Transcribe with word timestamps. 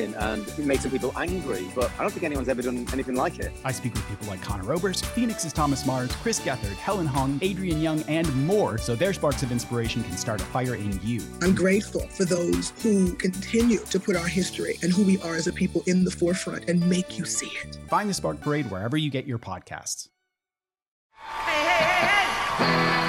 and 0.00 0.46
it 0.48 0.64
makes 0.64 0.82
some 0.82 0.90
people 0.90 1.12
angry, 1.16 1.66
but 1.74 1.90
I 1.98 2.02
don't 2.02 2.10
think 2.10 2.24
anyone's 2.24 2.48
ever 2.48 2.62
done 2.62 2.86
anything 2.92 3.14
like 3.14 3.38
it. 3.38 3.52
I 3.64 3.72
speak 3.72 3.94
with 3.94 4.06
people 4.08 4.26
like 4.26 4.42
Conor 4.42 4.72
Oberst, 4.72 5.04
Phoenix's 5.06 5.52
Thomas 5.52 5.86
Mars, 5.86 6.10
Chris 6.16 6.40
Gethard, 6.40 6.76
Helen 6.76 7.06
Hong, 7.06 7.38
Adrian 7.42 7.80
Young, 7.80 8.02
and 8.02 8.32
more, 8.46 8.78
so 8.78 8.94
their 8.94 9.12
sparks 9.12 9.42
of 9.42 9.52
inspiration 9.52 10.02
can 10.04 10.16
start 10.16 10.40
a 10.40 10.44
fire 10.44 10.74
in 10.74 10.98
you. 11.02 11.20
I'm 11.42 11.54
grateful 11.54 12.06
for 12.08 12.24
those 12.24 12.72
who 12.82 13.14
continue 13.14 13.78
to 13.78 14.00
put 14.00 14.16
our 14.16 14.28
history 14.28 14.78
and 14.82 14.92
who 14.92 15.02
we 15.04 15.20
are 15.22 15.34
as 15.34 15.46
a 15.46 15.52
people 15.52 15.82
in 15.86 16.04
the 16.04 16.10
forefront 16.10 16.68
and 16.68 16.86
make 16.88 17.18
you 17.18 17.24
see 17.24 17.50
it. 17.64 17.78
Find 17.88 18.08
the 18.08 18.14
Spark 18.14 18.40
Parade 18.40 18.70
wherever 18.70 18.96
you 18.96 19.10
get 19.10 19.26
your 19.26 19.38
podcasts. 19.38 20.08
Hey, 21.12 21.64
hey, 21.64 21.84
hey, 21.84 22.64
hey! 22.64 23.00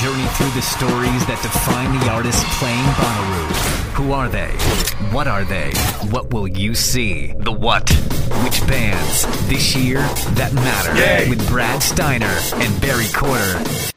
Journey 0.00 0.26
through 0.28 0.50
the 0.52 0.62
stories 0.62 1.26
that 1.26 1.38
define 1.42 1.92
the 2.00 2.08
artists 2.10 2.42
playing 2.58 2.86
Bonnaroo. 2.96 3.79
Who 4.00 4.12
are 4.12 4.30
they? 4.30 4.48
What 5.12 5.28
are 5.28 5.44
they? 5.44 5.72
What 6.08 6.32
will 6.32 6.48
you 6.48 6.74
see? 6.74 7.34
The 7.34 7.52
what? 7.52 7.90
Which 8.42 8.66
bands 8.66 9.26
this 9.46 9.76
year 9.76 9.98
that 10.36 10.54
matter? 10.54 10.96
Yay. 10.96 11.28
With 11.28 11.46
Brad 11.50 11.82
Steiner 11.82 12.24
and 12.54 12.80
Barry 12.80 13.04
Corder. 13.12 13.92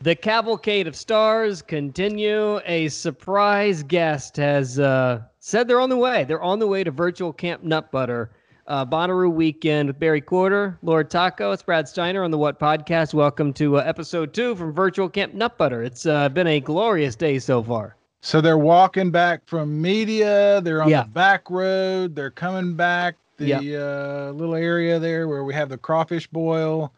The 0.00 0.16
cavalcade 0.16 0.86
of 0.86 0.96
stars 0.96 1.60
continue. 1.60 2.60
A 2.64 2.88
surprise 2.88 3.82
guest 3.82 4.38
has 4.38 4.78
uh, 4.78 5.20
said 5.38 5.68
they're 5.68 5.80
on 5.80 5.90
the 5.90 5.98
way. 5.98 6.24
They're 6.24 6.42
on 6.42 6.58
the 6.58 6.66
way 6.66 6.82
to 6.82 6.90
virtual 6.90 7.34
Camp 7.34 7.62
Nutbutter. 7.62 8.30
Uh, 8.66 8.86
Bonnaroo 8.86 9.30
weekend 9.30 9.90
with 9.90 10.00
Barry 10.00 10.22
Corder, 10.22 10.78
Lord 10.82 11.10
Taco. 11.10 11.52
It's 11.52 11.62
Brad 11.62 11.86
Steiner 11.86 12.24
on 12.24 12.30
the 12.30 12.38
What 12.38 12.58
Podcast. 12.58 13.12
Welcome 13.12 13.52
to 13.52 13.76
uh, 13.76 13.80
episode 13.80 14.32
two 14.32 14.56
from 14.56 14.72
Virtual 14.72 15.10
Camp 15.10 15.34
Nutbutter. 15.34 15.84
It's 15.84 16.06
uh, 16.06 16.30
been 16.30 16.46
a 16.46 16.58
glorious 16.58 17.16
day 17.16 17.38
so 17.38 17.62
far. 17.62 17.96
So 18.22 18.40
they're 18.40 18.56
walking 18.56 19.10
back 19.10 19.42
from 19.46 19.82
media. 19.82 20.60
They're 20.62 20.80
on 20.80 20.88
Yeah. 20.88 21.02
the 21.02 21.08
back 21.08 21.50
road. 21.50 22.14
They're 22.14 22.30
coming 22.30 22.74
back 22.74 23.16
the 23.36 23.76
uh, 23.76 24.32
little 24.32 24.54
area 24.54 25.00
there 25.00 25.26
where 25.26 25.42
we 25.42 25.52
have 25.54 25.68
the 25.68 25.76
crawfish 25.76 26.28
boil, 26.28 26.92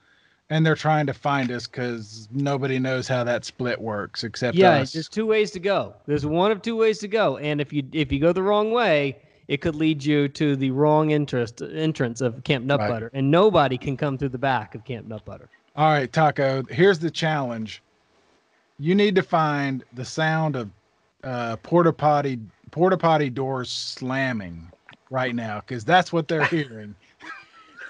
and 0.50 0.66
they're 0.66 0.74
trying 0.74 1.06
to 1.06 1.14
find 1.14 1.50
us 1.50 1.66
because 1.66 2.28
nobody 2.30 2.78
knows 2.78 3.08
how 3.08 3.24
that 3.24 3.46
split 3.46 3.80
works 3.80 4.22
except 4.24 4.54
yeah, 4.54 4.80
us. 4.80 4.92
there's 4.92 5.08
two 5.08 5.24
ways 5.24 5.50
to 5.52 5.60
go. 5.60 5.94
There's 6.04 6.26
one 6.26 6.50
of 6.50 6.60
two 6.60 6.76
ways 6.76 6.98
to 6.98 7.08
go, 7.08 7.38
and 7.38 7.58
if 7.62 7.72
you 7.72 7.82
if 7.92 8.12
you 8.12 8.20
go 8.20 8.34
the 8.34 8.42
wrong 8.42 8.70
way, 8.70 9.16
it 9.48 9.62
could 9.62 9.74
lead 9.76 10.04
you 10.04 10.28
to 10.28 10.56
the 10.56 10.70
wrong 10.72 11.10
interest 11.10 11.62
entrance 11.62 12.20
of 12.20 12.44
Camp 12.44 12.66
Nut 12.66 12.80
Right. 12.80 12.90
Butter, 12.90 13.10
and 13.14 13.30
nobody 13.30 13.78
can 13.78 13.96
come 13.96 14.18
through 14.18 14.28
the 14.28 14.38
back 14.38 14.74
of 14.74 14.84
Camp 14.84 15.08
Nutbutter. 15.08 15.48
All 15.74 15.88
right, 15.90 16.12
Taco. 16.12 16.62
Here's 16.68 16.98
the 16.98 17.10
challenge. 17.10 17.82
You 18.78 18.94
need 18.94 19.14
to 19.14 19.22
find 19.22 19.82
the 19.94 20.04
sound 20.04 20.56
of 20.56 20.68
uh, 21.24 21.56
porta 21.56 21.92
potty 21.92 22.38
porta 22.70 22.96
potty 22.96 23.30
doors 23.30 23.70
slamming 23.70 24.70
right 25.10 25.34
now 25.34 25.60
because 25.60 25.84
that's 25.84 26.12
what 26.12 26.28
they're 26.28 26.44
hearing. 26.46 26.94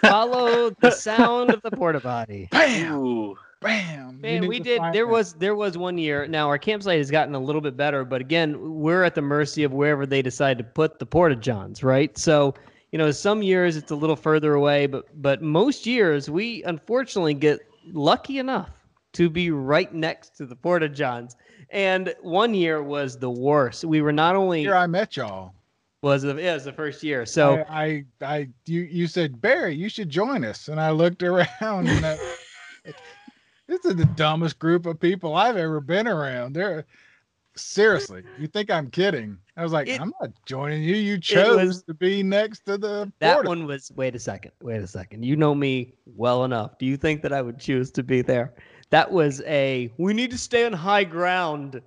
Follow 0.02 0.70
the 0.80 0.90
sound 0.90 1.50
of 1.50 1.62
the 1.62 1.70
porta 1.70 2.00
potty. 2.00 2.48
Bam, 2.50 3.34
bam. 3.60 4.16
You 4.16 4.20
Man, 4.20 4.46
we 4.46 4.60
did. 4.60 4.82
There 4.92 5.06
that. 5.06 5.12
was 5.12 5.32
there 5.34 5.54
was 5.54 5.78
one 5.78 5.96
year. 5.98 6.26
Now 6.26 6.48
our 6.48 6.58
campsite 6.58 6.98
has 6.98 7.10
gotten 7.10 7.34
a 7.34 7.38
little 7.40 7.62
bit 7.62 7.76
better, 7.76 8.04
but 8.04 8.20
again, 8.20 8.80
we're 8.80 9.02
at 9.02 9.14
the 9.14 9.22
mercy 9.22 9.64
of 9.64 9.72
wherever 9.72 10.06
they 10.06 10.22
decide 10.22 10.58
to 10.58 10.64
put 10.64 10.98
the 10.98 11.06
porta 11.06 11.36
johns, 11.36 11.82
right? 11.82 12.16
So, 12.18 12.54
you 12.92 12.98
know, 12.98 13.10
some 13.10 13.42
years 13.42 13.76
it's 13.76 13.90
a 13.90 13.96
little 13.96 14.16
further 14.16 14.54
away, 14.54 14.86
but 14.86 15.06
but 15.22 15.42
most 15.42 15.86
years 15.86 16.28
we 16.28 16.62
unfortunately 16.64 17.34
get 17.34 17.60
lucky 17.92 18.38
enough 18.38 18.70
to 19.14 19.30
be 19.30 19.50
right 19.50 19.92
next 19.94 20.36
to 20.36 20.46
the 20.46 20.56
porta 20.56 20.88
johns. 20.88 21.36
And 21.74 22.14
one 22.22 22.54
year 22.54 22.82
was 22.84 23.18
the 23.18 23.28
worst. 23.30 23.84
We 23.84 24.00
were 24.00 24.12
not 24.12 24.36
only 24.36 24.60
Here 24.60 24.76
I 24.76 24.86
met 24.86 25.16
y'all. 25.16 25.54
was 26.02 26.22
the, 26.22 26.36
yeah, 26.36 26.52
it 26.52 26.54
was 26.54 26.64
the 26.64 26.72
first 26.72 27.02
year. 27.02 27.26
So 27.26 27.64
I, 27.68 28.04
I, 28.22 28.26
I, 28.26 28.48
you, 28.66 28.82
you 28.82 29.08
said 29.08 29.40
Barry, 29.40 29.74
you 29.74 29.88
should 29.88 30.08
join 30.08 30.44
us, 30.44 30.68
and 30.68 30.80
I 30.80 30.90
looked 30.90 31.24
around, 31.24 31.88
and 31.88 32.06
I, 32.06 32.16
this 33.66 33.84
is 33.84 33.96
the 33.96 34.04
dumbest 34.14 34.60
group 34.60 34.86
of 34.86 35.00
people 35.00 35.34
I've 35.34 35.56
ever 35.56 35.80
been 35.80 36.06
around. 36.06 36.52
They're 36.52 36.86
seriously, 37.56 38.22
you 38.38 38.46
think 38.46 38.70
I'm 38.70 38.88
kidding? 38.90 39.36
I 39.56 39.64
was 39.64 39.72
like, 39.72 39.88
It- 39.88 40.00
I'm 40.00 40.12
not 40.20 40.30
joining 40.46 40.84
you. 40.84 40.94
You 40.94 41.18
chose 41.18 41.66
was- 41.66 41.82
to 41.84 41.94
be 41.94 42.22
next 42.22 42.66
to 42.66 42.78
the 42.78 43.12
that 43.18 43.34
porta. 43.34 43.48
one 43.48 43.66
was 43.66 43.90
wait 43.96 44.14
a 44.14 44.18
second 44.20 44.52
wait 44.62 44.80
a 44.82 44.86
second 44.86 45.24
you 45.24 45.34
know 45.36 45.54
me 45.54 45.94
well 46.06 46.44
enough 46.44 46.76
do 46.78 46.86
you 46.86 46.96
think 46.96 47.22
that 47.22 47.32
i 47.32 47.40
would 47.40 47.58
choose 47.58 47.90
to 47.92 48.02
be 48.02 48.20
there 48.22 48.52
that 48.94 49.10
was 49.10 49.42
a 49.42 49.90
we 49.98 50.14
need 50.14 50.30
to 50.30 50.38
stay 50.38 50.64
on 50.64 50.72
high 50.72 51.02
ground 51.02 51.82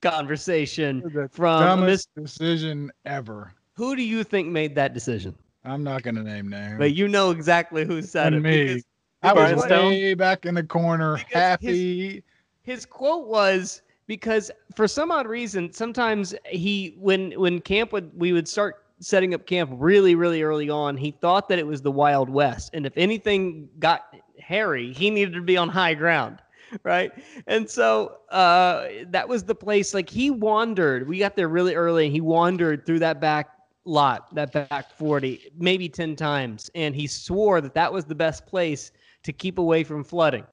conversation 0.00 1.00
from 1.30 1.60
dumbest 1.60 2.08
decision 2.16 2.90
ever. 3.04 3.52
who 3.74 3.94
do 3.94 4.02
you 4.02 4.24
think 4.24 4.48
made 4.48 4.74
that 4.74 4.92
decision 4.94 5.32
I'm 5.64 5.82
not 5.84 6.02
going 6.02 6.16
to 6.16 6.22
name 6.24 6.48
names. 6.50 6.76
but 6.78 6.92
you 6.94 7.06
know 7.08 7.30
exactly 7.30 7.84
who 7.86 8.02
said 8.02 8.34
And 8.34 8.44
it 8.46 8.76
me. 8.76 8.82
I 9.22 9.32
was 9.32 9.64
way 9.70 10.12
back 10.12 10.44
in 10.44 10.54
the 10.56 10.62
corner, 10.64 11.16
Because 11.16 11.58
his- 11.60 11.78
happy. 11.78 12.22
his 12.62 12.84
quote 12.84 13.26
was 13.28 13.80
because 14.06 14.50
for 14.74 14.86
some 14.88 15.10
odd 15.12 15.26
reason 15.28 15.72
sometimes 15.72 16.34
he 16.46 16.96
when 16.98 17.30
when 17.32 17.60
camp 17.60 17.92
would 17.92 18.10
we 18.18 18.32
would 18.32 18.48
start 18.48 18.84
setting 18.98 19.34
up 19.34 19.46
camp 19.46 19.70
really 19.74 20.14
really 20.16 20.42
early 20.42 20.68
on 20.68 20.96
he 20.96 21.12
thought 21.12 21.48
that 21.48 21.58
it 21.60 21.66
was 21.66 21.80
the 21.80 21.90
wild 21.92 22.28
west 22.28 22.70
and 22.74 22.84
if 22.86 22.92
anything 22.96 23.68
got 23.78 24.14
hairy 24.38 24.92
he 24.92 25.10
needed 25.10 25.34
to 25.34 25.42
be 25.42 25.56
on 25.56 25.68
high 25.68 25.94
ground 25.94 26.40
right? 26.82 27.12
And 27.46 27.68
so 27.70 28.16
uh 28.30 28.88
that 29.06 29.28
was 29.28 29.44
the 29.44 29.54
place 29.54 29.94
like 29.94 30.10
he 30.10 30.30
wandered. 30.30 31.06
We 31.06 31.18
got 31.18 31.36
there 31.36 31.48
really 31.48 31.74
early 31.74 32.06
and 32.06 32.12
he 32.12 32.20
wandered 32.20 32.84
through 32.84 32.98
that 33.00 33.20
back 33.20 33.50
lot 33.84 34.34
that 34.34 34.50
back 34.52 34.90
40 34.96 35.52
maybe 35.58 35.88
10 35.88 36.16
times. 36.16 36.70
And 36.74 36.94
he 36.94 37.06
swore 37.06 37.60
that 37.60 37.74
that 37.74 37.92
was 37.92 38.04
the 38.06 38.14
best 38.14 38.46
place 38.46 38.92
to 39.22 39.32
keep 39.32 39.58
away 39.58 39.84
from 39.84 40.04
flooding. 40.04 40.46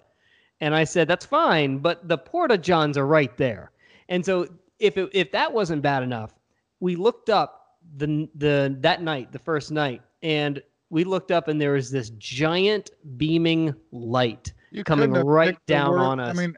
And 0.59 0.75
I 0.75 0.83
said, 0.83 1.07
that's 1.07 1.25
fine, 1.25 1.79
but 1.79 2.07
the 2.07 2.17
Porta 2.17 2.57
Johns 2.57 2.97
are 2.97 3.07
right 3.07 3.35
there. 3.37 3.71
And 4.09 4.23
so 4.23 4.47
if 4.79 4.97
it, 4.97 5.09
if 5.13 5.31
that 5.31 5.51
wasn't 5.51 5.81
bad 5.81 6.03
enough, 6.03 6.33
we 6.79 6.95
looked 6.95 7.29
up 7.29 7.77
the 7.97 8.29
the 8.35 8.77
that 8.81 9.01
night, 9.01 9.31
the 9.31 9.39
first 9.39 9.71
night, 9.71 10.01
and 10.21 10.61
we 10.91 11.05
looked 11.05 11.31
up 11.31 11.47
and 11.47 11.59
there 11.59 11.71
was 11.71 11.89
this 11.89 12.11
giant 12.11 12.91
beaming 13.17 13.73
light 13.91 14.53
You 14.69 14.83
coming 14.83 15.11
right 15.11 15.57
down 15.65 15.95
on 15.95 16.19
I 16.19 16.33
mean, 16.33 16.55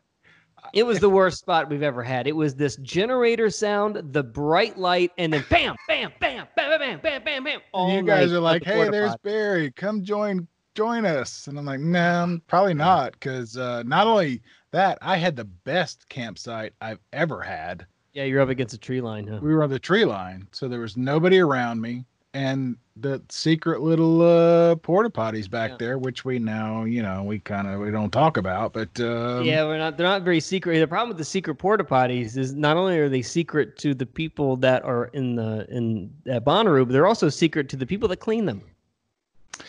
it 0.74 0.84
was 0.84 1.00
the 1.00 1.10
worst 1.10 1.38
spot 1.38 1.70
we've 1.70 1.84
ever 1.84 2.02
had. 2.02 2.26
It 2.26 2.36
was 2.36 2.56
this 2.56 2.78
generator 2.78 3.50
sound, 3.52 4.02
the 4.12 4.24
bright 4.24 4.78
light, 4.78 5.12
and 5.20 5.32
then 5.32 5.46
bam, 5.50 5.76
bam, 5.88 6.12
bam, 6.20 6.48
bam, 6.60 6.80
bam, 6.80 7.00
bam, 7.00 7.00
bam, 7.02 7.24
bam. 7.24 7.44
Bam. 7.44 7.60
All 7.74 7.94
you 7.94 8.02
guys 8.02 8.34
are 8.34 8.40
like, 8.40 8.64
the 8.64 8.72
"Hey, 8.72 8.90
there's 8.90 9.12
potty." 9.12 9.22
Barry. 9.24 9.72
Come 9.72 10.04
join 10.04 10.48
join 10.74 11.06
us." 11.06 11.46
And 11.48 11.60
I'm 11.60 11.66
like, 11.66 11.80
"No, 11.80 12.40
probably 12.48 12.74
not." 12.74 13.14
Because 13.14 13.56
uh, 13.56 13.84
not 13.84 14.08
only 14.08 14.42
that, 14.72 14.98
I 15.02 15.18
had 15.18 15.36
the 15.36 15.46
best 15.46 16.10
campsite 16.10 16.74
I've 16.82 17.00
ever 17.12 17.42
had. 17.42 17.86
Yeah, 18.14 18.24
you're 18.24 18.42
up 18.42 18.50
against 18.50 18.74
a 18.74 18.80
tree 18.80 19.02
line, 19.02 19.28
huh? 19.28 19.40
We 19.44 19.54
were 19.54 19.64
on 19.64 19.70
the 19.70 19.80
tree 19.80 20.06
line, 20.06 20.48
so 20.52 20.68
there 20.68 20.80
was 20.80 20.98
nobody 20.98 21.40
around 21.40 21.82
me, 21.82 22.06
and 22.34 22.76
the 22.98 23.22
secret 23.30 23.82
little 23.82 24.22
uh, 24.22 24.76
porta 24.76 25.10
potties 25.10 25.50
back 25.50 25.72
Yeah. 25.72 25.78
there, 25.80 25.98
which 25.98 26.26
we 26.26 26.40
now, 26.40 26.84
you 26.84 27.02
know, 27.02 27.24
we 27.24 27.40
kind 27.40 27.68
of 27.68 27.80
we 27.80 27.92
don't 27.92 28.12
talk 28.12 28.38
about, 28.38 28.74
but 28.74 29.00
um, 29.00 29.44
yeah, 29.46 29.64
we're 29.64 29.78
not. 29.78 29.98
They're 29.98 30.08
not 30.08 30.24
very 30.24 30.40
secret. 30.40 30.80
The 30.80 30.88
problem 30.88 31.10
with 31.10 31.18
the 31.18 31.26
secret 31.26 31.56
porta 31.56 31.84
potties 31.84 32.38
is 32.38 32.54
not 32.54 32.78
only 32.78 32.98
are 33.00 33.10
they 33.10 33.22
secret 33.22 33.78
to 33.80 33.94
the 33.94 34.06
people 34.06 34.58
that 34.58 34.84
are 34.84 35.06
in 35.14 35.36
the 35.36 35.66
in 35.70 36.12
at 36.28 36.44
Bonnaroo, 36.46 36.86
but 36.86 36.94
they're 36.94 37.08
also 37.08 37.30
secret 37.30 37.70
to 37.70 37.76
the 37.76 37.86
people 37.86 38.08
that 38.10 38.18
clean 38.18 38.46
them. 38.46 38.62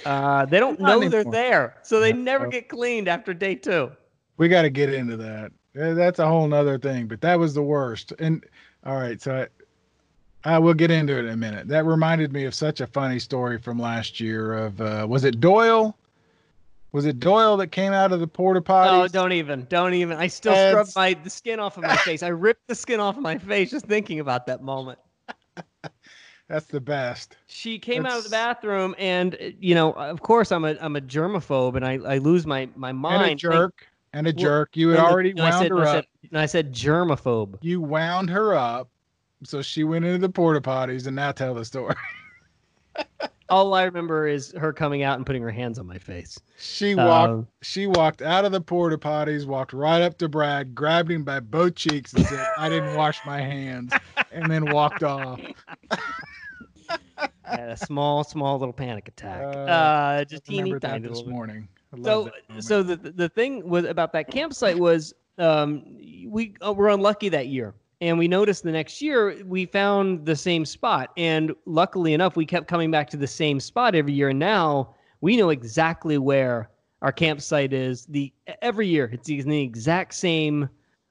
Uh, 0.04 0.44
they 0.46 0.58
don't 0.58 0.80
know 0.80 1.08
they're 1.08 1.24
there, 1.24 1.76
so 1.82 2.00
they 2.00 2.08
Yeah. 2.08 2.16
never 2.16 2.46
get 2.46 2.68
cleaned 2.68 3.08
after 3.08 3.32
day 3.34 3.54
two. 3.54 3.90
we 4.36 4.48
got 4.48 4.62
to 4.62 4.70
get 4.70 4.92
into 4.92 5.16
that. 5.16 5.52
That's 5.74 6.18
a 6.18 6.26
whole 6.26 6.46
nother 6.48 6.78
thing, 6.78 7.06
but 7.06 7.20
that 7.20 7.38
was 7.38 7.54
the 7.54 7.62
worst. 7.62 8.12
And 8.18 8.44
all 8.84 8.96
right, 8.96 9.20
so 9.20 9.46
I, 10.44 10.54
I 10.54 10.58
will 10.58 10.74
get 10.74 10.90
into 10.90 11.16
it 11.16 11.24
in 11.24 11.28
a 11.30 11.36
minute. 11.36 11.68
That 11.68 11.84
reminded 11.84 12.32
me 12.32 12.44
of 12.44 12.54
such 12.54 12.80
a 12.80 12.86
funny 12.86 13.18
story 13.18 13.58
from 13.58 13.78
last 13.78 14.20
year. 14.20 14.54
Of 14.54 14.80
uh, 14.80 15.06
was 15.08 15.24
it 15.24 15.40
Doyle? 15.40 15.96
Was 16.92 17.06
it 17.06 17.18
Doyle 17.18 17.56
that 17.56 17.68
came 17.68 17.92
out 17.92 18.12
of 18.12 18.20
the 18.20 18.26
porta 18.26 18.60
potties? 18.60 19.04
Oh, 19.04 19.08
don't 19.08 19.32
even, 19.32 19.66
don't 19.68 19.94
even. 19.94 20.16
I 20.16 20.28
still 20.28 20.52
That's- 20.52 20.88
scrub 20.88 20.88
my 20.94 21.20
the 21.22 21.30
skin 21.30 21.58
off 21.58 21.76
of 21.76 21.82
my 21.82 21.96
face. 21.96 22.22
I 22.22 22.28
ripped 22.28 22.68
the 22.68 22.74
skin 22.74 23.00
off 23.00 23.16
of 23.16 23.22
my 23.22 23.36
face 23.38 23.70
just 23.70 23.86
thinking 23.86 24.20
about 24.20 24.46
that 24.46 24.62
moment. 24.62 24.98
That's 26.48 26.66
the 26.66 26.80
best. 26.80 27.36
She 27.46 27.78
came 27.78 28.04
out 28.04 28.18
of 28.18 28.24
the 28.24 28.30
bathroom, 28.30 28.94
and 28.98 29.36
you 29.58 29.74
know, 29.74 29.92
of 29.94 30.20
course, 30.20 30.52
I'm 30.52 30.64
a 30.64 30.76
I'm 30.80 30.94
a 30.94 31.00
germaphobe, 31.00 31.74
and 31.74 31.84
I, 31.84 31.94
I 31.94 32.18
lose 32.18 32.46
my 32.46 32.68
my 32.76 32.92
mind. 32.92 33.14
And 33.16 33.24
a 33.24 33.28
Think- 33.28 33.40
jerk. 33.40 33.86
And 34.12 34.26
a 34.28 34.32
jerk. 34.32 34.76
You 34.76 34.90
had 34.90 34.98
and 35.00 35.06
already 35.08 35.30
and 35.30 35.40
I 35.40 35.50
wound 35.50 35.62
said- 35.62 35.70
her 35.72 35.78
I 35.78 35.82
up. 35.82 35.94
said- 35.96 36.06
and 36.30 36.38
I 36.38 36.46
said 36.46 36.72
germaphobe. 36.72 37.58
You 37.62 37.80
wound 37.80 38.30
her 38.30 38.54
up. 38.54 38.88
So 39.44 39.62
she 39.62 39.84
went 39.84 40.04
into 40.04 40.18
the 40.18 40.28
porta 40.28 40.60
potties 40.60 41.06
and 41.06 41.16
now 41.16 41.32
tell 41.32 41.54
the 41.54 41.64
story. 41.64 41.94
All 43.50 43.74
I 43.74 43.82
remember 43.84 44.26
is 44.26 44.52
her 44.52 44.72
coming 44.72 45.02
out 45.02 45.16
and 45.16 45.26
putting 45.26 45.42
her 45.42 45.50
hands 45.50 45.78
on 45.78 45.86
my 45.86 45.98
face. 45.98 46.40
She 46.58 46.94
walked 46.94 47.30
Um, 47.30 47.46
she 47.60 47.86
walked 47.86 48.22
out 48.22 48.44
of 48.46 48.52
the 48.52 48.60
porta 48.60 48.96
potties, 48.96 49.46
walked 49.46 49.74
right 49.74 50.00
up 50.00 50.16
to 50.18 50.28
Brad, 50.28 50.74
grabbed 50.74 51.10
him 51.10 51.24
by 51.24 51.40
both 51.40 51.74
cheeks 51.74 52.14
and 52.14 52.24
said, 52.24 52.46
I 52.58 52.68
didn't 52.70 52.96
wash 52.96 53.20
my 53.26 53.40
hands, 53.40 53.92
and 54.32 54.50
then 54.50 54.72
walked 54.72 55.02
off. 55.02 55.40
I 55.90 55.96
had 57.44 57.68
a 57.68 57.76
small, 57.76 58.24
small 58.24 58.58
little 58.58 58.72
panic 58.72 59.08
attack. 59.08 59.42
Uh, 59.42 59.70
Uh, 59.70 60.24
just 60.24 60.46
teeny 60.46 60.78
tiny 60.78 61.06
this 61.06 61.26
morning. 61.26 61.68
So, 62.02 62.30
so 62.60 62.82
the 62.82 62.96
the 62.96 63.28
thing 63.28 63.68
was 63.68 63.84
about 63.84 64.12
that 64.14 64.30
campsite 64.30 64.78
was 64.78 65.14
um, 65.38 65.84
we 66.26 66.54
uh, 66.66 66.72
were 66.72 66.88
unlucky 66.88 67.28
that 67.28 67.48
year, 67.48 67.74
and 68.00 68.18
we 68.18 68.28
noticed 68.28 68.62
the 68.62 68.72
next 68.72 69.00
year 69.00 69.42
we 69.44 69.66
found 69.66 70.26
the 70.26 70.36
same 70.36 70.64
spot, 70.64 71.10
and 71.16 71.54
luckily 71.66 72.14
enough, 72.14 72.36
we 72.36 72.46
kept 72.46 72.68
coming 72.68 72.90
back 72.90 73.08
to 73.10 73.16
the 73.16 73.26
same 73.26 73.60
spot 73.60 73.94
every 73.94 74.12
year. 74.12 74.30
And 74.30 74.38
now 74.38 74.94
we 75.20 75.36
know 75.36 75.50
exactly 75.50 76.18
where 76.18 76.70
our 77.02 77.12
campsite 77.12 77.72
is. 77.72 78.06
The 78.06 78.32
every 78.62 78.88
year 78.88 79.10
it's 79.12 79.28
in 79.28 79.48
the 79.48 79.62
exact 79.62 80.14
same 80.14 80.68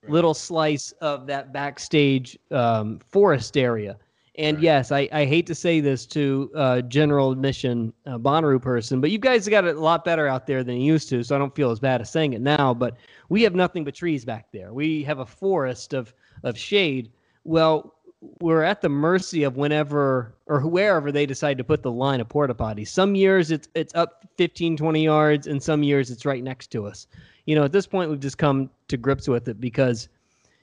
little 0.08 0.34
slice 0.34 0.92
of 1.02 1.28
that 1.28 1.54
backstage 1.54 2.38
um, 2.52 3.00
forest 3.00 3.58
area. 3.58 3.98
And 4.36 4.58
Right. 4.58 4.64
yes, 4.64 4.92
I, 4.92 5.08
I 5.12 5.26
hate 5.26 5.46
to 5.48 5.56
say 5.56 5.80
this 5.80 6.08
to 6.08 6.50
uh, 6.56 6.82
general 6.82 7.32
admission 7.32 7.94
uh, 8.08 8.18
Bonnaroo 8.18 8.60
person, 8.60 9.00
but 9.00 9.12
you 9.12 9.20
guys 9.20 9.48
got 9.48 9.64
it 9.66 9.76
a 9.76 9.80
lot 9.80 10.04
better 10.04 10.28
out 10.28 10.48
there 10.48 10.64
than 10.64 10.78
you 10.78 10.92
used 10.92 11.08
to, 11.10 11.24
so 11.24 11.36
I 11.36 11.38
don't 11.38 11.56
feel 11.56 11.70
as 11.70 11.80
bad 11.80 12.02
as 12.02 12.10
saying 12.10 12.34
it 12.34 12.42
now. 12.42 12.74
But 12.74 12.98
we 13.30 13.44
have 13.44 13.54
nothing 13.54 13.84
but 13.84 13.94
trees 13.94 14.26
back 14.26 14.48
there. 14.52 14.74
We 14.74 15.04
have 15.04 15.20
a 15.20 15.26
forest 15.26 15.94
of 15.94 16.16
of 16.44 16.58
shade. 16.58 17.12
Well, 17.44 17.94
we're 18.40 18.64
at 18.64 18.82
the 18.82 18.90
mercy 18.90 19.44
of 19.44 19.58
whenever 19.58 20.34
or 20.48 20.62
wherever 20.62 21.12
they 21.12 21.26
decide 21.26 21.58
to 21.58 21.64
put 21.64 21.84
the 21.84 21.92
line 21.92 22.22
of 22.22 22.30
porta 22.30 22.54
potties. 22.54 22.88
Some 22.88 23.16
years 23.16 23.52
it's 23.52 23.68
it's 23.76 23.94
up 23.96 24.26
15, 24.38 24.78
20 24.78 25.04
yards, 25.04 25.48
and 25.48 25.62
some 25.62 25.84
years 25.84 26.10
it's 26.10 26.26
right 26.26 26.44
next 26.44 26.68
to 26.72 26.86
us. 26.86 27.08
You 27.46 27.56
know, 27.56 27.64
at 27.64 27.72
this 27.72 27.86
point 27.86 28.10
we've 28.10 28.20
just 28.20 28.38
come 28.38 28.70
to 28.88 28.98
grips 28.98 29.28
with 29.28 29.48
it 29.48 29.60
because 29.60 30.08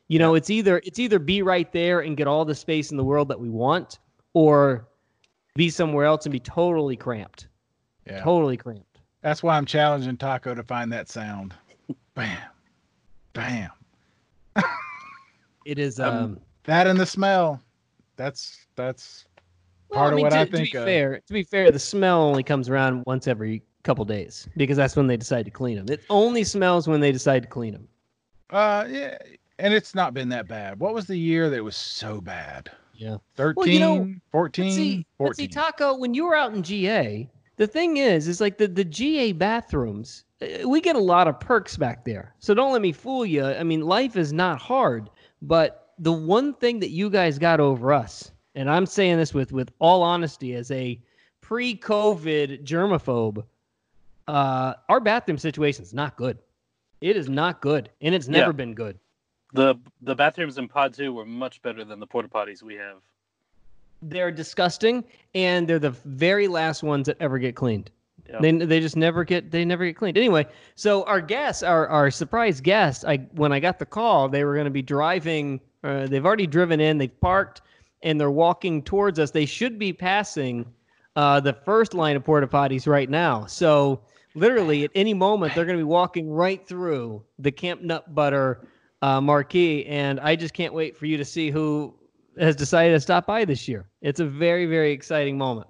you 0.09 0.19
know 0.19 0.35
it's 0.35 0.51
either 0.51 0.81
it's 0.85 0.99
either 0.99 1.19
be 1.19 1.43
right 1.43 1.71
there 1.73 2.01
and 2.01 2.17
get 2.17 2.27
all 2.27 2.45
the 2.45 2.55
space 2.55 2.91
in 2.91 2.97
the 2.97 3.05
world 3.05 3.29
that 3.29 3.39
we 3.39 3.51
want 3.51 3.99
or 4.33 4.87
be 5.55 5.69
somewhere 5.69 6.05
else 6.05 6.25
and 6.25 6.33
be 6.33 6.41
totally 6.41 6.97
cramped 6.97 7.49
yeah. 8.07 8.23
totally 8.23 8.57
cramped 8.57 9.01
That's 9.23 9.43
why 9.43 9.57
I'm 9.57 9.67
challenging 9.67 10.17
Taco 10.17 10.55
to 10.55 10.63
find 10.63 10.93
that 10.93 11.09
sound. 11.09 11.55
Bam. 12.15 12.39
Bam. 13.33 13.71
it 15.65 15.79
is 15.79 16.01
Um, 16.01 16.15
um, 16.17 16.41
That 16.65 16.87
and 16.87 16.99
the 16.99 17.07
smell. 17.07 17.61
That's 18.17 18.67
that's 18.77 19.25
well, 19.89 19.99
part 20.01 20.13
of 20.13 20.17
mean, 20.17 20.25
what 20.25 20.31
to, 20.33 20.41
I 20.41 20.45
to 20.45 20.51
think 20.51 20.73
be 20.73 20.79
of. 20.79 20.85
fair 20.85 21.21
to 21.27 21.33
be 21.33 21.43
fair 21.43 21.71
the 21.71 21.79
smell 21.79 22.23
only 22.23 22.43
comes 22.43 22.69
around 22.69 23.03
once 23.07 23.27
every 23.27 23.63
couple 23.83 24.05
days 24.05 24.47
because 24.57 24.77
that's 24.77 24.95
when 24.95 25.07
they 25.07 25.17
decide 25.17 25.45
to 25.47 25.51
clean 25.51 25.77
them 25.77 25.87
it 25.89 26.03
only 26.11 26.45
smells 26.45 26.87
when 26.87 27.01
they 27.01 27.11
decide 27.13 27.43
to 27.43 27.49
clean 27.49 27.73
them 27.73 27.89
Uh, 28.51 28.87
yeah, 28.91 29.17
and 29.59 29.73
it's 29.73 29.95
not 29.95 30.13
been 30.13 30.29
that 30.29 30.47
bad. 30.49 30.79
What 30.81 30.93
was 30.93 31.07
the 31.07 31.17
year 31.17 31.49
that 31.51 31.63
was 31.65 31.77
so 31.77 32.21
bad? 32.21 32.71
Yeah. 32.95 33.17
13, 33.37 33.55
Well, 33.57 33.69
you 33.69 33.81
know, 33.81 34.15
14, 34.33 34.65
But 34.67 34.73
see, 34.75 35.07
but 35.19 35.37
see, 35.37 35.49
Taco, 35.49 35.97
when 35.97 36.13
you 36.15 36.27
were 36.27 36.35
out 36.37 36.53
in 36.55 36.63
GA, 36.63 37.31
the 37.57 37.67
thing 37.67 37.97
is, 37.97 38.29
is 38.29 38.41
like 38.41 38.59
the, 38.59 38.69
the 38.69 38.85
GA 38.85 39.33
bathrooms, 39.33 40.25
uh, 40.43 40.69
we 40.69 40.81
get 40.81 40.97
a 40.97 41.01
lot 41.01 41.27
of 41.29 41.41
perks 41.41 41.77
back 41.77 42.05
there. 42.05 42.35
So 42.41 42.53
don't 42.55 42.73
let 42.73 42.83
me 42.83 42.93
fool 42.93 43.25
you. 43.25 43.45
I 43.45 43.63
mean, 43.63 43.81
life 43.83 44.17
is 44.17 44.33
not 44.33 44.59
hard, 44.61 45.09
but 45.43 45.93
the 45.99 46.13
one 46.13 46.55
thing 46.55 46.81
that 46.81 46.91
you 46.91 47.11
guys 47.11 47.39
got 47.39 47.61
over 47.61 47.93
us, 47.93 48.31
and 48.55 48.71
I'm 48.71 48.87
saying 48.87 49.19
this 49.19 49.35
with 49.35 49.53
with 49.53 49.71
all 49.79 50.03
honesty, 50.03 50.55
as 50.55 50.71
a 50.71 51.01
pre-COVID 51.41 52.65
germaphobe, 52.65 53.45
uh, 54.29 54.75
our 54.89 55.01
bathroom 55.01 55.39
situation 55.39 55.83
is 55.83 55.93
not 55.95 56.17
good. 56.17 56.39
It 57.01 57.17
is 57.17 57.29
not 57.29 57.61
good, 57.61 57.91
and 58.01 58.15
it's 58.15 58.29
never 58.29 58.51
Yeah. 58.51 58.53
been 58.53 58.75
good. 58.75 58.99
The 59.53 59.75
the 60.03 60.15
bathrooms 60.15 60.59
in 60.59 60.69
Pod 60.69 60.95
Two 60.95 61.13
were 61.13 61.27
much 61.27 61.61
better 61.63 61.85
than 61.85 61.99
the 61.99 62.07
porta 62.07 62.29
potties 62.29 62.63
we 62.63 62.75
have. 62.77 62.99
They're 64.03 64.31
disgusting, 64.31 65.05
and 65.35 65.69
they're 65.69 65.79
the 65.79 65.91
very 65.91 66.47
last 66.49 66.83
ones 66.83 67.07
that 67.07 67.17
ever 67.21 67.39
get 67.39 67.55
cleaned. 67.57 67.91
Yeah. 68.29 68.39
They 68.41 68.53
they 68.53 68.81
just 68.81 68.97
never 68.97 69.25
get 69.25 69.51
they 69.51 69.65
never 69.65 69.85
get 69.85 69.97
cleaned. 69.97 70.17
Anyway, 70.17 70.47
so 70.75 71.05
our 71.05 71.21
guests, 71.21 71.63
our 71.63 71.89
our 71.89 72.11
surprise 72.11 72.61
guests, 72.61 73.05
I 73.05 73.19
when 73.33 73.53
I 73.53 73.61
got 73.61 73.79
the 73.79 73.87
call, 73.87 74.29
they 74.29 74.45
were 74.45 74.55
going 74.55 74.67
to 74.67 74.71
be 74.71 74.83
driving. 74.83 75.61
Uh, 75.83 76.07
they've 76.07 76.25
already 76.25 76.47
driven 76.47 76.81
in. 76.81 76.99
They've 76.99 77.21
parked, 77.21 77.63
and 78.03 78.21
they're 78.21 78.31
walking 78.31 78.83
towards 78.83 79.19
us. 79.19 79.31
They 79.31 79.47
should 79.47 79.79
be 79.79 79.93
passing 79.93 80.67
uh, 81.17 81.41
the 81.41 81.53
first 81.53 81.95
line 81.95 82.17
of 82.17 82.25
porta 82.25 82.47
potties 82.47 82.87
right 82.87 83.09
now. 83.09 83.47
So 83.47 84.01
literally, 84.35 84.85
at 84.85 84.91
any 84.95 85.15
moment, 85.15 85.55
they're 85.55 85.65
going 85.65 85.79
to 85.79 85.85
be 85.85 85.89
walking 85.89 86.31
right 86.31 86.67
through 86.67 87.23
the 87.39 87.51
Camp 87.51 87.83
Nutbutter 87.83 88.67
uh, 89.03 89.21
marquee, 89.21 89.87
and 89.87 90.21
I 90.21 90.37
just 90.37 90.55
can't 90.55 90.75
wait 90.75 90.97
for 90.97 91.07
you 91.07 91.17
to 91.17 91.25
see 91.25 91.51
who 91.51 91.95
has 92.39 92.55
decided 92.55 92.93
to 92.93 93.01
stop 93.01 93.27
by 93.27 93.45
this 93.45 93.67
year. 93.67 93.89
It's 94.03 94.21
a 94.21 94.27
very 94.27 94.67
very 94.67 94.93
exciting 94.93 95.37
moment. 95.37 95.67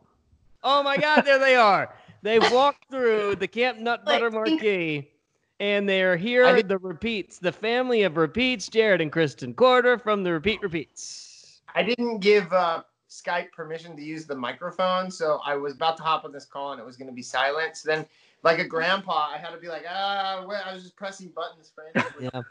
Oh 0.62 0.82
my 0.82 0.96
God, 0.98 1.22
there 1.22 1.38
they 1.38 1.56
are. 1.56 1.94
They've 2.22 2.52
walked 2.52 2.90
through 2.90 3.36
the 3.36 3.48
Camp 3.48 3.78
Nut 3.78 4.04
Butter 4.06 4.30
Marquee, 4.30 5.10
and 5.58 5.88
they're 5.88 6.16
here. 6.16 6.62
the 6.62 6.78
repeats, 6.78 7.38
the 7.38 7.52
family 7.52 8.02
of 8.02 8.16
repeats, 8.16 8.68
Jared 8.68 9.00
and 9.00 9.10
Kristyn 9.10 9.54
Corder 9.54 9.98
from 9.98 10.22
the 10.22 10.32
Repeat 10.32 10.62
Repeats. 10.62 11.62
I 11.74 11.82
didn't 11.82 12.18
give 12.18 12.52
uh, 12.52 12.82
Skype 13.08 13.52
permission 13.52 13.96
to 13.96 14.02
use 14.02 14.26
the 14.26 14.34
microphone, 14.34 15.10
so 15.10 15.40
I 15.44 15.56
was 15.56 15.74
about 15.74 15.96
to 15.98 16.02
hop 16.02 16.24
on 16.24 16.32
this 16.32 16.44
call 16.44 16.72
and 16.72 16.80
it 16.80 16.84
was 16.84 16.96
going 16.96 17.08
to 17.08 17.14
be 17.14 17.22
silent. 17.22 17.76
So 17.76 17.90
then, 17.90 18.06
like 18.42 18.58
a 18.58 18.64
grandpa, 18.64 19.30
I 19.32 19.38
had 19.38 19.50
to 19.50 19.58
be 19.58 19.68
like, 19.68 19.84
ah, 19.88 20.44
wait, 20.46 20.60
I 20.66 20.72
was 20.72 20.82
just 20.82 20.96
pressing 20.96 21.28
buttons 21.28 21.72
frantically. 21.74 22.30
Yeah. 22.32 22.42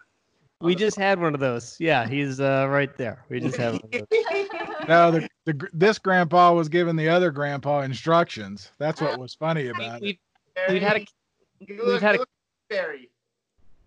We 0.62 0.76
just 0.76 0.98
had 0.98 1.22
one 1.22 1.34
of 1.34 1.40
those. 1.40 1.78
Yeah, 1.80 2.08
he's 2.08 2.42
uh, 2.42 2.68
right 2.70 2.96
there. 2.98 3.24
We 3.30 3.39
just 3.39 3.58
had 3.58 3.82
one. 3.82 4.08
No, 4.88 5.12
the, 5.12 5.30
the 5.46 5.68
this 5.72 6.00
grandpa 6.00 6.51
was 6.51 6.68
giving 6.68 6.96
the 6.96 7.10
other 7.10 7.30
grandpa 7.30 7.82
instructions. 7.82 8.72
That's 8.80 9.00
what 9.00 9.20
was 9.20 9.36
funny 9.36 9.68
about 9.68 10.01
it. 10.01 10.01
We've, 10.01 10.18
we've 10.68 10.82
had 10.82 10.98
a 10.98 11.00
You 11.00 11.06
we've 11.70 11.86
look, 11.86 12.01
had 12.01 12.16
a 12.16 12.18
look 12.20 12.30
Barry. 12.70 13.12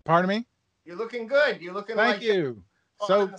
Pardon 0.05 0.29
me. 0.29 0.45
You're 0.85 0.95
looking 0.95 1.27
good. 1.27 1.61
You're 1.61 1.73
looking 1.73 1.97
Thank 1.97 2.15
like 2.15 2.21
you. 2.21 2.63
So 3.05 3.29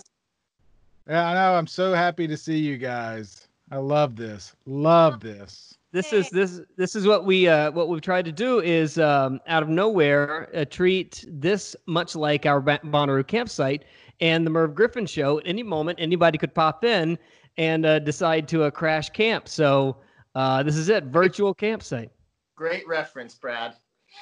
yeah, 1.09 1.27
I 1.27 1.33
know. 1.33 1.55
I'm 1.55 1.65
so 1.65 1.93
happy 1.93 2.27
to 2.27 2.37
see 2.37 2.57
you 2.57 2.77
guys. 2.77 3.47
I 3.71 3.77
love 3.77 4.15
this. 4.15 4.55
Love 4.67 5.19
this. 5.19 5.75
This 5.95 6.11
is 6.13 6.29
this 6.29 6.61
this 6.75 6.95
is 6.95 7.07
what 7.07 7.25
we 7.25 7.47
uh 7.47 7.71
what 7.71 7.87
we've 7.89 8.01
tried 8.01 8.25
to 8.25 8.31
do 8.31 8.59
is 8.59 8.97
um 8.99 9.39
out 9.47 9.63
of 9.63 9.69
nowhere 9.69 10.49
uh, 10.55 10.65
treat 10.65 11.23
this 11.27 11.75
much 11.87 12.15
like 12.15 12.45
our 12.45 12.59
Ba- 12.59 12.81
Bonnaroo 12.83 13.25
campsite 13.25 13.85
and 14.19 14.45
the 14.45 14.49
Merv 14.49 14.75
Griffin 14.75 15.05
show. 15.05 15.39
At 15.39 15.47
any 15.47 15.63
moment, 15.63 15.97
anybody 16.01 16.37
could 16.37 16.53
pop 16.53 16.83
in 16.83 17.17
and 17.57 17.85
uh, 17.85 17.99
decide 17.99 18.47
to 18.49 18.63
uh, 18.63 18.71
crash 18.71 19.09
camp. 19.09 19.47
So 19.47 19.97
uh, 20.35 20.63
this 20.63 20.75
is 20.75 20.89
it, 20.89 21.05
virtual 21.05 21.53
campsite. 21.53 22.11
Great 22.55 22.85
reference, 22.87 23.35
Brad. 23.35 23.75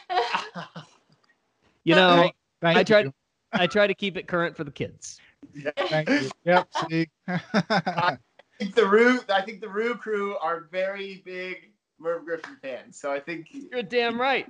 You 1.85 1.95
know, 1.95 2.15
Thank- 2.15 2.35
thank 2.61 2.77
I 2.77 2.83
tried. 2.83 3.13
I 3.51 3.67
try 3.67 3.87
to 3.87 3.93
keep 3.93 4.15
it 4.15 4.25
current 4.27 4.55
for 4.55 4.63
the 4.63 4.71
kids. 4.71 5.19
Yeah. 5.53 5.71
Thank 5.77 6.09
you. 6.09 6.29
Yep. 6.45 6.67
See. 6.89 7.09
I 8.59 8.63
think 8.65 8.75
the 8.75 8.85
Roo, 8.87 9.19
I 9.29 9.41
think 9.41 9.61
the 9.61 9.69
Roo 9.69 9.95
crew 9.95 10.37
are 10.37 10.67
very 10.71 11.21
big 11.25 11.71
Merv 11.99 12.25
Griffin 12.25 12.57
fans. 12.61 12.97
So 12.99 13.11
I 13.11 13.19
think 13.19 13.47
You're 13.51 13.83
damn 13.83 14.19
right. 14.19 14.47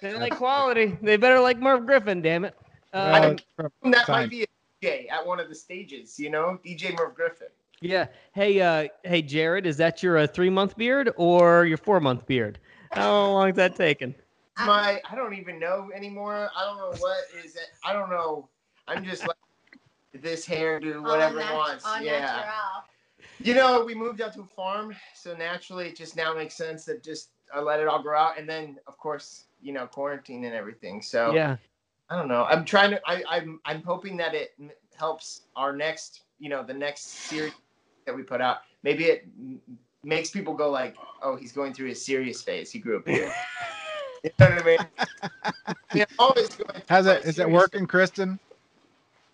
They 0.00 0.14
like 0.14 0.36
quality. 0.36 0.96
They 1.02 1.16
better 1.16 1.40
like 1.40 1.58
Merv 1.58 1.86
Griffin. 1.86 2.22
Damn 2.22 2.44
it. 2.44 2.54
I 2.92 3.18
Um, 3.18 3.36
think 3.36 3.44
that 3.94 4.06
Fine. 4.06 4.22
might 4.22 4.30
be 4.30 4.42
a 4.44 4.46
DJ 4.82 5.10
at 5.10 5.26
one 5.26 5.40
of 5.40 5.48
the 5.48 5.54
stages. 5.54 6.18
You 6.18 6.30
know, 6.30 6.58
DJ 6.64 6.96
Merv 6.96 7.14
Griffin. 7.14 7.48
Yeah. 7.80 8.06
Hey, 8.32 8.60
uh, 8.60 8.88
hey, 9.04 9.22
Jared, 9.22 9.66
is 9.66 9.76
that 9.78 10.02
your 10.02 10.18
uh, 10.18 10.26
three 10.26 10.50
month 10.50 10.76
beard 10.76 11.10
or 11.16 11.64
your 11.66 11.78
four 11.78 11.98
month 12.00 12.26
beard? 12.26 12.58
How 12.92 13.10
long 13.32 13.50
is 13.50 13.56
that 13.56 13.74
taking? 13.74 14.14
My, 14.58 15.00
I 15.10 15.14
don't 15.16 15.34
even 15.34 15.58
know 15.58 15.90
anymore. 15.94 16.50
I 16.56 16.64
don't 16.64 16.76
know 16.76 16.92
what 17.00 17.18
is 17.44 17.56
it. 17.56 17.68
I 17.84 17.92
don't 17.94 18.10
know. 18.10 18.48
I'm 18.86 19.02
just 19.04 19.26
like 19.26 19.36
this 20.12 20.46
hairdo, 20.46 21.02
whatever 21.02 21.40
it 21.40 21.44
nat- 21.46 21.54
wants. 21.54 21.86
yeah. 22.02 22.20
natural. 22.20 22.84
You 23.44 23.54
know, 23.54 23.84
we 23.84 23.94
moved 23.94 24.20
out 24.20 24.34
to 24.34 24.42
a 24.42 24.46
farm, 24.46 24.94
so 25.14 25.34
naturally 25.34 25.88
it 25.88 25.96
just 25.96 26.16
now 26.16 26.34
makes 26.34 26.54
sense 26.54 26.84
that 26.84 27.02
just 27.02 27.30
I 27.52 27.60
let 27.60 27.80
it 27.80 27.88
all 27.88 28.02
grow 28.02 28.18
out, 28.18 28.38
and 28.38 28.48
then 28.48 28.78
of 28.86 28.96
course, 28.98 29.44
you 29.60 29.72
know, 29.72 29.86
quarantine 29.86 30.44
and 30.44 30.54
everything. 30.54 31.02
So 31.02 31.34
Yeah. 31.34 31.56
I 32.10 32.16
don't 32.16 32.28
know. 32.28 32.44
I'm 32.44 32.64
trying 32.64 32.90
to. 32.90 33.00
I, 33.06 33.22
I'm 33.28 33.58
I'm 33.64 33.82
hoping 33.82 34.18
that 34.18 34.34
it 34.34 34.54
helps 34.94 35.42
our 35.56 35.74
next, 35.74 36.24
you 36.38 36.50
know, 36.50 36.62
the 36.62 36.74
next 36.74 37.28
series 37.28 37.54
that 38.06 38.14
we 38.14 38.22
put 38.22 38.40
out. 38.42 38.58
Maybe 38.82 39.04
it 39.04 39.26
makes 40.04 40.30
people 40.30 40.52
go 40.52 40.70
like, 40.70 40.94
"Oh, 41.22 41.36
he's 41.36 41.52
going 41.52 41.72
through 41.72 41.88
his 41.88 42.04
serious 42.04 42.42
phase. 42.42 42.70
He 42.70 42.78
grew 42.80 42.98
up 42.98 43.08
here." 43.08 43.32
you 44.24 44.30
know 44.38 44.50
what 44.50 44.62
I 44.62 44.64
mean? 44.64 44.78
Yeah, 45.94 46.06
always 46.18 46.48
going 46.48 46.82
How's 46.88 47.06
it? 47.06 47.22
Is 47.22 47.28
it 47.30 47.34
serious 47.34 47.54
working, 47.54 47.86
Kristyn? 47.86 48.38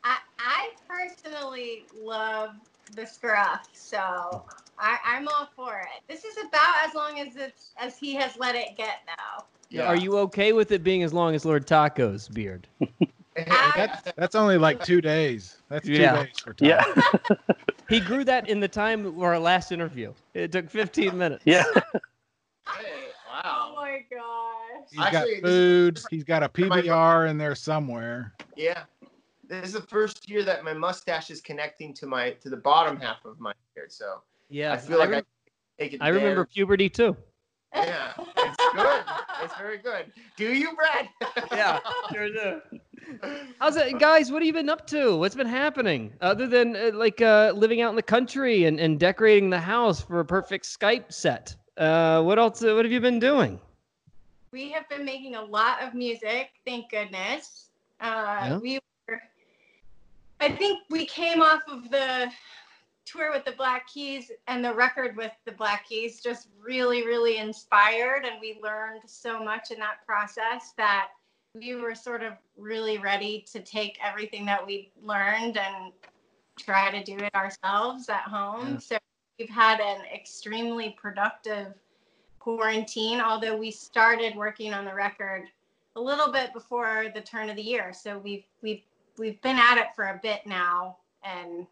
I, 0.02 0.18
I 0.40 0.70
personally 0.88 1.84
love 1.96 2.50
the 2.94 3.06
scruff, 3.06 3.68
so 3.72 4.44
I, 4.78 4.98
I'm 5.04 5.28
all 5.28 5.48
for 5.54 5.80
it. 5.80 6.02
This 6.08 6.24
is 6.24 6.36
about 6.38 6.74
as 6.86 6.94
long 6.94 7.20
as 7.20 7.36
it's 7.36 7.72
as 7.78 7.98
he 7.98 8.14
has 8.14 8.36
let 8.36 8.54
it 8.54 8.76
get 8.76 9.00
now. 9.06 9.44
Yeah. 9.70 9.86
Are 9.86 9.96
you 9.96 10.16
okay 10.18 10.52
with 10.52 10.70
it 10.72 10.82
being 10.82 11.02
as 11.02 11.12
long 11.12 11.34
as 11.34 11.44
Lord 11.44 11.66
Taco's 11.66 12.28
beard? 12.28 12.66
That's 13.76 14.02
that's 14.16 14.34
only 14.34 14.58
like 14.58 14.82
two 14.82 15.00
days. 15.00 15.58
That's 15.68 15.86
two 15.86 15.92
Yeah. 15.92 16.24
days 16.24 16.38
for 16.42 16.54
time. 16.54 16.68
Yeah. 16.68 16.84
he 17.88 18.00
grew 18.00 18.24
that 18.24 18.48
in 18.48 18.58
the 18.58 18.66
time 18.66 19.06
of 19.06 19.22
our 19.22 19.38
last 19.38 19.70
interview. 19.70 20.12
It 20.34 20.50
took 20.50 20.68
15 20.68 21.16
minutes. 21.16 21.42
Yeah. 21.46 21.62
Wow. 21.74 21.82
Oh 23.44 23.74
my 23.76 24.00
gosh. 24.10 24.88
He's 24.90 24.98
got 24.98 25.14
Actually, 25.14 25.40
food. 25.42 26.00
He's 26.10 26.24
got 26.24 26.42
a 26.42 26.48
PBR 26.48 27.30
in 27.30 27.38
there 27.38 27.54
somewhere. 27.54 28.32
Yeah. 28.56 28.82
This 29.48 29.66
is 29.66 29.72
the 29.72 29.82
first 29.82 30.28
year 30.28 30.42
that 30.44 30.62
my 30.62 30.74
mustache 30.74 31.30
is 31.30 31.40
connecting 31.40 31.94
to 31.94 32.06
my 32.06 32.30
to 32.32 32.50
the 32.50 32.56
bottom 32.56 32.98
half 33.00 33.24
of 33.24 33.40
my 33.40 33.52
beard. 33.74 33.90
So 33.92 34.22
Yeah. 34.50 34.72
I 34.72 34.76
feel 34.76 34.98
like 34.98 35.08
I, 35.08 35.12
rem- 35.12 35.22
can 35.22 35.52
take 35.78 35.92
it. 35.94 36.02
I 36.02 36.08
remember 36.08 36.44
puberty 36.44 36.88
too. 36.90 37.16
Yeah, 37.74 38.12
it's 38.38 38.56
good. 38.74 39.02
It's 39.42 39.54
very 39.56 39.78
good. 39.78 40.10
Do 40.36 40.52
you, 40.54 40.74
Brad? 40.74 41.08
Yeah, 41.52 41.80
sure 42.12 42.28
do. 42.30 42.60
How's 43.60 43.76
it, 43.76 43.98
guys? 43.98 44.32
What 44.32 44.40
have 44.42 44.46
you 44.46 44.52
been 44.54 44.68
up 44.70 44.86
to? 44.88 45.16
What's 45.16 45.34
been 45.34 45.46
happening 45.46 46.12
other 46.20 46.46
than 46.46 46.74
uh, 46.76 46.90
like 46.94 47.20
uh, 47.20 47.52
living 47.54 47.80
out 47.82 47.90
in 47.90 47.96
the 47.96 48.02
country 48.02 48.64
and, 48.64 48.80
and 48.80 48.98
decorating 48.98 49.50
the 49.50 49.60
house 49.60 50.00
for 50.00 50.20
a 50.20 50.24
perfect 50.24 50.64
Skype 50.64 51.12
set? 51.12 51.54
Uh, 51.76 52.22
what 52.22 52.38
else? 52.38 52.62
Uh, 52.62 52.74
what 52.74 52.84
have 52.84 52.92
you 52.92 53.00
been 53.00 53.18
doing? 53.18 53.60
We 54.50 54.70
have 54.72 54.88
been 54.88 55.04
making 55.04 55.34
a 55.34 55.42
lot 55.44 55.82
of 55.82 55.92
music, 55.94 56.50
thank 56.66 56.90
goodness. 56.90 57.68
Uh, 58.00 58.06
Yeah. 58.06 58.58
We 58.58 58.74
were, 58.74 58.80
I 60.40 60.50
think 60.50 60.80
we 60.88 61.04
came 61.06 61.42
off 61.42 61.62
of 61.68 61.90
the 61.90 62.30
tour 63.04 63.32
with 63.32 63.44
the 63.44 63.52
Black 63.52 63.88
Keys 63.88 64.30
and 64.46 64.64
the 64.64 64.74
record 64.74 65.16
with 65.16 65.32
the 65.44 65.52
Black 65.52 65.88
Keys 65.88 66.20
just 66.20 66.48
really, 66.62 67.04
really 67.06 67.38
inspired. 67.38 68.24
And 68.24 68.40
we 68.40 68.60
learned 68.62 69.00
so 69.06 69.42
much 69.42 69.70
in 69.70 69.78
that 69.78 70.04
process 70.06 70.74
that 70.76 71.08
we 71.54 71.74
were 71.74 71.94
sort 71.94 72.22
of 72.22 72.34
really 72.56 72.98
ready 72.98 73.44
to 73.52 73.60
take 73.60 73.98
everything 74.04 74.44
that 74.46 74.64
we 74.64 74.92
learned 75.02 75.56
and 75.56 75.92
try 76.58 76.90
to 76.90 77.02
do 77.02 77.16
it 77.16 77.34
ourselves 77.34 78.08
at 78.08 78.22
home. 78.22 78.74
Yeah. 78.74 78.78
So 78.78 78.98
we've 79.38 79.48
had 79.48 79.80
an 79.80 80.02
extremely 80.14 80.96
productive 81.00 81.74
quarantine, 82.38 83.20
although 83.20 83.56
we 83.56 83.70
started 83.70 84.36
working 84.36 84.74
on 84.74 84.84
the 84.84 84.94
record 84.94 85.44
a 85.96 86.00
little 86.00 86.30
bit 86.30 86.52
before 86.52 87.06
the 87.14 87.20
turn 87.20 87.50
of 87.50 87.56
the 87.56 87.62
year. 87.62 87.92
So 87.92 88.18
we've 88.18 88.44
we've 88.62 88.82
we've 89.18 89.40
been 89.42 89.56
at 89.56 89.78
it 89.78 89.88
for 89.94 90.04
a 90.04 90.20
bit 90.22 90.40
now, 90.46 90.98
and 91.24 91.66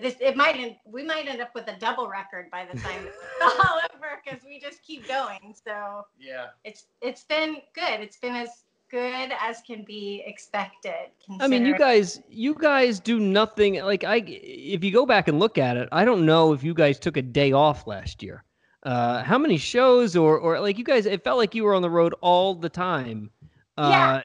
this 0.00 0.16
it 0.20 0.36
might 0.36 0.56
end, 0.56 0.76
we 0.86 1.02
might 1.04 1.28
end 1.28 1.40
up 1.40 1.54
with 1.54 1.68
a 1.68 1.76
double 1.78 2.08
record 2.08 2.50
by 2.50 2.66
the 2.70 2.78
time 2.80 3.06
it's 3.06 3.16
all 3.42 3.78
over 3.94 4.20
because 4.24 4.40
we 4.44 4.58
just 4.58 4.82
keep 4.82 5.06
going. 5.06 5.54
So 5.64 6.04
Yeah. 6.18 6.46
it's 6.64 6.86
it's 7.00 7.24
been 7.24 7.56
good. 7.74 8.00
It's 8.00 8.16
been 8.16 8.34
as 8.34 8.64
good 8.90 9.32
as 9.40 9.62
can 9.66 9.84
be 9.84 10.22
expected. 10.26 11.10
I 11.40 11.48
mean, 11.48 11.64
you 11.64 11.76
guys, 11.78 12.20
you 12.28 12.54
guys 12.54 13.00
do 13.00 13.18
nothing. 13.18 13.82
Like 13.82 14.04
I, 14.04 14.22
if 14.26 14.84
you 14.84 14.92
go 14.92 15.06
back 15.06 15.28
and 15.28 15.38
look 15.38 15.56
at 15.58 15.76
it, 15.78 15.88
I 15.92 16.04
don't 16.04 16.26
know 16.26 16.52
if 16.52 16.62
you 16.62 16.74
guys 16.74 16.98
took 16.98 17.16
a 17.16 17.22
day 17.22 17.52
off 17.52 17.86
last 17.86 18.22
year. 18.22 18.44
Uh, 18.82 19.22
how 19.22 19.38
many 19.38 19.56
shows 19.56 20.16
or 20.16 20.38
or 20.38 20.60
like 20.60 20.76
you 20.76 20.84
guys? 20.84 21.06
It 21.06 21.24
felt 21.24 21.38
like 21.38 21.54
you 21.54 21.64
were 21.64 21.74
on 21.74 21.82
the 21.82 21.90
road 21.90 22.14
all 22.20 22.54
the 22.54 22.68
time. 22.68 23.30
Uh, 23.78 24.20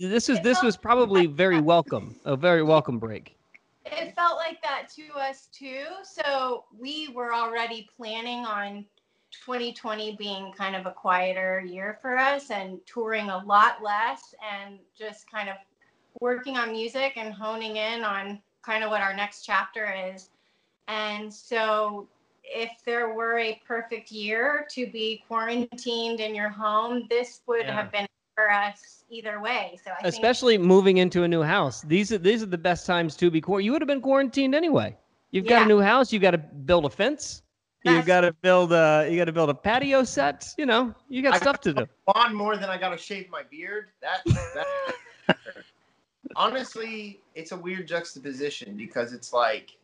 This 0.00 0.28
was 0.30 0.40
this 0.40 0.62
was 0.62 0.78
probably 0.78 1.26
very 1.26 1.60
welcome, 1.60 2.18
a 2.24 2.34
very 2.34 2.62
welcome 2.62 2.98
break. 2.98 3.36
it 3.84 4.14
felt 4.14 4.38
like 4.38 4.62
that 4.62 4.88
to 4.96 5.12
us 5.12 5.48
too. 5.52 5.84
So 6.04 6.64
we 6.78 7.08
were 7.14 7.34
already 7.34 7.86
planning 7.98 8.46
on 8.46 8.86
2020 9.44 10.16
being 10.16 10.52
kind 10.52 10.74
of 10.74 10.86
a 10.86 10.90
quieter 10.90 11.60
year 11.60 11.98
for 12.00 12.16
us 12.16 12.50
and 12.50 12.80
touring 12.86 13.28
a 13.28 13.44
lot 13.44 13.82
less 13.82 14.34
and 14.42 14.78
just 14.98 15.30
kind 15.30 15.50
of 15.50 15.56
working 16.20 16.56
on 16.56 16.72
music 16.72 17.12
and 17.16 17.34
honing 17.34 17.76
in 17.76 18.02
on 18.02 18.40
kind 18.62 18.82
of 18.82 18.90
what 18.90 19.02
our 19.02 19.14
next 19.14 19.44
chapter 19.44 19.92
is. 20.14 20.30
And 20.88 21.32
so 21.32 22.08
if 22.42 22.70
there 22.86 23.12
were 23.12 23.38
a 23.38 23.60
perfect 23.68 24.10
year 24.10 24.66
to 24.70 24.86
be 24.90 25.22
quarantined 25.28 26.20
in 26.20 26.34
your 26.34 26.48
home, 26.48 27.06
this 27.10 27.42
would 27.46 27.66
Yeah. 27.66 27.74
have 27.74 27.92
been 27.92 28.06
for 28.40 28.50
us 28.50 29.04
either 29.10 29.40
way. 29.40 29.78
So 29.84 29.90
I 29.90 30.02
think 30.02 30.14
Especially 30.14 30.56
moving 30.58 30.98
into 30.98 31.24
a 31.24 31.28
new 31.28 31.42
house. 31.42 31.82
These 31.82 32.12
are 32.12 32.18
these 32.18 32.42
are 32.42 32.46
the 32.46 32.58
best 32.58 32.86
times 32.86 33.16
to 33.16 33.30
be 33.30 33.40
quarantined. 33.40 33.66
You 33.66 33.72
would 33.72 33.82
have 33.82 33.88
been 33.88 34.00
quarantined 34.00 34.54
anyway. 34.54 34.96
You've 35.32 35.46
got 35.46 35.60
Yeah. 35.60 35.64
a 35.64 35.68
new 35.68 35.80
house. 35.80 36.12
You 36.12 36.18
got 36.18 36.32
to 36.32 36.38
build 36.38 36.84
a 36.86 36.90
fence. 36.90 37.42
You've 37.84 38.04
got 38.06 38.22
to 38.22 38.32
build 38.42 38.72
a 38.72 39.08
you 39.10 39.16
got 39.16 39.24
to 39.26 39.32
build 39.32 39.50
a 39.50 39.54
patio 39.54 40.04
set. 40.04 40.48
You 40.58 40.66
know, 40.66 40.94
you 41.08 41.22
got 41.22 41.34
I 41.34 41.38
stuff 41.38 41.60
to 41.62 41.72
do. 41.72 41.86
on 42.14 42.34
more 42.34 42.56
than 42.56 42.68
I 42.68 42.78
got 42.78 42.90
to 42.90 42.98
shave 42.98 43.28
my 43.30 43.42
beard. 43.50 43.88
That, 44.00 44.20
that 44.54 45.36
honestly, 46.36 47.20
it's 47.34 47.52
a 47.52 47.56
weird 47.56 47.88
juxtaposition 47.88 48.76
because 48.76 49.12
it's 49.12 49.32
like 49.32 49.76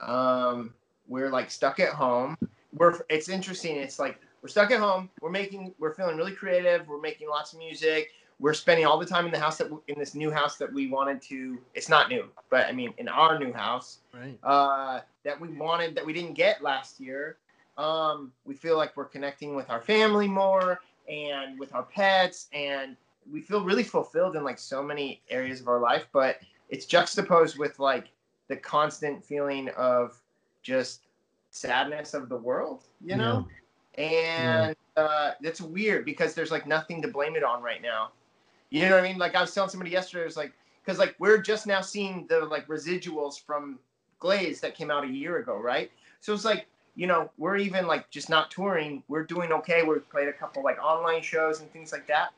um, 0.00 0.72
we're 1.08 1.30
like 1.30 1.50
stuck 1.50 1.78
at 1.80 1.90
home. 1.92 2.36
We're 2.74 3.00
it's 3.10 3.28
interesting. 3.28 3.76
It's 3.76 3.98
like 3.98 4.18
we're 4.42 4.48
stuck 4.48 4.70
at 4.72 4.80
home. 4.80 5.08
We're 5.20 5.30
making 5.30 5.72
we're 5.78 5.94
feeling 5.94 6.16
really 6.16 6.32
creative. 6.32 6.86
We're 6.88 7.00
making 7.00 7.28
lots 7.28 7.52
of 7.52 7.58
music. 7.58 8.10
We're 8.40 8.54
spending 8.54 8.84
all 8.86 8.98
the 8.98 9.06
time 9.06 9.24
in 9.24 9.30
the 9.30 9.38
house 9.38 9.56
that 9.58 9.70
we, 9.70 9.78
in 9.86 9.98
this 9.98 10.14
new 10.16 10.30
house 10.30 10.56
that 10.56 10.72
we 10.72 10.88
wanted 10.88 11.22
to. 11.22 11.58
It's 11.74 11.88
not 11.88 12.08
new, 12.08 12.24
but 12.50 12.66
I 12.66 12.72
mean 12.72 12.92
in 12.98 13.08
our 13.08 13.38
new 13.38 13.52
house 13.52 13.98
Right. 14.12 14.36
uh, 14.42 15.00
that 15.24 15.40
we 15.40 15.48
wanted 15.48 15.94
that 15.94 16.04
we 16.04 16.12
didn't 16.12 16.34
get 16.34 16.60
last 16.62 16.98
year. 17.00 17.36
Um, 17.78 18.32
we 18.44 18.54
feel 18.54 18.76
like 18.76 18.96
we're 18.96 19.04
connecting 19.06 19.54
with 19.54 19.70
our 19.70 19.80
family 19.80 20.26
more 20.28 20.80
and 21.08 21.58
with 21.58 21.72
our 21.74 21.84
pets, 21.84 22.48
and 22.52 22.96
we 23.30 23.40
feel 23.40 23.64
really 23.64 23.84
fulfilled 23.84 24.34
in 24.36 24.42
like 24.44 24.58
so 24.58 24.82
many 24.82 25.22
areas 25.30 25.60
of 25.60 25.68
our 25.68 25.78
life. 25.78 26.06
But 26.12 26.40
it's 26.68 26.84
juxtaposed 26.84 27.58
with 27.58 27.78
like 27.78 28.08
the 28.48 28.56
constant 28.56 29.24
feeling 29.24 29.68
of 29.70 30.20
just 30.62 31.02
sadness 31.50 32.12
of 32.12 32.28
the 32.28 32.36
world, 32.36 32.84
you 33.04 33.16
know. 33.16 33.46
And 33.98 34.74
uh, 34.96 35.32
that's 35.40 35.60
weird 35.60 36.04
because 36.04 36.34
there's 36.34 36.50
like 36.50 36.66
nothing 36.66 37.02
to 37.02 37.08
blame 37.08 37.36
it 37.36 37.44
on 37.44 37.62
right 37.62 37.82
now. 37.82 38.10
You 38.70 38.88
know 38.88 38.96
what 38.96 39.04
I 39.04 39.08
mean? 39.08 39.18
Like 39.18 39.34
I 39.34 39.40
was 39.42 39.52
telling 39.52 39.68
somebody 39.68 39.90
yesterday, 39.90 40.22
it 40.22 40.26
was 40.26 40.36
like 40.36 40.52
because 40.84 40.98
like 40.98 41.14
we're 41.18 41.38
just 41.38 41.66
now 41.66 41.82
seeing 41.82 42.26
the 42.28 42.40
like 42.40 42.66
residuals 42.68 43.40
from 43.40 43.78
Glazed 44.18 44.62
that 44.62 44.74
came 44.74 44.90
out 44.90 45.04
a 45.04 45.08
year 45.08 45.38
ago, 45.38 45.56
right? 45.56 45.90
So 46.20 46.32
it's 46.32 46.44
like 46.44 46.66
you 46.94 47.06
know 47.06 47.30
we're 47.36 47.56
even 47.56 47.86
like 47.86 48.08
just 48.10 48.30
not 48.30 48.50
touring. 48.50 49.02
We're 49.08 49.24
doing 49.24 49.52
okay. 49.52 49.82
We've 49.82 50.08
played 50.08 50.28
a 50.28 50.32
couple 50.32 50.62
like 50.62 50.82
online 50.82 51.20
shows 51.20 51.60
and 51.60 51.70
things 51.70 51.92
like 51.92 52.06
that. 52.06 52.30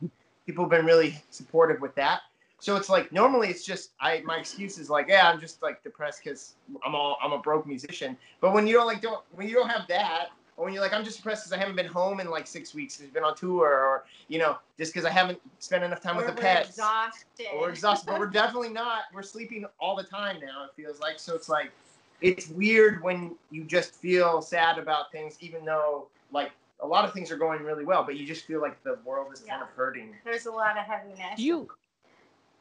People 0.46 0.64
have 0.64 0.70
been 0.70 0.86
really 0.86 1.22
supportive 1.30 1.80
with 1.80 1.94
that. 1.94 2.22
So 2.58 2.76
it's 2.76 2.88
like 2.88 3.12
normally 3.12 3.48
it's 3.48 3.64
just 3.64 3.90
I 4.00 4.22
my 4.24 4.38
excuse 4.38 4.78
is 4.78 4.90
like 4.90 5.06
yeah 5.08 5.28
I'm 5.30 5.38
just 5.38 5.62
like 5.62 5.84
depressed 5.84 6.22
because 6.24 6.54
I'm 6.84 6.96
all 6.96 7.16
I'm 7.22 7.32
a 7.32 7.38
broke 7.38 7.66
musician. 7.66 8.16
But 8.40 8.52
when 8.52 8.66
you 8.66 8.74
don't 8.74 8.86
like 8.86 9.02
don't 9.02 9.22
when 9.34 9.48
you 9.48 9.54
don't 9.54 9.68
have 9.68 9.86
that 9.88 10.30
or 10.56 10.64
when 10.64 10.74
you're 10.74 10.82
like 10.82 10.92
I'm 10.92 11.04
just 11.04 11.18
depressed 11.18 11.44
because 11.44 11.52
I 11.52 11.58
haven't 11.60 11.76
been 11.76 11.86
home 11.86 12.20
in 12.20 12.30
like 12.30 12.46
six 12.46 12.74
weeks, 12.74 12.96
because 12.96 13.08
I've 13.08 13.14
been 13.14 13.24
on 13.24 13.34
tour, 13.34 13.66
or 13.68 14.04
you 14.28 14.38
know 14.38 14.58
just 14.78 14.92
because 14.92 15.04
I 15.04 15.10
haven't 15.10 15.40
spent 15.58 15.82
enough 15.84 16.00
time 16.00 16.16
with 16.16 16.26
Or 16.26 16.28
the 16.28 16.34
we're 16.34 16.42
pets. 16.42 16.70
exhausted. 16.70 17.46
Or 17.52 17.60
we're 17.62 17.70
exhausted, 17.70 18.06
but 18.06 18.18
we're 18.18 18.26
definitely 18.26 18.68
not. 18.70 19.02
We're 19.12 19.22
sleeping 19.22 19.64
all 19.80 19.96
the 19.96 20.04
time 20.04 20.36
now. 20.40 20.64
It 20.64 20.70
feels 20.76 21.00
like 21.00 21.18
so. 21.18 21.34
It's 21.34 21.48
like 21.48 21.72
it's 22.20 22.48
weird 22.48 23.02
when 23.02 23.34
you 23.50 23.64
just 23.64 23.94
feel 23.94 24.40
sad 24.40 24.78
about 24.78 25.10
things, 25.12 25.36
even 25.40 25.64
though 25.64 26.08
like 26.32 26.52
a 26.80 26.86
lot 26.86 27.04
of 27.04 27.12
things 27.12 27.30
are 27.30 27.36
going 27.36 27.62
really 27.62 27.84
well, 27.84 28.04
but 28.04 28.16
you 28.16 28.26
just 28.26 28.44
feel 28.44 28.60
like 28.60 28.82
the 28.82 28.98
world 29.04 29.32
is 29.32 29.40
kind 29.40 29.62
of 29.62 29.68
hurting. 29.70 30.14
There's 30.24 30.46
a 30.46 30.50
lot 30.52 30.76
of 30.78 30.84
heaviness. 30.84 31.36
Do 31.36 31.42
you 31.42 31.68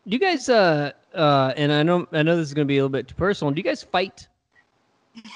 do 0.05 0.11
you 0.11 0.19
guys 0.19 0.49
uh 0.49 0.91
uh 1.13 1.53
and 1.55 1.71
I 1.71 1.83
know 1.83 2.07
I 2.11 2.23
know 2.23 2.35
this 2.35 2.47
is 2.47 2.53
gonna 2.53 2.65
be 2.65 2.77
a 2.77 2.81
little 2.81 2.89
bit 2.89 3.07
too 3.07 3.15
personal. 3.15 3.53
Do 3.53 3.59
you 3.59 3.63
guys 3.63 3.83
fight? 3.83 4.27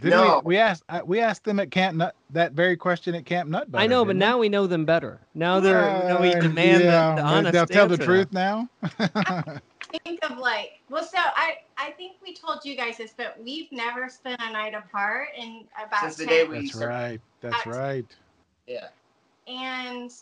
Did 0.00 0.10
No. 0.10 0.42
we, 0.44 0.54
we 0.54 0.58
asked 0.58 0.84
uh, 0.88 1.00
we 1.04 1.20
asked 1.20 1.44
them 1.44 1.60
at 1.60 1.70
Camp 1.70 1.96
Nut 1.96 2.14
that 2.30 2.52
very 2.52 2.76
question 2.76 3.14
at 3.14 3.24
Camp 3.24 3.48
Nut. 3.50 3.68
I 3.74 3.86
know, 3.86 4.04
but 4.04 4.12
didn't 4.12 4.20
now 4.20 4.38
we 4.38 4.48
know 4.48 4.66
them 4.66 4.84
better. 4.84 5.20
Now 5.34 5.60
they're 5.60 5.80
now 6.04 6.20
we 6.20 6.34
Uh, 6.34 6.40
demand 6.40 6.84
yeah, 6.84 7.14
the, 7.14 7.22
the 7.22 7.28
honest 7.28 7.52
They'll 7.52 7.66
tell 7.66 7.88
the 7.88 7.96
truth 7.98 8.32
now. 8.32 8.68
think 10.04 10.22
of 10.22 10.36
like 10.36 10.80
well 10.90 11.02
so 11.02 11.16
i 11.16 11.54
i 11.78 11.92
think 11.92 12.16
we 12.22 12.34
told 12.34 12.62
you 12.62 12.76
guys 12.76 12.98
this 12.98 13.14
but 13.16 13.42
we've 13.42 13.72
never 13.72 14.06
spent 14.10 14.38
a 14.42 14.52
night 14.52 14.74
apart 14.74 15.28
in 15.34 15.64
about 15.82 16.02
Since 16.02 16.16
the 16.16 16.26
day 16.26 16.44
we 16.44 16.66
That's 16.66 16.74
right. 16.74 17.20
That's 17.40 17.66
right. 17.66 18.04
Yeah. 18.66 18.88
and 19.46 20.12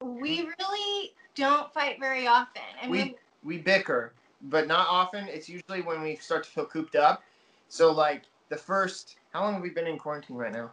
we 0.00 0.48
really 0.58 1.12
don't 1.34 1.72
fight 1.72 1.98
very 2.00 2.26
often. 2.26 2.62
And 2.80 2.90
we 2.90 3.16
we 3.42 3.58
bicker, 3.58 4.12
but 4.42 4.66
not 4.66 4.86
often. 4.88 5.26
It's 5.28 5.48
usually 5.48 5.82
when 5.82 6.02
we 6.02 6.16
start 6.16 6.44
to 6.44 6.50
feel 6.50 6.66
cooped 6.66 6.96
up. 6.96 7.22
So 7.68 7.92
like 7.92 8.22
the 8.48 8.56
first, 8.56 9.16
how 9.32 9.42
long 9.42 9.54
have 9.54 9.62
we 9.62 9.70
been 9.70 9.86
in 9.86 9.98
quarantine 9.98 10.36
right 10.36 10.52
now? 10.52 10.70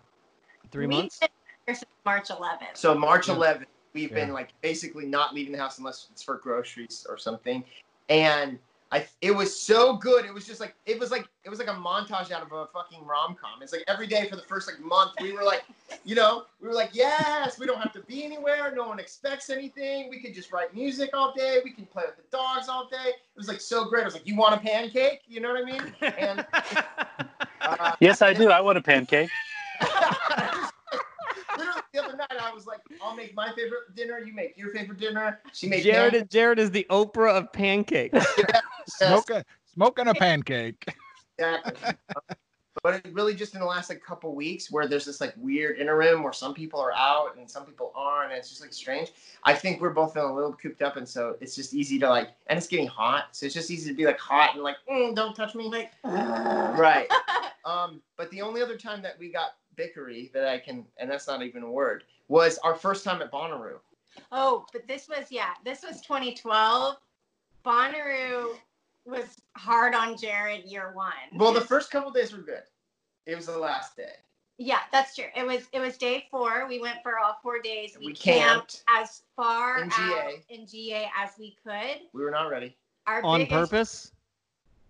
Three 0.72 0.88
we've 0.88 0.98
months. 0.98 1.20
been 1.20 1.30
here 1.66 1.76
since 1.76 1.86
March 2.06 2.30
11th. 2.30 2.76
So 2.76 2.96
March 2.96 3.28
Yeah. 3.28 3.36
11th, 3.36 3.66
we've 3.94 4.10
Yeah. 4.12 4.26
been 4.26 4.34
like 4.34 4.50
basically 4.62 5.06
not 5.06 5.34
leaving 5.34 5.52
the 5.54 5.60
house 5.60 5.78
unless 5.78 6.08
it's 6.12 6.24
for 6.24 6.38
groceries 6.38 7.06
or 7.10 7.18
something. 7.18 7.64
And 8.10 8.60
I, 8.92 9.06
it 9.22 9.32
was 9.32 9.60
so 9.60 9.98
good. 9.98 10.26
It 10.26 10.34
was 10.34 10.46
just 10.46 10.60
like 10.62 10.76
it 10.86 11.00
was 11.00 11.10
like 11.12 11.28
it 11.44 11.50
was 11.50 11.58
like 11.60 11.68
a 11.68 11.74
montage 11.74 12.32
out 12.32 12.44
of 12.44 12.52
a 12.52 12.68
fucking 12.68 13.04
rom 13.04 13.36
com. 13.36 13.62
It's 13.62 13.74
like 13.74 13.84
every 13.88 14.06
day 14.08 14.30
for 14.30 14.36
the 14.36 14.44
first 14.44 14.68
like 14.68 14.80
month, 14.80 15.12
we 15.20 15.34
were 15.34 15.44
like, 15.44 15.64
you 16.06 16.14
know, 16.16 16.46
we 16.62 16.68
were 16.68 16.74
like, 16.74 16.92
yes, 16.94 17.60
we 17.60 17.66
don't 17.66 17.80
have 17.82 17.92
to 17.94 18.02
be 18.02 18.24
anywhere. 18.24 18.72
No 18.74 18.88
one 18.88 19.00
expects 19.00 19.50
anything. 19.50 20.08
We 20.10 20.22
could 20.22 20.36
just 20.36 20.52
write 20.54 20.74
music 20.74 21.10
all 21.14 21.34
day. 21.36 21.60
We 21.66 21.72
can 21.72 21.88
play 21.88 22.04
with 22.06 22.16
the 22.16 22.24
dogs 22.32 22.70
all 22.70 22.88
day. 22.88 23.10
It 23.10 23.38
was 23.38 23.48
like 23.48 23.60
so 23.60 23.86
great. 23.86 24.04
I 24.04 24.06
was 24.06 24.14
like, 24.14 24.28
you 24.28 24.36
want 24.36 24.54
a 24.54 24.60
pancake? 24.60 25.22
You 25.28 25.42
know 25.42 25.52
what 25.52 25.64
I 25.64 25.66
mean? 25.66 25.96
And 26.18 26.46
uh, 27.66 27.96
Yes, 28.00 28.22
I 28.22 28.34
do. 28.34 28.50
I 28.50 28.62
want 28.62 28.78
a 28.78 28.82
pancake. 28.82 29.30
Literally 31.58 31.82
the 31.94 32.04
other 32.04 32.18
night, 32.18 32.32
I 32.40 32.54
was 32.54 32.66
like, 32.66 32.80
"I'll 33.02 33.16
make 33.16 33.34
my 33.36 33.50
favorite 33.54 33.96
dinner. 33.96 34.20
You 34.20 34.34
make 34.34 34.58
your 34.58 34.70
favorite 34.72 35.00
dinner." 35.00 35.40
She 35.54 35.68
made 35.68 35.84
Jared, 35.84 36.12
pancakes. 36.14 36.24
is- 36.24 36.30
Jared 36.34 36.60
is 36.60 36.72
the 36.72 36.86
Oprah 36.90 37.38
of 37.38 37.52
pancakes. 37.54 38.26
Smoking, 38.88 39.44
smoking 39.74 40.08
a 40.08 40.14
pancake. 40.14 40.86
Exactly. 41.38 41.76
but 42.86 43.04
it 43.04 43.14
really 43.14 43.34
just 43.34 43.56
in 43.56 43.62
the 43.62 43.66
last 43.66 43.90
like 43.90 44.00
couple 44.00 44.36
weeks 44.36 44.70
where 44.70 44.88
there's 44.88 45.06
this 45.06 45.20
like 45.20 45.34
weird 45.38 45.80
interim 45.80 46.22
where 46.22 46.32
some 46.32 46.54
people 46.54 46.80
are 46.80 46.94
out 46.94 47.36
and 47.36 47.50
some 47.50 47.66
people 47.66 47.92
aren't, 47.96 48.32
and 48.32 48.38
it's 48.38 48.48
just 48.48 48.62
like 48.62 48.72
strange. 48.72 49.12
I 49.44 49.56
think 49.56 49.82
we're 49.82 49.90
both 49.90 50.14
feeling 50.14 50.30
a 50.30 50.36
little 50.36 50.54
cooped 50.54 50.84
up, 50.84 50.96
and 50.96 51.10
so 51.10 51.36
it's 51.42 51.56
just 51.56 51.74
easy 51.74 51.98
to 51.98 52.08
like, 52.08 52.30
and 52.46 52.58
it's 52.58 52.68
getting 52.68 52.86
hot, 52.86 53.30
so 53.32 53.48
it's 53.48 53.56
just 53.56 53.72
easy 53.72 53.90
to 53.90 53.98
be 53.98 54.06
like 54.06 54.20
hot 54.20 54.54
and 54.54 54.62
like, 54.62 54.76
"Mm, 54.88 55.16
don't 55.16 55.36
touch 55.36 55.56
me, 55.56 55.68
like, 55.68 55.94
right. 56.04 57.08
Um, 57.66 58.04
but 58.16 58.30
the 58.30 58.44
only 58.44 58.62
other 58.62 58.78
time 58.78 59.02
that 59.02 59.18
we 59.18 59.30
got 59.30 59.56
bickery 59.76 60.32
that 60.34 60.48
I 60.48 60.60
can, 60.60 60.86
and 61.00 61.10
that's 61.10 61.26
not 61.26 61.42
even 61.42 61.64
a 61.64 61.72
word, 61.72 62.04
was 62.28 62.60
our 62.60 62.76
first 62.76 63.04
time 63.04 63.24
at 63.24 63.32
Bonnaroo. 63.32 63.80
Oh, 64.32 64.68
but 64.72 64.88
this 64.88 65.10
was 65.10 65.32
yeah, 65.32 65.54
this 65.64 65.82
was 65.82 66.00
2012. 66.02 66.98
Bonnaroo 67.66 68.56
was 69.06 69.42
hard 69.58 69.96
on 69.96 70.16
Jared 70.16 70.66
year 70.66 70.92
one. 70.94 71.14
Well, 71.34 71.54
the 71.54 71.62
first 71.62 71.90
couple 71.90 72.12
days 72.12 72.32
were 72.32 72.44
good. 72.44 72.62
It 73.26 73.36
was 73.36 73.48
the 73.48 73.58
last 73.58 73.96
day. 73.96 74.14
Yeah, 74.58 74.80
that's 74.92 75.16
true. 75.16 75.26
It 75.36 75.46
was 75.46 75.68
it 75.74 75.80
was 75.80 75.98
day 75.98 76.28
four. 76.32 76.66
We 76.68 76.80
went 76.80 77.04
for 77.04 77.20
all 77.20 77.38
four 77.44 77.60
days. 77.60 77.98
We, 78.00 78.08
We 78.08 78.14
camped, 78.14 78.84
as 78.88 79.24
far 79.36 79.84
In 79.84 79.92
out 79.92 80.32
in 80.50 80.66
GA 80.66 81.10
as 81.18 81.32
we 81.38 81.58
could. 81.62 82.02
We 82.14 82.22
were 82.22 82.32
not 82.32 82.46
ready. 82.50 82.78
Our 83.06 83.22
On 83.24 83.42
biggest, 83.42 83.72
purpose. 83.72 84.12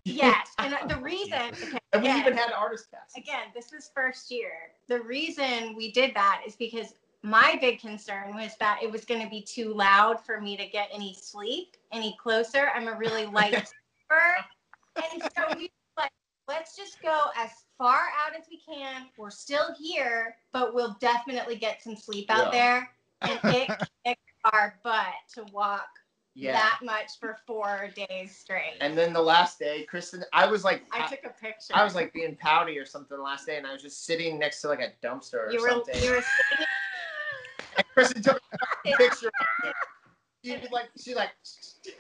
Yes, 0.03 0.49
and 0.59 0.75
the 0.89 0.97
reason 0.97 1.33
okay, 1.33 1.79
And 1.93 2.03
we 2.03 2.09
again, 2.09 2.19
even 2.19 2.37
had 2.37 2.51
artist 2.51 2.91
pass. 2.91 3.11
again, 3.17 3.47
this 3.55 3.71
was 3.71 3.89
first 3.95 4.29
year. 4.29 4.51
The 4.87 5.01
reason 5.01 5.75
we 5.75 5.91
did 5.91 6.13
that 6.13 6.43
is 6.45 6.55
because 6.55 6.93
my 7.23 7.57
big 7.59 7.79
concern 7.79 8.35
was 8.35 8.55
that 8.59 8.79
it 8.83 8.91
was 8.91 9.03
going 9.03 9.21
to 9.23 9.29
be 9.29 9.41
too 9.41 9.73
loud 9.73 10.23
for 10.23 10.39
me 10.39 10.55
to 10.57 10.67
get 10.67 10.89
any 10.93 11.15
sleep 11.15 11.75
any 11.91 12.15
closer. 12.21 12.69
I'm 12.75 12.87
a 12.87 12.93
really 12.95 13.25
light 13.25 13.51
sleeper. 13.53 14.35
And 15.11 15.23
so 15.35 15.43
we 15.49 15.55
were 15.55 15.61
like, 15.61 15.71
let's 16.47 16.75
just 16.75 17.01
go 17.01 17.25
as 17.35 17.49
far 17.77 17.95
out 18.25 18.35
as 18.37 18.45
we 18.49 18.59
can. 18.59 19.07
We're 19.17 19.29
still 19.31 19.73
here, 19.79 20.35
but 20.53 20.73
we'll 20.73 20.95
definitely 20.99 21.55
get 21.55 21.81
some 21.81 21.95
sleep 21.95 22.29
out 22.29 22.53
Yeah. 22.53 22.59
there. 22.59 22.89
And 23.21 23.39
it 23.55 23.71
kicked 24.05 24.21
our 24.53 24.79
butt 24.83 25.13
to 25.33 25.45
walk 25.51 25.87
Yeah. 26.35 26.51
that 26.51 26.79
much 26.83 27.17
for 27.19 27.37
four 27.47 27.89
days 27.95 28.37
straight. 28.37 28.77
And 28.81 28.95
then 28.95 29.13
the 29.13 29.21
last 29.21 29.57
day, 29.57 29.83
Kristyn, 29.85 30.23
I 30.33 30.45
was 30.45 30.63
like, 30.63 30.83
I 30.91 31.07
took 31.07 31.23
a 31.25 31.29
picture. 31.29 31.73
I 31.73 31.83
was 31.83 31.95
like 31.95 32.13
being 32.13 32.35
pouty 32.35 32.77
or 32.77 32.85
something 32.85 33.17
the 33.17 33.23
last 33.23 33.47
day, 33.47 33.57
and 33.57 33.65
I 33.65 33.71
was 33.73 33.81
just 33.81 34.05
sitting 34.05 34.37
next 34.37 34.61
to 34.61 34.67
like 34.67 34.81
a 34.81 34.91
dumpster 35.03 35.47
or 35.47 35.51
you 35.51 35.61
were 35.61 35.69
something. 35.69 36.03
you 36.03 36.11
were 36.11 36.21
sitting 36.21 36.65
And 37.77 37.85
Kristyn 37.93 38.21
took 38.21 38.41
a 38.85 38.91
picture. 38.97 39.31
Of 40.51 40.61
me. 40.61 40.67
She 40.67 40.73
like, 40.73 40.89
she 40.97 41.13
like, 41.13 41.31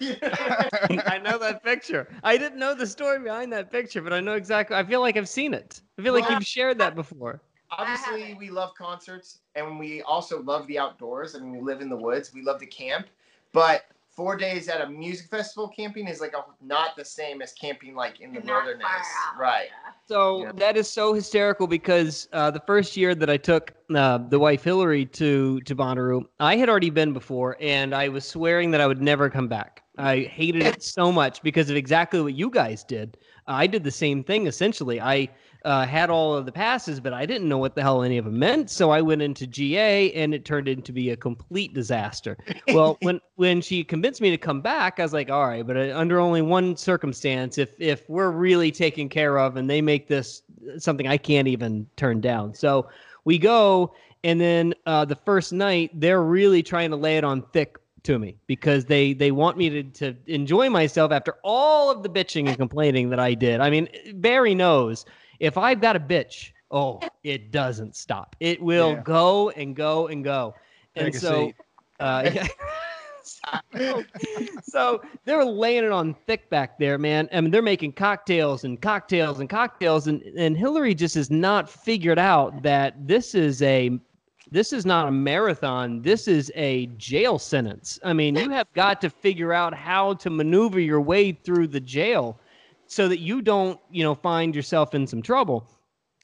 I 1.07 1.19
know 1.19 1.37
that 1.37 1.63
picture. 1.63 2.07
I 2.23 2.37
didn't 2.37 2.59
know 2.59 2.73
the 2.73 2.85
story 2.87 3.19
behind 3.19 3.51
that 3.53 3.71
picture, 3.71 4.01
but 4.01 4.13
I 4.13 4.19
know 4.19 4.33
exactly. 4.33 4.75
I 4.75 4.83
feel 4.83 5.01
like 5.01 5.17
I've 5.17 5.29
seen 5.29 5.53
it. 5.53 5.81
I 5.97 6.01
feel 6.01 6.13
like 6.13 6.29
Well, 6.29 6.31
you've 6.31 6.45
shared 6.45 6.77
that 6.79 6.95
before. 6.95 7.41
obviously 7.71 8.33
we 8.35 8.49
love 8.49 8.73
concerts 8.75 9.39
and 9.55 9.79
we 9.79 10.01
also 10.03 10.41
love 10.41 10.67
the 10.67 10.77
outdoors. 10.79 11.35
I 11.35 11.39
mean, 11.39 11.51
we 11.53 11.61
live 11.61 11.81
in 11.81 11.89
the 11.89 11.95
woods. 11.97 12.33
We 12.33 12.41
love 12.43 12.59
to 12.59 12.65
camp, 12.65 13.07
but 13.53 13.85
four 14.15 14.37
days 14.37 14.69
at 14.69 14.81
a 14.81 14.89
music 14.89 15.27
festival 15.29 15.67
camping 15.67 16.07
is 16.07 16.21
like 16.21 16.33
a, 16.33 16.43
not 16.63 16.95
the 16.95 17.05
same 17.05 17.41
as 17.41 17.53
camping 17.53 17.95
like 17.95 18.21
in 18.21 18.31
the 18.31 18.39
Not 18.39 18.45
far 18.47 18.63
wilderness, 18.65 18.85
out, 18.87 19.39
right? 19.39 19.67
So 20.07 20.43
Yeah. 20.43 20.51
that 20.57 20.77
is 20.77 20.89
so 20.89 21.13
hysterical 21.13 21.67
because 21.67 22.27
uh, 22.31 22.51
the 22.51 22.61
first 22.67 22.95
year 22.95 23.15
that 23.15 23.29
I 23.29 23.37
took 23.37 23.73
uh, 23.93 24.19
the 24.29 24.39
wife 24.39 24.63
Hillary 24.63 25.05
to 25.05 25.59
to 25.61 25.75
Bonnaroo, 25.75 26.23
I 26.39 26.55
had 26.55 26.69
already 26.69 26.89
been 26.91 27.13
before, 27.13 27.57
and 27.59 27.93
I 27.93 28.09
was 28.09 28.25
swearing 28.25 28.71
that 28.71 28.81
I 28.81 28.87
would 28.87 29.01
never 29.01 29.29
come 29.29 29.47
back. 29.47 29.83
I 29.97 30.21
hated 30.21 30.61
it 30.63 30.83
so 30.83 31.11
much 31.11 31.41
because 31.41 31.69
of 31.69 31.75
exactly 31.75 32.21
what 32.21 32.33
you 32.33 32.49
guys 32.49 32.83
did. 32.83 33.17
I 33.47 33.67
did 33.67 33.83
the 33.83 33.91
same 33.91 34.23
thing 34.23 34.47
essentially. 34.47 34.99
I 35.01 35.29
uh, 35.65 35.85
had 35.85 36.11
all 36.11 36.35
of 36.35 36.45
the 36.45 36.51
passes, 36.51 36.99
but 36.99 37.11
I 37.11 37.25
didn't 37.25 37.49
know 37.49 37.57
what 37.57 37.73
the 37.73 37.81
hell 37.81 38.03
any 38.03 38.17
of 38.17 38.25
them 38.25 38.37
meant. 38.37 38.69
So 38.69 38.91
I 38.91 39.01
went 39.01 39.23
into 39.23 39.47
GA, 39.47 40.11
and 40.13 40.33
it 40.33 40.45
turned 40.45 40.67
into 40.67 40.93
be 40.93 41.09
a 41.09 41.17
complete 41.17 41.73
disaster. 41.73 42.37
Well, 42.67 42.97
when 43.01 43.19
when 43.35 43.61
she 43.61 43.83
convinced 43.83 44.21
me 44.21 44.29
to 44.29 44.37
come 44.37 44.61
back, 44.61 44.99
I 44.99 45.03
was 45.03 45.11
like, 45.11 45.31
all 45.31 45.47
right, 45.47 45.65
but 45.65 45.75
uh, 45.75 45.91
under 45.95 46.19
only 46.19 46.43
one 46.43 46.77
circumstance, 46.77 47.57
if 47.57 47.71
if 47.79 48.07
we're 48.07 48.29
really 48.29 48.71
taken 48.71 49.09
care 49.09 49.39
of, 49.39 49.57
and 49.57 49.67
they 49.67 49.81
make 49.81 50.07
this 50.07 50.43
something 50.77 51.07
I 51.07 51.17
can't 51.17 51.47
even 51.47 51.87
turn 51.95 52.21
down. 52.21 52.53
So 52.53 52.87
we 53.25 53.39
go, 53.39 53.95
and 54.23 54.39
then 54.39 54.75
uh, 54.85 55.05
the 55.05 55.15
first 55.15 55.51
night 55.51 55.89
they're 55.99 56.23
really 56.23 56.61
trying 56.61 56.91
to 56.91 56.95
lay 56.95 57.17
it 57.17 57.23
on 57.23 57.41
thick 57.53 57.79
to 58.03 58.19
me 58.19 58.37
because 58.45 58.85
they 58.85 59.13
they 59.13 59.31
want 59.31 59.57
me 59.57 59.69
to 59.71 59.83
to 59.83 60.15
enjoy 60.27 60.69
myself 60.69 61.11
after 61.11 61.37
all 61.43 61.89
of 61.89 62.03
the 62.03 62.09
bitching 62.09 62.47
and 62.47 62.55
complaining 62.55 63.09
that 63.09 63.19
I 63.19 63.33
did. 63.33 63.61
I 63.61 63.71
mean, 63.71 63.89
Barry 64.13 64.53
knows 64.53 65.05
if 65.39 65.57
I've 65.57 65.81
got 65.81 65.95
a 65.95 65.99
bitch, 65.99 66.51
oh, 66.71 66.99
it 67.23 67.51
doesn't 67.51 67.95
stop. 67.95 68.35
It 68.39 68.61
will 68.61 68.91
Yeah. 68.93 69.01
go 69.03 69.49
and 69.51 69.75
go 69.75 70.07
and 70.07 70.23
go. 70.23 70.55
And 70.95 71.05
Take 71.13 71.15
a 71.15 71.19
so, 71.19 71.51
uh, 71.99 72.29
yeah. 72.33 72.47
so, 73.23 74.03
so 74.63 75.01
they're 75.25 75.43
laying 75.45 75.83
it 75.83 75.91
on 75.91 76.13
thick 76.27 76.49
back 76.49 76.77
there, 76.79 76.97
man. 76.97 77.27
I 77.33 77.41
mean, 77.41 77.51
they're 77.51 77.61
making 77.61 77.93
cocktails 77.93 78.63
and 78.63 78.81
cocktails 78.81 79.39
and 79.39 79.49
cocktails, 79.49 80.07
and 80.07 80.21
and 80.37 80.57
Hillary 80.57 80.93
just 80.95 81.15
has 81.15 81.29
not 81.29 81.69
figured 81.69 82.19
out 82.19 82.61
that 82.63 83.07
this 83.07 83.35
is 83.35 83.61
a 83.61 83.99
this 84.51 84.71
is 84.71 84.85
not 84.85 85.07
a 85.07 85.11
marathon. 85.11 86.01
This 86.01 86.27
is 86.27 86.51
a 86.55 86.85
jail 86.97 87.39
sentence. 87.39 87.99
I 88.03 88.13
mean, 88.13 88.35
you 88.35 88.49
have 88.51 88.67
got 88.73 89.01
to 89.01 89.09
figure 89.09 89.51
out 89.53 89.73
how 89.73 90.13
to 90.15 90.29
maneuver 90.29 90.79
your 90.79 91.01
way 91.01 91.31
through 91.31 91.67
the 91.67 91.79
jail 91.79 92.39
so 92.87 93.07
that 93.07 93.19
you 93.19 93.41
don't, 93.41 93.79
you 93.91 94.03
know, 94.03 94.15
find 94.15 94.55
yourself 94.55 94.93
in 94.93 95.07
some 95.07 95.21
trouble. 95.21 95.67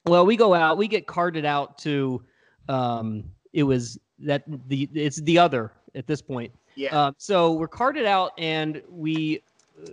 Well, 0.06 0.26
we 0.26 0.36
go 0.36 0.54
out, 0.54 0.78
we 0.78 0.88
get 0.88 1.06
carted 1.06 1.44
out 1.44 1.78
to 1.78 2.22
um 2.68 3.24
it 3.52 3.64
was 3.64 3.98
that 4.20 4.44
the 4.68 4.88
it's 4.94 5.20
the 5.22 5.38
other 5.38 5.72
at 5.94 6.06
this 6.06 6.22
point. 6.22 6.52
Yeah. 6.74 6.96
Uh, 6.96 7.12
so 7.18 7.52
we're 7.52 7.68
carted 7.68 8.06
out 8.06 8.32
and 8.38 8.82
we 8.88 9.42
uh, 9.86 9.90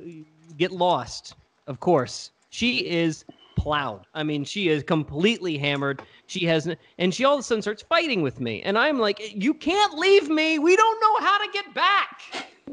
get 0.57 0.71
lost, 0.71 1.35
of 1.67 1.79
course. 1.79 2.31
She 2.49 2.87
is 2.89 3.25
plowed. 3.57 4.05
I 4.13 4.23
mean, 4.23 4.45
she 4.45 4.69
is 4.69 4.83
completely 4.83 5.57
hammered. 5.57 6.01
She 6.27 6.45
has, 6.45 6.73
and 6.97 7.13
she 7.13 7.25
all 7.25 7.35
of 7.35 7.41
a 7.41 7.43
sudden 7.43 7.61
starts 7.61 7.83
fighting 7.83 8.21
with 8.21 8.39
me. 8.39 8.61
And 8.61 8.77
I'm 8.77 8.97
like, 8.97 9.19
you 9.35 9.53
can't 9.53 9.97
leave 9.97 10.29
me. 10.29 10.59
We 10.59 10.75
don't 10.75 11.01
know 11.01 11.25
how 11.25 11.37
to 11.37 11.51
get 11.51 11.73
back. 11.73 12.21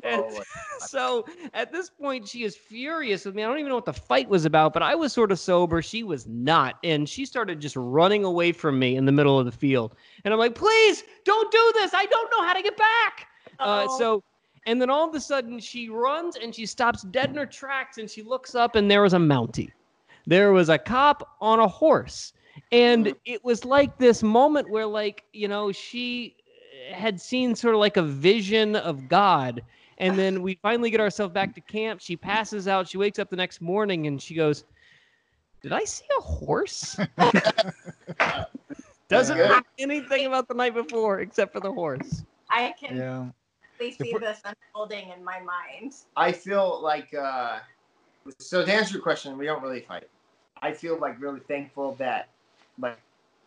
And 0.03 0.23
Oh, 0.23 0.43
so 0.87 1.27
at 1.55 1.73
this 1.73 1.91
point, 1.91 2.29
she 2.29 2.45
is 2.45 2.57
furious 2.57 3.25
with 3.25 3.35
me. 3.35 3.43
I 3.43 3.47
don't 3.47 3.59
even 3.59 3.69
know 3.69 3.77
what 3.77 3.85
the 3.85 3.93
fight 3.93 4.29
was 4.29 4.45
about, 4.45 4.73
but 4.73 4.83
I 4.83 4.95
was 4.95 5.13
sort 5.13 5.33
of 5.33 5.39
sober. 5.39 5.83
She 5.83 6.03
was 6.03 6.27
not. 6.27 6.79
And 6.85 7.09
she 7.09 7.25
started 7.25 7.61
just 7.61 7.77
running 7.77 8.25
away 8.25 8.53
from 8.53 8.79
me 8.79 8.97
in 8.97 9.05
the 9.05 9.13
middle 9.13 9.39
of 9.39 9.47
the 9.47 9.53
field. 9.53 9.95
And 10.25 10.33
I'm 10.33 10.41
like, 10.41 10.55
please 10.55 11.05
don't 11.25 11.51
do 11.51 11.73
this. 11.75 11.93
I 11.95 12.07
don't 12.07 12.31
know 12.31 12.45
how 12.47 12.53
to 12.53 12.63
get 12.63 12.77
back. 12.77 13.27
Uh, 13.59 13.89
so, 13.99 14.23
and 14.67 14.81
then 14.81 14.91
all 14.91 15.09
of 15.09 15.15
a 15.15 15.21
sudden 15.21 15.59
she 15.59 15.89
runs 15.89 16.37
and 16.37 16.55
she 16.55 16.67
stops 16.67 17.03
dead 17.03 17.31
in 17.31 17.37
her 17.37 17.47
tracks 17.47 17.99
and 17.99 18.11
she 18.11 18.23
looks 18.23 18.55
up 18.55 18.75
and 18.77 18.91
there 18.91 19.03
was 19.03 19.15
a 19.15 19.19
Mountie. 19.19 19.71
There 20.27 20.53
was 20.53 20.69
a 20.69 20.79
cop 20.79 21.37
on 21.41 21.61
a 21.61 21.69
horse. 21.69 22.33
And 22.73 23.15
it 23.25 23.45
was 23.45 23.65
like 23.65 23.99
this 23.99 24.23
moment 24.23 24.71
where, 24.71 24.87
like, 24.87 25.25
you 25.33 25.47
know, 25.47 25.73
she 25.73 26.37
had 26.93 27.21
seen 27.21 27.55
sort 27.55 27.75
of 27.75 27.81
like 27.81 27.97
a 27.97 28.03
vision 28.03 28.77
of 28.77 29.09
God. 29.09 29.63
And 29.99 30.19
then 30.19 30.43
we 30.43 30.59
finally 30.63 30.91
get 30.91 31.01
ourselves 31.01 31.33
back 31.33 31.55
to 31.55 31.61
camp. 31.63 32.01
She 32.01 32.17
passes 32.17 32.69
out. 32.69 32.89
She 32.89 32.99
wakes 32.99 33.19
up 33.19 33.31
the 33.31 33.37
next 33.37 33.61
morning 33.61 34.07
and 34.07 34.21
she 34.21 34.35
goes, 34.35 34.65
Did 35.63 35.73
I 35.73 35.85
see 35.85 36.05
a 36.19 36.21
horse? 36.21 36.99
Doesn't 39.09 39.39
Yeah. 39.39 39.49
know 39.49 39.61
anything 39.79 40.27
about 40.27 40.49
the 40.49 40.55
night 40.55 40.75
before 40.75 41.21
except 41.21 41.53
for 41.53 41.61
the 41.61 41.73
horse. 41.73 42.25
I 42.51 42.75
can 42.79 42.97
Yeah. 42.97 43.27
really 43.79 43.93
see 43.93 44.13
this 44.19 44.41
unfolding 44.45 45.11
in 45.17 45.25
my 45.25 45.41
mind. 45.41 45.95
I 46.17 46.33
feel 46.33 46.81
like 46.83 47.13
uh 47.15 47.61
so 48.39 48.65
to 48.65 48.73
answer 48.73 48.95
your 48.95 49.03
question, 49.03 49.39
we 49.39 49.47
don't 49.47 49.63
really 49.63 49.81
fight. 49.81 50.09
I 50.61 50.73
feel 50.73 50.99
like 50.99 51.21
really 51.21 51.41
thankful 51.41 51.95
that 51.97 52.29
like 52.79 52.99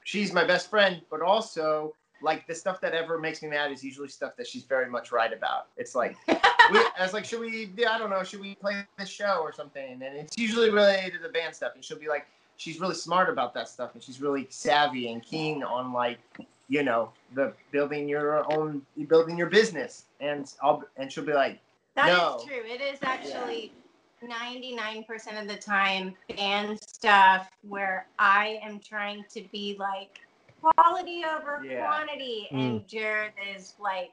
she's 0.03 0.33
my 0.33 0.45
best 0.45 0.69
friend, 0.69 1.01
but 1.11 1.21
also 1.21 1.93
like 2.21 2.47
the 2.47 2.55
stuff 2.55 2.81
that 2.81 2.93
ever 2.93 3.17
makes 3.17 3.41
me 3.41 3.49
mad 3.49 3.71
is 3.71 3.83
usually 3.83 4.07
stuff 4.07 4.35
that 4.37 4.47
she's 4.47 4.63
very 4.63 4.89
much 4.89 5.11
right 5.11 5.31
about. 5.31 5.67
It's 5.77 5.95
like 5.95 6.17
we, 6.27 6.35
I 6.37 7.01
was 7.01 7.13
like, 7.13 7.25
should 7.25 7.39
we? 7.39 7.71
Yeah, 7.75 7.91
I 7.91 7.97
don't 7.97 8.09
know. 8.09 8.23
Should 8.23 8.41
we 8.41 8.55
play 8.55 8.83
this 8.97 9.09
show 9.09 9.39
or 9.41 9.53
something? 9.53 9.93
And 9.93 10.03
it's 10.03 10.37
usually 10.37 10.69
related 10.69 11.13
to 11.13 11.19
the 11.19 11.29
band 11.29 11.55
stuff, 11.55 11.73
and 11.75 11.83
she'll 11.83 11.99
be 11.99 12.07
like, 12.07 12.27
she's 12.57 12.79
really 12.79 12.95
smart 12.95 13.29
about 13.29 13.53
that 13.55 13.67
stuff, 13.67 13.91
and 13.93 14.03
she's 14.03 14.21
really 14.21 14.47
savvy 14.49 15.11
and 15.11 15.23
keen 15.23 15.63
on 15.63 15.93
like, 15.93 16.19
you 16.67 16.83
know, 16.83 17.11
the 17.33 17.53
building 17.71 18.07
your 18.07 18.51
own, 18.53 18.81
building 19.07 19.37
your 19.37 19.49
business, 19.49 20.05
and 20.19 20.53
I'll 20.61 20.83
and 20.97 21.11
she'll 21.11 21.25
be 21.25 21.33
like, 21.33 21.59
That 21.95 22.09
is 22.09 22.17
no, 22.17 22.43
true. 22.45 22.61
It 22.65 22.81
is 22.81 22.99
actually 23.01 23.71
99% 24.23 25.41
of 25.41 25.47
the 25.47 25.55
time 25.55 26.13
band 26.35 26.79
stuff 26.81 27.49
where 27.67 28.05
I 28.17 28.59
am 28.61 28.79
trying 28.79 29.23
to 29.33 29.43
be 29.51 29.77
like 29.79 30.19
quality 30.61 31.23
over 31.25 31.63
Yeah. 31.65 31.85
quantity, 31.85 32.47
and 32.51 32.87
Jared 32.87 33.33
is 33.55 33.73
like 33.79 34.11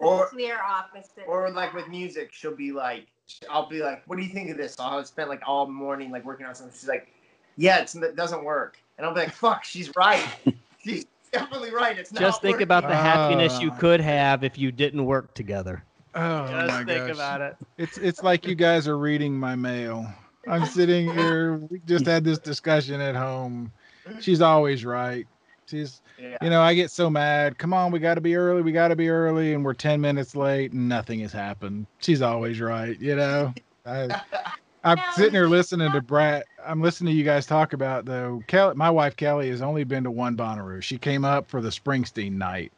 the 0.00 0.06
Or- 0.06 0.26
clear 0.28 0.58
opposite. 0.62 1.24
or 1.26 1.50
like 1.50 1.72
with 1.74 1.88
music, 1.88 2.32
she'll 2.32 2.54
be 2.56 2.72
like, 2.72 3.06
I'll 3.50 3.68
be 3.68 3.82
like, 3.82 4.02
what 4.06 4.16
do 4.16 4.22
you 4.22 4.28
think 4.32 4.50
of 4.50 4.56
this? 4.56 4.76
I'll 4.78 5.04
spend 5.04 5.28
like 5.28 5.42
all 5.46 5.66
morning 5.66 6.10
like 6.10 6.24
working 6.24 6.46
on 6.46 6.54
something. 6.54 6.74
She's 6.78 6.88
like, 6.88 7.08
yeah, 7.56 7.78
it's, 7.80 7.94
it 7.94 8.16
doesn't 8.16 8.44
work, 8.44 8.78
and 8.98 9.06
I'll 9.06 9.14
be 9.14 9.20
like, 9.20 9.32
fuck, 9.32 9.64
she's 9.64 9.90
right. 9.96 10.24
she's 10.84 11.06
definitely 11.32 11.70
right. 11.72 11.98
It's 11.98 12.12
not 12.12 12.20
Just 12.20 12.42
think 12.42 12.60
about 12.60 12.82
the 12.84 12.88
working." 12.90 13.02
happiness 13.04 13.60
you 13.60 13.70
Ah. 13.72 13.76
could 13.78 14.00
have 14.00 14.44
if 14.44 14.58
you 14.58 14.70
didn't 14.70 15.04
work 15.04 15.32
together. 15.34 15.82
Oh 16.14 16.46
Just 16.48 16.68
my 16.68 16.84
think 16.84 17.06
gosh. 17.08 17.14
about 17.16 17.40
it. 17.42 17.56
It's 17.76 17.98
it's 17.98 18.22
like 18.22 18.46
you 18.46 18.54
guys 18.54 18.86
are 18.88 18.96
reading 18.98 19.38
my 19.38 19.54
mail. 19.54 20.06
I'm 20.48 20.64
sitting 20.64 21.12
here. 21.12 21.56
We 21.56 21.80
just 21.86 22.06
had 22.06 22.22
this 22.24 22.38
discussion 22.38 23.00
at 23.00 23.16
home. 23.16 23.72
She's 24.20 24.40
always 24.40 24.84
right. 24.84 25.26
She's, 25.66 26.00
Yeah. 26.18 26.38
you 26.40 26.50
know, 26.50 26.62
I 26.62 26.74
get 26.74 26.90
so 26.90 27.10
mad. 27.10 27.58
Come 27.58 27.72
on, 27.72 27.90
we 27.90 27.98
got 27.98 28.14
to 28.14 28.20
be 28.20 28.36
early. 28.36 28.62
We 28.62 28.72
got 28.72 28.88
to 28.88 28.96
be 28.96 29.08
early, 29.08 29.52
and 29.52 29.64
we're 29.64 29.74
ten 29.74 30.00
minutes 30.00 30.36
late, 30.36 30.72
and 30.72 30.88
nothing 30.88 31.20
has 31.20 31.32
happened. 31.32 31.86
She's 31.98 32.22
always 32.22 32.60
right. 32.60 32.98
You 33.00 33.16
know. 33.16 33.54
I, 33.84 34.20
I'm 34.84 34.98
sitting 35.14 35.32
here 35.32 35.48
listening 35.48 35.90
to 35.90 36.00
Brad. 36.00 36.44
I'm 36.64 36.80
listening 36.80 37.12
to 37.12 37.18
you 37.18 37.24
guys 37.24 37.44
talk 37.44 37.72
about 37.72 38.04
though. 38.04 38.40
Kelly, 38.46 38.76
my 38.76 38.88
wife 38.88 39.16
Kelly 39.16 39.50
has 39.50 39.60
only 39.60 39.82
been 39.82 40.04
to 40.04 40.12
one 40.12 40.36
Bonnaroo. 40.36 40.80
She 40.80 40.96
came 40.96 41.24
up 41.24 41.50
for 41.50 41.60
the 41.60 41.70
Springsteen 41.70 42.32
night, 42.32 42.72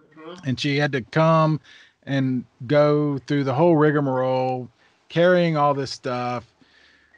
mm-hmm. 0.00 0.48
and 0.48 0.58
she 0.58 0.76
had 0.76 0.92
to 0.92 1.02
come 1.02 1.60
and 2.04 2.44
go 2.68 3.18
through 3.26 3.42
the 3.42 3.54
whole 3.54 3.76
rigmarole, 3.76 4.68
carrying 5.08 5.56
all 5.56 5.74
this 5.74 5.90
stuff. 5.90 6.46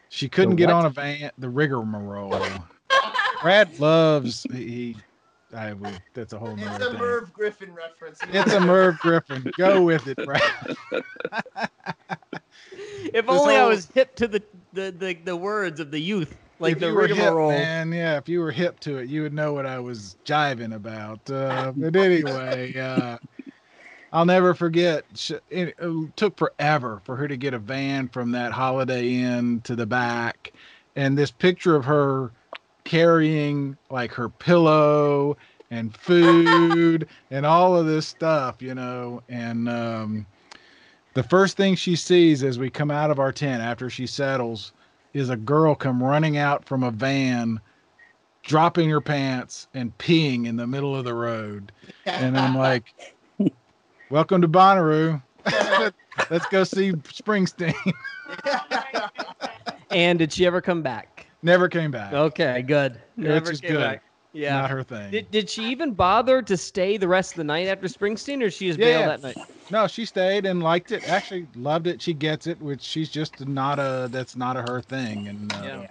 She 0.08 0.26
couldn't 0.26 0.56
get 0.56 0.70
on 0.70 0.86
a 0.86 0.90
van. 0.90 1.30
The 1.36 1.50
rigmarole. 1.50 2.42
Brad 3.42 3.78
loves 3.78 4.46
he. 4.52 4.96
I 5.54 5.72
we, 5.74 5.90
that's 6.14 6.32
a 6.32 6.38
whole 6.38 6.56
It's 6.58 6.84
a 6.84 6.90
thing. 6.90 6.98
Merv 6.98 7.32
Griffin 7.32 7.74
reference. 7.74 8.20
It's 8.32 8.52
a 8.52 8.60
Merv 8.60 8.98
Griffin. 8.98 9.50
Go 9.56 9.82
with 9.82 10.06
it, 10.06 10.16
Brad. 10.16 10.42
If 13.12 13.26
This 13.26 13.40
only 13.40 13.56
I 13.56 13.66
was 13.66 13.88
hip 13.92 14.14
to 14.16 14.28
the, 14.28 14.42
the, 14.72 14.90
the, 14.92 15.14
the 15.14 15.36
words 15.36 15.80
of 15.80 15.90
the 15.90 15.98
youth, 15.98 16.36
like 16.60 16.74
if 16.74 16.78
the 16.80 16.88
you 16.88 16.94
were 16.94 17.06
hip, 17.08 17.34
man, 17.34 17.90
yeah, 17.92 18.18
if 18.18 18.28
you 18.28 18.40
were 18.40 18.52
hip 18.52 18.78
to 18.80 18.98
it, 18.98 19.08
you 19.08 19.22
would 19.22 19.32
know 19.32 19.52
what 19.52 19.66
I 19.66 19.78
was 19.80 20.16
jiving 20.24 20.74
about. 20.74 21.28
Uh, 21.28 21.72
but 21.74 21.96
anyway, 21.96 22.76
uh, 22.78 23.18
I'll 24.12 24.26
never 24.26 24.54
forget. 24.54 25.04
It, 25.48 25.74
it 25.78 26.16
took 26.16 26.36
forever 26.36 27.00
for 27.04 27.16
her 27.16 27.26
to 27.26 27.36
get 27.36 27.54
a 27.54 27.58
van 27.58 28.08
from 28.08 28.32
that 28.32 28.52
Holiday 28.52 29.14
Inn 29.14 29.62
to 29.62 29.74
the 29.74 29.86
back, 29.86 30.52
and 30.94 31.16
this 31.16 31.30
picture 31.30 31.74
of 31.74 31.84
her 31.86 32.30
carrying 32.90 33.76
like 33.88 34.12
her 34.12 34.28
pillow 34.28 35.36
and 35.70 35.96
food 35.96 37.06
and 37.30 37.46
all 37.46 37.76
of 37.76 37.86
this 37.86 38.04
stuff, 38.04 38.60
you 38.60 38.74
know, 38.74 39.22
and 39.28 39.68
um, 39.68 40.26
the 41.14 41.22
first 41.22 41.56
thing 41.56 41.76
she 41.76 41.94
sees 41.94 42.42
as 42.42 42.58
we 42.58 42.68
come 42.68 42.90
out 42.90 43.12
of 43.12 43.20
our 43.20 43.30
tent 43.30 43.62
after 43.62 43.88
she 43.88 44.08
settles 44.08 44.72
is 45.14 45.30
a 45.30 45.36
girl 45.36 45.76
come 45.76 46.02
running 46.02 46.36
out 46.36 46.64
from 46.64 46.82
a 46.82 46.90
van 46.90 47.60
dropping 48.42 48.90
her 48.90 49.00
pants 49.00 49.68
and 49.72 49.96
peeing 49.98 50.46
in 50.48 50.56
the 50.56 50.66
middle 50.66 50.96
of 50.96 51.04
the 51.04 51.14
road 51.14 51.70
and 52.06 52.36
i'm 52.36 52.56
like 52.56 52.94
welcome 54.10 54.40
to 54.40 54.48
Bonnaroo. 54.48 55.22
let's 56.30 56.46
go 56.46 56.64
see 56.64 56.90
springsteen 56.92 57.74
And 59.90 60.18
did 60.18 60.32
she 60.32 60.46
ever 60.46 60.60
come 60.60 60.82
back? 60.82 61.09
Never 61.42 61.68
came 61.68 61.90
back 61.90 62.12
Okay, 62.12 62.62
good. 62.62 63.00
Never 63.16 63.40
which 63.46 63.50
is 63.54 63.60
came 63.60 63.72
good 63.72 63.80
back. 63.80 64.02
Yeah. 64.32 64.60
not 64.60 64.70
her 64.70 64.82
thing 64.84 65.10
Did, 65.10 65.30
did 65.32 65.50
she 65.50 65.64
even 65.70 65.92
bother 65.92 66.40
to 66.42 66.56
stay 66.56 66.96
the 66.96 67.08
rest 67.08 67.32
of 67.32 67.36
the 67.38 67.44
night 67.44 67.66
after 67.66 67.88
Springsteen, 67.88 68.40
or 68.42 68.50
she 68.50 68.68
just 68.68 68.78
bailed 68.78 69.08
that 69.08 69.22
night? 69.22 69.36
no 69.70 69.86
she 69.86 70.04
stayed 70.04 70.46
and 70.46 70.62
liked 70.62 70.92
it 70.92 71.08
actually 71.08 71.46
loved 71.56 71.86
it 71.86 72.00
she 72.00 72.12
gets 72.14 72.46
it 72.46 72.60
which 72.60 72.80
she's 72.80 73.08
just 73.10 73.46
not 73.46 73.78
a 73.78 74.08
that's 74.10 74.36
not 74.36 74.56
a 74.56 74.62
her 74.62 74.80
thing 74.80 75.26
and 75.28 75.52
uh, 75.54 75.62
Yeah. 75.64 75.86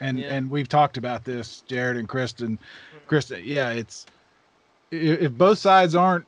and 0.00 0.18
Yeah. 0.18 0.34
and 0.34 0.50
we've 0.50 0.68
talked 0.68 0.96
about 0.96 1.24
this 1.24 1.62
jared 1.62 1.96
and 1.96 2.08
kristyn 2.08 2.58
kristyn 3.06 3.42
yeah 3.44 3.70
it's 3.70 4.06
if 4.92 5.32
both 5.32 5.58
sides 5.58 5.94
aren't 5.96 6.26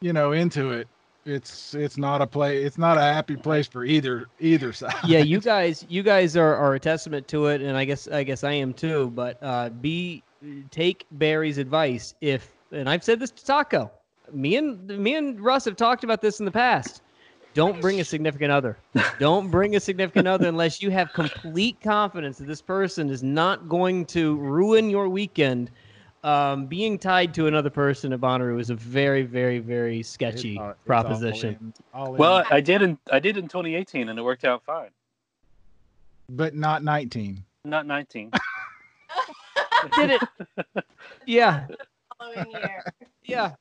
you 0.00 0.12
know 0.12 0.32
into 0.32 0.72
it 0.72 0.88
it's 1.26 1.74
it's 1.74 1.96
not 1.96 2.20
a 2.20 2.26
play 2.26 2.62
it's 2.62 2.76
not 2.76 2.98
a 2.98 3.00
happy 3.00 3.36
place 3.36 3.66
for 3.66 3.84
either 3.84 4.26
either 4.40 4.72
side 4.72 4.94
yeah, 5.06 5.18
you 5.18 5.40
guys, 5.54 5.84
you 5.88 6.02
guys 6.02 6.36
are, 6.36 6.54
are 6.54 6.74
a 6.74 6.80
testament 6.80 7.28
to 7.28 7.46
it, 7.46 7.60
and 7.60 7.76
I 7.76 7.84
guess 7.84 8.08
I 8.08 8.22
guess 8.22 8.44
I 8.44 8.52
am 8.52 8.72
too. 8.72 9.10
But 9.14 9.38
uh, 9.42 9.70
be 9.70 10.22
take 10.70 11.06
Barry's 11.12 11.58
advice. 11.58 12.14
If 12.20 12.50
and 12.72 12.88
I've 12.88 13.04
said 13.04 13.20
this 13.20 13.30
to 13.30 13.44
Taco, 13.44 13.90
me 14.32 14.56
and 14.56 14.86
me 14.88 15.14
and 15.14 15.40
Russ 15.40 15.64
have 15.64 15.76
talked 15.76 16.04
about 16.04 16.20
this 16.20 16.38
in 16.38 16.44
the 16.44 16.52
past. 16.52 17.02
Don't 17.54 17.80
bring 17.80 18.00
a 18.00 18.04
significant 18.04 18.50
other. 18.50 18.76
Don't 19.20 19.48
bring 19.48 19.76
a 19.76 19.80
significant 19.80 20.26
other 20.26 20.48
unless 20.48 20.82
you 20.82 20.90
have 20.90 21.12
complete 21.12 21.80
confidence 21.80 22.38
that 22.38 22.48
this 22.48 22.60
person 22.60 23.10
is 23.10 23.22
not 23.22 23.68
going 23.68 24.06
to 24.06 24.36
ruin 24.36 24.90
your 24.90 25.08
weekend. 25.08 25.70
Um, 26.24 26.64
being 26.66 26.98
tied 26.98 27.34
to 27.34 27.46
another 27.48 27.68
person 27.68 28.12
at 28.14 28.18
Bonnaroo 28.20 28.58
is 28.58 28.70
a 28.70 28.74
very, 28.74 29.22
very, 29.24 29.58
very 29.58 30.02
sketchy 30.02 30.58
all- 30.58 30.70
it's 30.70 30.78
all 30.80 30.84
proposition. 30.86 31.54
in- 31.60 31.74
all 31.92 32.14
in. 32.14 32.18
Well, 32.18 32.44
I 32.50 32.62
did 32.62 32.80
in 32.80 32.98
I 33.12 33.18
did 33.20 33.36
in 33.36 33.46
2018, 33.46 34.08
and 34.08 34.18
it 34.18 34.22
worked 34.22 34.44
out 34.46 34.64
fine. 34.64 34.88
but 36.30 36.54
not 36.54 36.82
19 36.82 37.44
Not 37.66 37.86
19. 37.86 38.30
Did 39.96 40.10
it? 40.12 40.22
Yeah, 41.26 41.66
following 42.18 42.50
year. 42.52 42.82
yeah. 43.24 43.52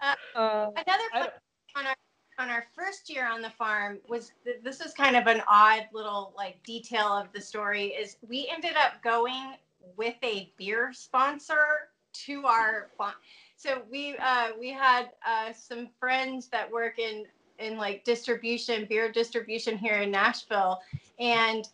Uh, 0.00 0.14
Uh, 0.34 0.70
Another 0.76 1.04
fun 1.12 1.28
on 1.76 1.86
our 1.86 1.94
on 2.38 2.48
our 2.48 2.64
first 2.74 3.10
year 3.10 3.28
on 3.30 3.42
the 3.42 3.50
farm 3.50 3.98
was 4.08 4.32
th- 4.44 4.62
this 4.62 4.80
is 4.80 4.94
kind 4.94 5.14
of 5.16 5.26
an 5.26 5.42
odd 5.46 5.82
little 5.92 6.32
like 6.34 6.62
detail 6.62 7.08
of 7.08 7.30
the 7.34 7.40
story 7.40 7.88
is 7.88 8.16
we 8.26 8.48
ended 8.50 8.76
up 8.76 9.02
going 9.02 9.56
with 9.98 10.14
a 10.22 10.50
beer 10.56 10.90
sponsor 10.94 11.90
to 12.12 12.44
our 12.46 12.88
farm. 12.96 13.14
So 13.56 13.82
we 13.90 14.16
uh, 14.18 14.48
we 14.58 14.70
had 14.70 15.10
uh, 15.26 15.52
some 15.52 15.88
friends 15.98 16.48
that 16.48 16.70
work 16.70 16.98
in 16.98 17.24
in 17.58 17.76
like 17.76 18.04
distribution, 18.04 18.86
beer 18.88 19.10
distribution 19.10 19.76
here 19.76 19.96
in 19.96 20.10
Nashville, 20.10 20.80
and 21.18 21.68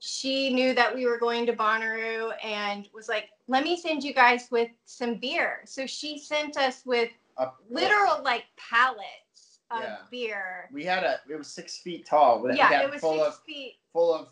she 0.00 0.52
knew 0.52 0.74
that 0.74 0.94
we 0.94 1.06
were 1.06 1.18
going 1.18 1.46
to 1.46 1.52
Bonnaroo 1.52 2.32
and 2.44 2.88
was 2.92 3.08
like, 3.08 3.30
"Let 3.46 3.64
me 3.64 3.76
send 3.76 4.02
you 4.02 4.12
guys 4.14 4.48
with 4.50 4.68
some 4.84 5.16
beer." 5.16 5.60
So 5.64 5.86
she 5.86 6.18
sent 6.18 6.56
us 6.56 6.82
with 6.84 7.10
A- 7.38 7.50
literal 7.70 8.22
like 8.24 8.44
pallets 8.56 9.60
of 9.70 9.82
Yeah. 9.82 9.96
beer. 10.10 10.68
We 10.72 10.84
had 10.84 11.04
a. 11.04 11.20
It 11.28 11.36
was 11.36 11.48
six 11.48 11.78
feet 11.78 12.04
tall. 12.06 12.42
with- 12.42 12.56
Yeah, 12.56 12.82
it 12.82 12.90
was 12.90 13.00
full 13.00 13.14
six 13.24 13.26
of 13.36 13.42
feet. 13.44 13.76
full 13.92 14.12
of, 14.14 14.28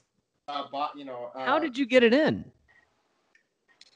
uh, 0.49 0.64
bo- 0.73 0.88
you 0.97 1.05
know. 1.05 1.31
Uh, 1.35 1.45
How 1.45 1.59
did 1.59 1.77
you 1.79 1.87
get 1.87 2.03
it 2.03 2.12
in? 2.12 2.51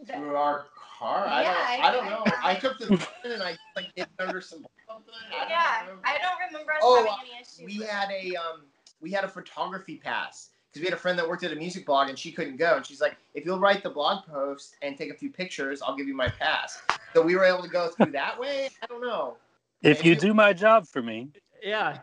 through 0.06 0.34
our 0.34 0.66
car? 1.00 1.26
I 1.26 1.42
Yeah, 1.42 1.52
don't. 1.52 1.66
I- 1.84 1.88
I, 1.88 1.92
don't 1.92 2.06
know. 2.06 2.24
I 2.44 2.54
took 2.54 2.78
the 2.78 2.86
button 2.88 3.32
and 3.32 3.42
I 3.42 3.56
like 3.74 3.86
hid 3.96 4.06
under 4.18 4.40
some. 4.40 4.64
something. 4.88 5.14
I 5.34 5.40
don't 5.40 5.48
Yeah. 5.50 5.82
I 6.04 6.18
don't 6.18 6.38
remember 6.46 6.72
us 6.72 6.78
Oh, 6.82 6.96
having 6.96 7.12
any 7.32 7.40
issues. 7.40 7.60
we 7.80 7.84
had 7.86 8.10
a 8.10 8.36
um 8.36 8.62
we 9.00 9.10
had 9.10 9.24
a 9.24 9.28
photography 9.28 9.96
pass 9.96 10.50
because 10.68 10.80
we 10.82 10.86
had 10.86 10.94
a 10.94 11.00
friend 11.00 11.18
that 11.18 11.26
worked 11.28 11.42
at 11.42 11.52
a 11.52 11.56
music 11.56 11.86
blog 11.86 12.08
and 12.10 12.18
she 12.18 12.30
couldn't 12.30 12.56
go 12.58 12.76
and 12.76 12.84
she's 12.86 13.00
like 13.00 13.16
if 13.34 13.44
you'll 13.46 13.58
write 13.58 13.82
the 13.82 13.88
blog 13.90 14.24
post 14.26 14.76
and 14.82 14.96
take 14.98 15.10
a 15.10 15.14
few 15.14 15.30
pictures 15.30 15.80
i'll 15.82 15.96
give 15.96 16.06
you 16.06 16.14
my 16.14 16.28
pass 16.28 16.80
so 17.14 17.22
we 17.22 17.34
were 17.34 17.44
able 17.44 17.62
to 17.62 17.68
go 17.68 17.88
through 17.88 18.12
that 18.12 18.38
way 18.38 18.68
i 18.82 18.86
don't 18.86 19.00
know 19.00 19.36
If 19.82 20.04
you 20.04 20.14
do 20.14 20.34
my 20.34 20.52
job 20.52 20.86
for 20.86 21.02
me, 21.02 21.28
Yeah. 21.62 21.98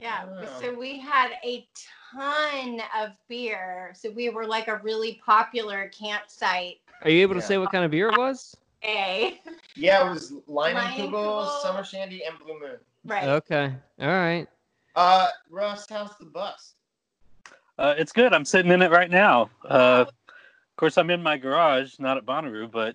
Yeah, 0.00 0.26
so 0.60 0.74
we 0.74 0.98
had 0.98 1.30
a 1.44 1.66
ton 2.12 2.82
of 2.98 3.10
beer. 3.28 3.92
So 3.94 4.10
we 4.10 4.28
were 4.28 4.44
like 4.44 4.66
a 4.66 4.78
really 4.82 5.20
popular 5.24 5.88
campsite. 5.96 6.78
Are 7.02 7.10
you 7.10 7.22
able 7.22 7.34
to 7.34 7.40
Yeah. 7.40 7.46
say 7.46 7.58
what 7.58 7.70
kind 7.72 7.84
of 7.84 7.90
beer 7.90 8.08
it 8.08 8.18
was? 8.18 8.56
A. 8.84 9.40
Yeah, 9.76 10.06
it 10.06 10.10
was 10.10 10.32
Lion 10.46 10.76
Lion 10.76 10.76
and 10.76 11.12
Kugel, 11.12 11.12
Kugel. 11.12 11.62
Summer 11.62 11.84
Shandy, 11.84 12.22
and 12.24 12.38
Blue 12.38 12.58
Moon. 12.60 12.76
Right. 13.04 13.24
Okay. 13.28 13.72
All 14.00 14.06
right. 14.08 14.46
Uh, 14.94 15.28
Russ, 15.50 15.86
how's 15.88 16.16
the 16.18 16.26
bus? 16.26 16.74
Uh, 17.78 17.94
it's 17.98 18.12
good. 18.12 18.32
I'm 18.32 18.44
sitting 18.44 18.70
in 18.70 18.82
it 18.82 18.90
right 18.90 19.10
now. 19.10 19.50
Uh, 19.68 20.04
of 20.06 20.76
course, 20.76 20.96
I'm 20.98 21.10
in 21.10 21.22
my 21.22 21.36
garage, 21.36 21.98
not 21.98 22.16
at 22.16 22.24
Bonnaroo, 22.24 22.70
but 22.70 22.94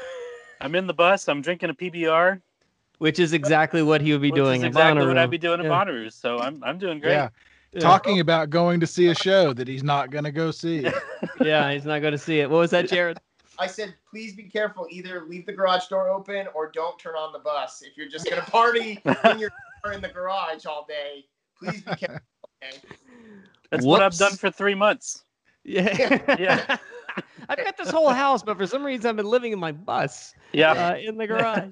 I'm 0.60 0.74
in 0.74 0.86
the 0.86 0.94
bus. 0.94 1.28
I'm 1.28 1.42
drinking 1.42 1.70
a 1.70 1.74
PBR. 1.74 2.40
Which 2.98 3.18
is 3.18 3.32
exactly 3.32 3.82
what 3.82 4.00
he 4.00 4.12
would 4.12 4.22
be 4.22 4.30
which 4.30 4.38
doing 4.38 4.56
is 4.60 4.64
at 4.64 4.68
exactly 4.68 5.04
what 5.04 5.18
I'd 5.18 5.28
be 5.30 5.38
doing 5.38 5.58
at 5.58 5.66
Yeah. 5.66 5.72
Bonnaroo. 5.72 6.12
So 6.12 6.38
I'm 6.38 6.62
I'm 6.62 6.78
doing 6.78 7.00
great. 7.00 7.12
Yeah. 7.14 7.28
Talking 7.80 8.20
about 8.20 8.50
going 8.50 8.78
to 8.80 8.86
see 8.86 9.08
a 9.08 9.14
show 9.14 9.52
that 9.54 9.66
he's 9.66 9.82
not 9.82 10.10
going 10.10 10.24
to 10.24 10.30
go 10.30 10.50
see. 10.50 10.86
yeah, 11.40 11.72
he's 11.72 11.84
not 11.86 12.00
going 12.00 12.12
to 12.12 12.18
see 12.18 12.38
it. 12.40 12.48
What 12.50 12.58
was 12.58 12.70
that, 12.70 12.86
Jared? 12.88 13.18
I 13.62 13.66
said, 13.66 13.94
please 14.10 14.34
be 14.34 14.42
careful. 14.44 14.86
Either 14.90 15.24
leave 15.28 15.46
the 15.46 15.52
garage 15.52 15.86
door 15.86 16.08
open 16.08 16.46
or 16.54 16.70
don't 16.70 16.98
turn 16.98 17.14
on 17.14 17.32
the 17.32 17.38
bus. 17.38 17.82
If 17.82 17.96
you're 17.96 18.08
just 18.08 18.28
gonna 18.28 18.42
party 18.42 19.00
in 19.30 19.38
your 19.38 19.52
car 19.82 19.92
in 19.92 20.00
the 20.00 20.08
garage 20.08 20.66
all 20.66 20.84
day, 20.88 21.24
please 21.58 21.80
be 21.80 21.94
careful. 21.94 22.20
Okay? 22.62 22.78
That's 23.70 23.86
what 23.86 24.02
I've 24.02 24.16
done 24.16 24.32
for 24.32 24.50
three 24.50 24.74
months. 24.74 25.24
Yeah. 25.64 26.36
Yeah. 26.38 26.76
I've 27.48 27.58
got 27.58 27.76
this 27.76 27.90
whole 27.90 28.08
house, 28.08 28.42
but 28.42 28.56
for 28.56 28.66
some 28.66 28.82
reason 28.82 29.10
I've 29.10 29.16
been 29.16 29.26
living 29.26 29.52
in 29.52 29.58
my 29.58 29.72
bus. 29.72 30.34
Yeah. 30.52 30.72
Uh, 30.72 30.96
in 30.96 31.18
the 31.18 31.26
garage. 31.26 31.70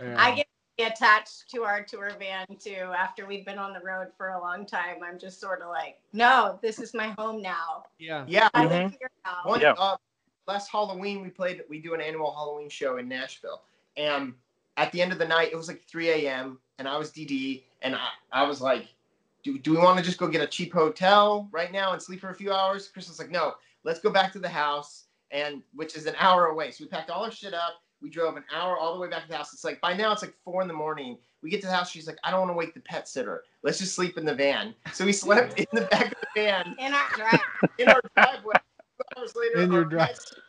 I 0.00 0.44
get 0.76 0.92
attached 0.92 1.50
to 1.50 1.62
our 1.62 1.82
tour 1.84 2.10
van 2.18 2.46
too 2.58 2.90
after 2.96 3.26
we've 3.26 3.46
been 3.46 3.58
on 3.58 3.72
the 3.72 3.80
road 3.80 4.08
for 4.16 4.30
a 4.30 4.40
long 4.40 4.66
time. 4.66 4.96
I'm 5.04 5.18
just 5.18 5.40
sort 5.40 5.62
of 5.62 5.68
like, 5.68 6.00
no, 6.12 6.58
this 6.62 6.80
is 6.80 6.94
my 6.94 7.14
home 7.18 7.40
now. 7.40 7.84
Yeah. 7.98 8.24
Yeah. 8.26 8.48
I 8.54 8.66
we- 8.66 8.72
live 8.72 8.90
here 8.98 9.10
now. 9.24 9.38
One 9.44 9.60
Yeah. 9.60 9.74
uh, 9.78 9.96
last 10.46 10.70
Halloween, 10.70 11.22
we 11.22 11.28
played. 11.30 11.62
We 11.68 11.80
do 11.80 11.94
an 11.94 12.00
annual 12.00 12.32
Halloween 12.32 12.68
show 12.68 12.98
in 12.98 13.08
Nashville, 13.08 13.62
and 13.96 14.34
at 14.76 14.90
the 14.92 15.02
end 15.02 15.12
of 15.12 15.18
the 15.18 15.26
night, 15.28 15.50
it 15.52 15.56
was 15.56 15.68
like 15.68 15.82
3 15.86 16.08
a.m. 16.10 16.58
and 16.78 16.88
I 16.88 16.96
was 16.96 17.10
DD, 17.10 17.62
and 17.82 17.94
I, 17.94 18.08
I 18.32 18.42
was 18.44 18.60
like, 18.62 18.86
do, 19.42 19.58
do 19.58 19.72
we 19.72 19.76
want 19.78 19.98
to 19.98 20.04
just 20.04 20.18
go 20.18 20.26
get 20.28 20.40
a 20.40 20.46
cheap 20.46 20.72
hotel 20.72 21.48
right 21.52 21.70
now 21.70 21.92
and 21.92 22.00
sleep 22.00 22.20
for 22.20 22.30
a 22.30 22.34
few 22.34 22.52
hours? 22.52 22.88
Chris 22.88 23.08
was 23.08 23.18
like, 23.18 23.30
no, 23.30 23.54
let's 23.84 24.00
go 24.00 24.10
back 24.10 24.32
to 24.32 24.38
the 24.38 24.48
house, 24.48 25.04
and 25.30 25.62
which 25.74 25.94
is 25.96 26.06
an 26.06 26.14
hour 26.18 26.46
away. 26.46 26.70
So 26.70 26.84
we 26.84 26.88
packed 26.88 27.10
all 27.10 27.24
our 27.24 27.30
shit 27.30 27.52
up. 27.54 27.82
We 28.00 28.10
drove 28.10 28.36
an 28.36 28.44
hour 28.52 28.76
all 28.78 28.94
the 28.94 29.00
way 29.00 29.08
back 29.08 29.22
to 29.24 29.28
the 29.28 29.36
house. 29.36 29.52
It's 29.52 29.62
like 29.62 29.80
by 29.80 29.94
now 29.94 30.10
it's 30.12 30.22
like 30.22 30.34
four 30.44 30.60
in 30.62 30.68
the 30.68 30.74
morning. 30.74 31.18
We 31.42 31.50
get 31.50 31.60
to 31.60 31.66
the 31.68 31.72
house. 31.72 31.90
She's 31.90 32.06
like, 32.06 32.18
I 32.24 32.30
don't 32.30 32.40
want 32.40 32.50
to 32.50 32.56
wake 32.56 32.74
the 32.74 32.80
pet 32.80 33.06
sitter. 33.08 33.44
Let's 33.62 33.78
just 33.78 33.94
sleep 33.94 34.16
in 34.18 34.24
the 34.24 34.34
van. 34.34 34.74
So 34.92 35.04
we 35.04 35.12
slept 35.12 35.58
in 35.60 35.66
the 35.72 35.82
back 35.82 36.06
of 36.06 36.18
the 36.20 36.26
van 36.34 36.74
In 36.80 36.94
our 36.94 37.08
drive. 37.14 37.40
in 37.78 37.88
our 37.88 38.00
driveway. 38.16 38.54
Two 39.14 39.20
hours 39.20 39.34
later, 39.36 39.60
In 39.60 39.72
your 39.72 39.84
drive- 39.84 40.08
pet 40.08 40.22
sitter- 40.22 40.42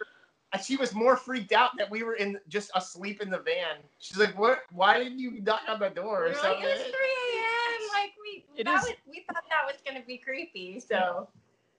and 0.53 0.61
she 0.61 0.75
was 0.77 0.93
more 0.93 1.17
freaked 1.17 1.51
out 1.51 1.71
that 1.79 1.89
we 1.89 2.03
were 2.03 2.13
in 2.13 2.39
just 2.47 2.69
asleep 2.75 3.21
in 3.23 3.31
the 3.31 3.39
van. 3.39 3.77
She's 3.97 4.17
like, 4.19 4.37
"What? 4.37 4.59
Why 4.71 4.99
didn't 4.99 5.17
you 5.17 5.41
knock 5.41 5.61
on 5.67 5.79
the 5.79 5.89
door 5.89 6.25
or 6.25 6.27
We're 6.27 6.33
like, 6.33 6.41
something?" 6.41 6.63
it's 6.65 6.83
3 6.83 6.91
a.m. 6.91 7.89
Like 7.91 8.11
we, 8.21 8.45
It 8.55 8.67
was, 8.67 8.93
we 9.07 9.25
thought 9.27 9.43
that 9.49 9.65
was 9.65 9.77
gonna 9.85 10.03
be 10.05 10.17
creepy. 10.19 10.79
So 10.79 11.27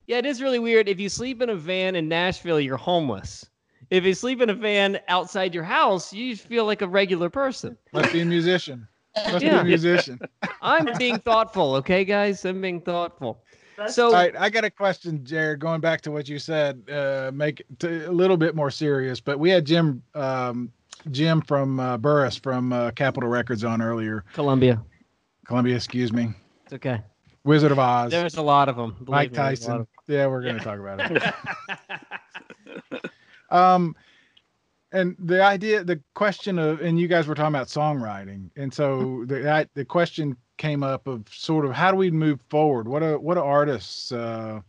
Yeah, 0.07 0.19
it 0.19 0.27
is 0.27 0.43
really 0.43 0.59
weird. 0.59 0.89
If 0.89 0.99
you 0.99 1.09
sleep 1.09 1.41
in 1.41 1.51
a 1.51 1.55
van 1.55 1.95
in 1.95 2.09
Nashville, 2.09 2.61
you're 2.61 2.77
homeless. 2.77 3.49
If 3.91 4.03
you 4.05 4.13
sleep 4.13 4.41
in 4.41 4.51
a 4.51 4.55
van 4.55 4.99
outside 5.09 5.55
your 5.55 5.63
house, 5.65 6.13
you 6.13 6.35
feel 6.37 6.65
like 6.65 6.83
a 6.83 6.89
regular 6.89 7.31
person. 7.31 7.79
Must 7.93 8.13
be 8.13 8.21
a 8.23 8.25
musician. 8.25 8.89
Must 9.15 9.39
be 9.41 9.47
a 9.49 9.63
musician. 9.63 10.19
I'm 10.63 10.97
being 10.99 11.21
thoughtful, 11.21 11.77
okay, 11.77 12.05
guys? 12.05 12.45
I'm 12.45 12.61
being 12.61 12.81
thoughtful. 12.81 13.44
That's 13.77 13.95
So, 13.95 14.07
All 14.07 14.13
right, 14.13 14.35
I 14.37 14.51
got 14.51 14.65
a 14.65 14.71
question, 14.71 15.25
Jared. 15.25 15.61
Going 15.61 15.81
back 15.81 16.01
to 16.03 16.11
what 16.11 16.29
you 16.29 16.39
said, 16.39 16.83
uh, 16.91 17.31
make 17.35 17.61
it 17.61 17.67
t- 17.79 18.05
a 18.05 18.13
little 18.13 18.37
bit 18.37 18.55
more 18.55 18.71
serious. 18.71 19.21
But 19.21 19.39
we 19.39 19.51
had 19.51 19.65
Jim, 19.65 20.03
um, 20.15 20.73
Jim 21.11 21.41
from 21.41 21.81
uh, 21.81 21.99
Burris 21.99 22.37
from 22.37 22.73
uh, 22.73 22.91
Capitol 22.93 23.29
Records 23.29 23.65
on 23.65 23.83
earlier. 23.83 24.25
Columbia. 24.33 24.83
Columbia, 25.47 25.77
excuse 25.77 26.13
me. 26.13 26.31
It's 26.65 26.73
okay. 26.75 27.01
Wizard 27.45 27.73
of 27.73 27.79
Oz. 27.79 28.11
There's 28.11 28.37
a 28.37 28.43
lot 28.43 28.69
of 28.69 28.77
them. 28.77 28.97
Mike 29.07 29.33
Tyson. 29.33 29.87
Yeah, 30.07 30.27
we're 30.27 30.43
gonna 30.43 30.61
talk 30.61 30.79
about 30.79 31.11
it. 31.11 31.35
um, 33.51 33.95
and 34.93 35.17
the 35.19 35.43
idea, 35.43 35.85
the 35.85 36.01
question 36.15 36.59
of, 36.59 36.81
and 36.81 36.99
you 36.99 37.09
guys 37.09 37.27
were 37.27 37.35
talking 37.35 37.55
about 37.55 37.67
songwriting, 37.67 38.49
and 38.57 38.73
so 38.73 39.25
the 39.27 39.51
I, 39.51 39.67
the 39.75 39.85
question 39.85 40.37
came 40.57 40.83
up 40.83 41.07
of 41.07 41.25
sort 41.31 41.65
of 41.65 41.73
how 41.73 41.91
do 41.91 41.97
we 41.97 42.11
move 42.11 42.41
forward? 42.49 42.87
What 42.89 43.03
are 43.03 43.19
what 43.19 43.37
are 43.37 43.45
artists 43.45 44.13
uh, 44.13 44.61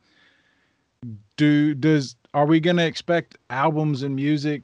do? 1.37 1.73
Does 1.73 2.15
are 2.33 2.45
we 2.45 2.59
going 2.59 2.77
to 2.77 2.85
expect 2.85 3.37
albums 3.49 4.03
and 4.03 4.15
music 4.15 4.61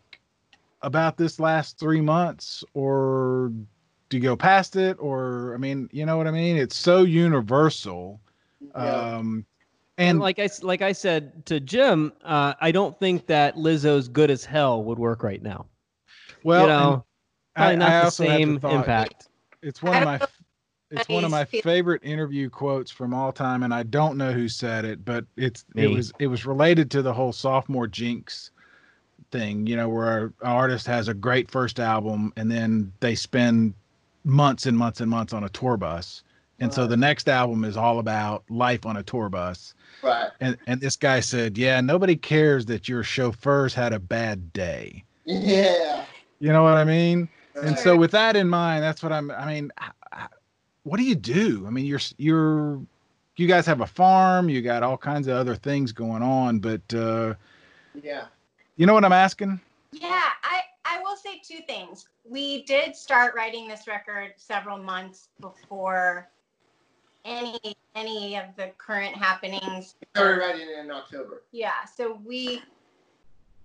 about 0.82 1.18
this 1.18 1.40
last 1.40 1.78
three 1.78 2.02
months, 2.02 2.64
or 2.74 3.52
do 4.10 4.18
you 4.18 4.24
go 4.24 4.36
past 4.36 4.76
it? 4.76 4.98
Or 5.00 5.54
I 5.54 5.58
mean, 5.58 5.88
you 5.92 6.06
know 6.06 6.18
what 6.18 6.28
I 6.28 6.32
mean? 6.32 6.58
It's 6.58 6.76
so 6.76 7.04
universal. 7.04 8.20
Um, 8.76 9.46
And 9.98 10.10
and 10.10 10.20
like 10.20 10.40
I 10.40 10.50
like 10.62 10.82
I 10.82 10.92
said 10.92 11.46
to 11.46 11.60
Jim, 11.60 12.14
uh, 12.24 12.54
I 12.60 12.72
don't 12.72 12.98
think 13.00 13.28
that 13.28 13.56
Lizzo's 13.56 14.08
"Good 14.08 14.32
as 14.32 14.44
Hell" 14.44 14.84
would 14.84 14.98
work 14.98 15.24
right 15.24 15.42
now. 15.42 15.66
well, 16.44 16.62
you 16.64 16.68
know, 16.68 17.06
probably 17.56 17.74
I- 17.74 17.76
not 17.78 17.92
I 17.92 18.04
the 18.06 18.10
same 18.10 18.60
impact. 18.64 19.28
It's 19.62 19.84
one 19.84 19.96
of 19.98 20.04
my 20.06 20.20
it's 20.92 21.10
one 21.10 21.24
of 21.24 21.32
my 21.32 21.46
favorite 21.46 22.04
interview 22.04 22.50
quotes 22.50 22.92
from 22.92 23.14
all 23.14 23.32
time, 23.32 23.64
and 23.64 23.74
I 23.74 23.84
don't 23.84 24.18
know 24.18 24.32
who 24.32 24.48
said 24.50 24.86
it, 24.86 25.04
but 25.06 25.26
it's 25.38 25.66
it 25.76 25.88
was 25.88 26.12
it 26.20 26.28
was 26.28 26.46
related 26.46 26.92
to 26.92 27.02
the 27.02 27.14
whole 27.14 27.34
sophomore 27.34 27.88
jinx 27.88 28.52
thing, 29.32 29.66
you 29.66 29.76
know, 29.76 29.90
where 29.90 30.26
an 30.26 30.34
artist 30.44 30.86
has 30.88 31.08
a 31.08 31.14
great 31.14 31.50
first 31.50 31.80
album 31.80 32.34
and 32.36 32.52
then 32.52 32.92
they 33.00 33.16
spend 33.16 33.74
months 34.24 34.66
and 34.66 34.78
months 34.78 35.00
and 35.00 35.10
months 35.10 35.34
on 35.34 35.44
a 35.44 35.50
tour 35.50 35.78
bus. 35.78 36.24
And 36.60 36.72
so 36.72 36.86
the 36.86 36.98
next 36.98 37.28
album 37.28 37.64
is 37.64 37.76
all 37.76 37.98
about 37.98 38.44
life 38.48 38.86
on 38.86 38.98
a 38.98 39.02
tour 39.02 39.30
bus. 39.30 39.74
Right. 40.04 40.30
And 40.42 40.58
and 40.68 40.80
this 40.80 40.96
guy 40.96 41.20
said, 41.20 41.58
Yeah, 41.58 41.82
nobody 41.82 42.16
cares 42.16 42.68
that 42.68 42.88
your 42.88 43.02
chauffeurs 43.02 43.74
had 43.74 43.94
a 43.94 44.00
bad 44.00 44.54
day. 44.54 45.04
Yeah. 45.26 46.06
You 46.40 46.52
know 46.54 46.62
what 46.62 46.76
I 46.76 46.84
mean? 46.84 47.30
And 47.64 47.78
so 47.78 47.96
with 47.96 48.12
that 48.12 48.36
in 48.36 48.48
mind, 48.48 48.84
that's 48.84 49.04
what 49.04 49.12
I'm. 49.12 49.32
I 49.32 49.46
mean, 49.46 49.72
h- 49.82 49.90
h- 49.90 50.01
what 50.84 50.98
do 50.98 51.04
you 51.04 51.16
do? 51.16 51.66
I 51.68 51.70
mean, 51.70 51.86
you're 51.86 52.00
you're 52.18 52.82
you 53.38 53.48
guys 53.48 53.66
have 53.66 53.82
a 53.82 53.88
farm, 53.88 54.50
you 54.50 54.62
got 54.62 54.84
all 54.84 54.98
kinds 54.98 55.28
of 55.28 55.36
other 55.36 55.56
things 55.56 55.92
going 55.92 56.22
on, 56.22 56.60
but 56.60 56.82
uh, 56.94 57.34
Yeah. 58.02 58.26
you 58.76 58.86
know 58.86 58.94
what 58.94 59.06
I'm 59.06 59.14
asking? 59.14 59.60
Yeah, 59.92 60.22
I, 60.44 60.62
I 60.86 61.02
will 61.02 61.16
say 61.16 61.40
two 61.44 61.60
things. 61.66 62.08
We 62.24 62.64
did 62.64 62.96
start 62.96 63.34
writing 63.36 63.68
this 63.68 63.88
record 63.88 64.34
several 64.38 64.78
months 64.78 65.30
before 65.40 66.30
any 67.26 67.60
any 67.96 68.38
of 68.38 68.46
the 68.58 68.72
current 68.78 69.16
happenings. 69.16 69.96
We 70.00 70.08
started 70.16 70.40
writing 70.40 70.68
it 70.68 70.80
in 70.84 70.92
October. 70.92 71.44
Yeah, 71.52 71.86
so 71.86 72.20
we 72.26 72.62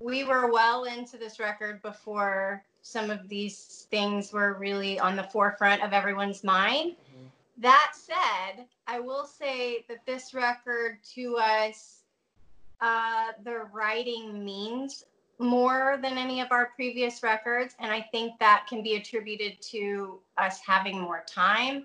we 0.01 0.25
were 0.25 0.51
well 0.53 0.85
into 0.85 1.17
this 1.17 1.39
record 1.41 1.81
before 1.83 2.63
some 2.83 3.11
of 3.11 3.29
these 3.29 3.87
things 3.91 4.33
were 4.33 4.55
really 4.55 4.99
on 5.01 5.17
the 5.17 5.23
forefront 5.25 5.83
of 5.83 5.93
everyone's 5.93 6.45
mind. 6.45 6.97
That 7.59 7.93
said, 7.95 8.67
I 8.87 9.01
will 9.01 9.25
say 9.25 9.85
that 9.89 10.05
this 10.05 10.35
record 10.35 10.99
to 11.15 11.37
us, 11.39 12.03
uh, 12.81 13.33
the 13.45 13.69
writing 13.73 14.45
means 14.45 15.05
more 15.39 15.99
than 16.03 16.19
any 16.19 16.41
of 16.41 16.49
our 16.51 16.71
previous 16.75 17.23
records. 17.23 17.75
And 17.79 17.91
I 17.91 18.03
think 18.13 18.39
that 18.39 18.67
can 18.69 18.83
be 18.83 18.97
attributed 18.97 19.61
to 19.71 20.21
us 20.37 20.61
having 20.61 21.01
more 21.01 21.25
time. 21.27 21.85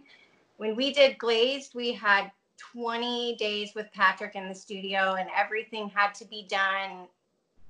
When 0.58 0.76
we 0.76 0.94
did 0.94 1.18
Glazed, 1.18 1.74
we 1.74 1.94
had 1.94 2.32
20 2.74 3.36
days 3.38 3.72
with 3.74 3.92
Patrick 3.94 4.36
in 4.36 4.48
the 4.48 4.56
studio, 4.56 5.16
and 5.16 5.30
everything 5.36 5.90
had 5.90 6.14
to 6.16 6.26
be 6.26 6.46
done 6.48 7.08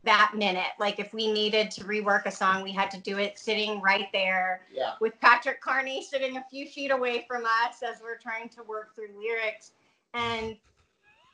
that 0.04 0.34
minute. 0.36 0.72
Like 0.80 1.00
if 1.00 1.14
we 1.14 1.32
needed 1.32 1.70
to 1.72 1.84
rework 1.84 2.26
a 2.26 2.32
song, 2.32 2.64
we 2.64 2.72
had 2.72 2.90
to 2.92 3.00
do 3.00 3.18
it 3.20 3.38
sitting 3.38 3.82
right 3.82 4.08
there 4.14 4.62
Yeah. 4.74 4.94
with 5.00 5.20
Patrick 5.22 5.62
Carney 5.62 6.04
sitting 6.04 6.38
a 6.38 6.44
few 6.50 6.66
feet 6.68 6.92
away 6.92 7.26
from 7.28 7.46
us 7.46 7.84
as 7.84 8.02
we're 8.02 8.18
trying 8.18 8.50
to 8.50 8.64
work 8.64 8.96
through 8.96 9.10
lyrics. 9.18 9.72
And 10.14 10.58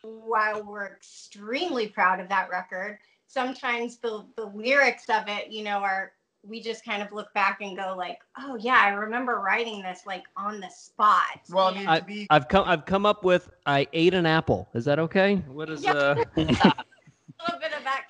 while 0.02 0.64
we're 0.64 0.88
extremely 0.88 1.88
proud 1.88 2.20
of 2.20 2.28
that 2.30 2.50
record, 2.50 3.00
sometimes 3.28 3.98
the, 3.98 4.26
the 4.36 4.46
lyrics 4.46 5.10
of 5.10 5.24
it, 5.28 5.50
you 5.50 5.64
know, 5.64 5.78
are 5.80 6.12
we 6.48 6.62
just 6.62 6.86
kind 6.86 7.02
of 7.02 7.12
look 7.12 7.34
back 7.34 7.60
and 7.62 7.76
go 7.76 7.94
like, 7.98 8.20
oh 8.38 8.56
yeah, 8.56 8.80
I 8.82 8.90
remember 8.90 9.40
writing 9.40 9.82
this 9.82 10.02
like 10.06 10.24
on 10.38 10.60
the 10.60 10.70
spot. 10.70 11.42
Well, 11.50 11.68
I 11.68 11.70
you 11.72 11.76
mean, 11.78 11.86
know? 11.86 11.92
I, 11.92 12.00
to 12.00 12.06
be 12.06 12.28
I've 12.30 12.48
come 12.48 12.68
I've 12.68 12.86
come 12.86 13.06
up 13.06 13.24
with 13.24 13.50
I 13.66 13.88
ate 13.94 14.14
an 14.14 14.26
apple. 14.26 14.70
Is 14.74 14.86
that 14.86 15.00
okay? 15.00 15.36
What 15.48 15.70
is 15.70 15.84
Yeah. 15.84 15.94
uh 15.94 16.16
a 16.38 17.44
little 17.44 17.60
bit 17.60 17.74
of 17.78 17.84
that 17.84 18.06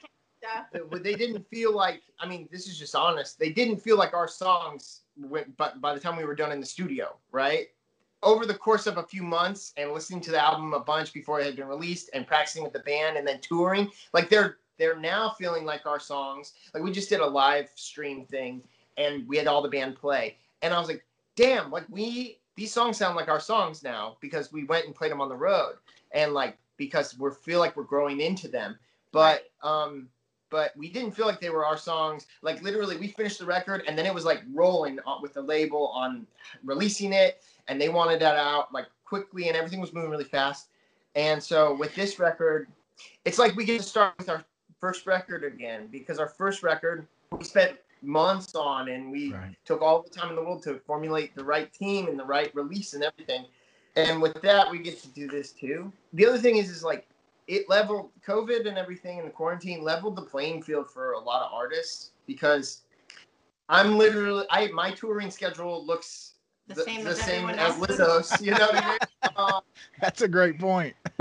but 0.89 1.03
they 1.03 1.15
didn't 1.15 1.47
feel 1.49 1.75
like 1.75 2.01
i 2.19 2.27
mean 2.27 2.47
this 2.51 2.67
is 2.67 2.77
just 2.77 2.95
honest 2.95 3.39
they 3.39 3.49
didn't 3.49 3.77
feel 3.77 3.97
like 3.97 4.13
our 4.13 4.27
songs 4.27 5.01
went 5.17 5.55
but 5.57 5.79
by 5.81 5.93
the 5.93 5.99
time 5.99 6.15
we 6.15 6.25
were 6.25 6.35
done 6.35 6.51
in 6.51 6.59
the 6.59 6.65
studio 6.65 7.15
right 7.31 7.67
over 8.23 8.45
the 8.45 8.53
course 8.53 8.87
of 8.87 8.97
a 8.97 9.03
few 9.03 9.21
months 9.21 9.73
and 9.77 9.91
listening 9.91 10.19
to 10.19 10.31
the 10.31 10.43
album 10.43 10.73
a 10.73 10.79
bunch 10.79 11.13
before 11.13 11.39
it 11.39 11.45
had 11.45 11.55
been 11.55 11.67
released 11.67 12.09
and 12.13 12.25
practicing 12.25 12.63
with 12.63 12.73
the 12.73 12.79
band 12.79 13.17
and 13.17 13.27
then 13.27 13.39
touring 13.41 13.89
like 14.13 14.29
they're 14.29 14.57
they're 14.77 14.99
now 14.99 15.29
feeling 15.29 15.65
like 15.65 15.85
our 15.85 15.99
songs. 15.99 16.53
Like 16.73 16.83
we 16.83 16.91
just 16.91 17.09
did 17.09 17.19
a 17.19 17.25
live 17.25 17.69
stream 17.75 18.25
thing, 18.25 18.61
and 18.97 19.27
we 19.27 19.37
had 19.37 19.47
all 19.47 19.61
the 19.61 19.69
band 19.69 19.95
play, 19.95 20.37
and 20.61 20.73
I 20.73 20.79
was 20.79 20.87
like, 20.87 21.05
damn, 21.35 21.71
like 21.71 21.85
we 21.89 22.39
these 22.55 22.71
songs 22.71 22.97
sound 22.97 23.15
like 23.15 23.27
our 23.27 23.39
songs 23.39 23.83
now 23.83 24.17
because 24.21 24.51
we 24.51 24.63
went 24.63 24.85
and 24.85 24.95
played 24.95 25.11
them 25.11 25.21
on 25.21 25.29
the 25.29 25.35
road, 25.35 25.75
and 26.11 26.33
like 26.33 26.57
because 26.77 27.17
we 27.17 27.29
feel 27.43 27.59
like 27.59 27.75
we're 27.75 27.83
growing 27.83 28.21
into 28.21 28.47
them. 28.47 28.77
But 29.11 29.49
um, 29.63 30.09
but 30.49 30.75
we 30.77 30.89
didn't 30.89 31.11
feel 31.11 31.25
like 31.25 31.39
they 31.39 31.49
were 31.49 31.65
our 31.65 31.77
songs. 31.77 32.27
Like 32.41 32.61
literally, 32.61 32.97
we 32.97 33.09
finished 33.09 33.39
the 33.39 33.45
record, 33.45 33.83
and 33.87 33.97
then 33.97 34.05
it 34.05 34.13
was 34.13 34.25
like 34.25 34.43
rolling 34.53 34.99
with 35.21 35.33
the 35.33 35.41
label 35.41 35.87
on 35.89 36.27
releasing 36.63 37.13
it, 37.13 37.43
and 37.67 37.79
they 37.79 37.89
wanted 37.89 38.19
that 38.21 38.37
out 38.37 38.73
like 38.73 38.87
quickly, 39.05 39.47
and 39.47 39.57
everything 39.57 39.79
was 39.79 39.93
moving 39.93 40.09
really 40.09 40.23
fast. 40.23 40.67
And 41.15 41.41
so 41.41 41.75
with 41.75 41.95
this 41.95 42.19
record, 42.19 42.67
it's 43.25 43.39
like 43.39 43.55
we 43.55 43.65
get 43.65 43.81
to 43.81 43.87
start 43.87 44.13
with 44.17 44.29
our 44.29 44.43
first 44.79 45.07
record 45.07 45.43
again 45.43 45.87
because 45.91 46.19
our 46.19 46.27
first 46.27 46.61
record 46.63 47.07
we 47.31 47.43
spent 47.43 47.77
months 48.01 48.55
on, 48.55 48.89
and 48.89 49.11
we 49.11 49.33
took 49.65 49.81
all 49.81 50.01
the 50.01 50.09
time 50.09 50.29
in 50.29 50.35
the 50.35 50.41
world 50.41 50.63
to 50.63 50.79
formulate 50.85 51.35
the 51.35 51.43
right 51.43 51.73
team 51.73 52.07
and 52.07 52.19
the 52.19 52.25
right 52.25 52.53
release 52.55 52.93
and 52.93 53.03
everything. 53.03 53.45
And 53.95 54.21
with 54.21 54.39
that, 54.43 54.69
we 54.69 54.77
get 54.77 55.01
to 55.01 55.07
do 55.07 55.27
this 55.27 55.51
too. 55.51 55.91
The 56.13 56.27
other 56.27 56.37
thing 56.37 56.57
is, 56.57 56.69
is 56.69 56.83
like 56.83 57.07
it 57.47 57.69
leveled 57.69 58.11
COVID 58.25 58.67
and 58.67 58.77
everything 58.77 59.19
and 59.19 59.27
the 59.27 59.31
quarantine 59.31 59.81
leveled 59.83 60.15
the 60.15 60.21
playing 60.23 60.61
field 60.61 60.89
for 60.89 61.13
a 61.13 61.19
lot 61.19 61.45
of 61.45 61.51
artists 61.53 62.11
because 62.25 62.81
I'm 63.69 63.97
literally 63.97 64.45
I 64.49 64.67
my 64.67 64.91
touring 64.91 65.31
schedule 65.31 65.85
looks 65.85 66.33
The 66.67 66.75
the, 66.75 66.83
same 66.83 67.03
the 67.03 67.11
as 67.11 67.21
same 67.21 67.49
as. 67.49 67.75
Lizzo's. 67.75 68.41
You 68.41 68.51
know 68.51 68.67
what 68.67 68.83
I 68.83 68.89
mean? 68.89 68.97
Um, 69.35 69.61
That's 70.01 70.21
a 70.23 70.27
great 70.27 70.57
point. 70.57 70.95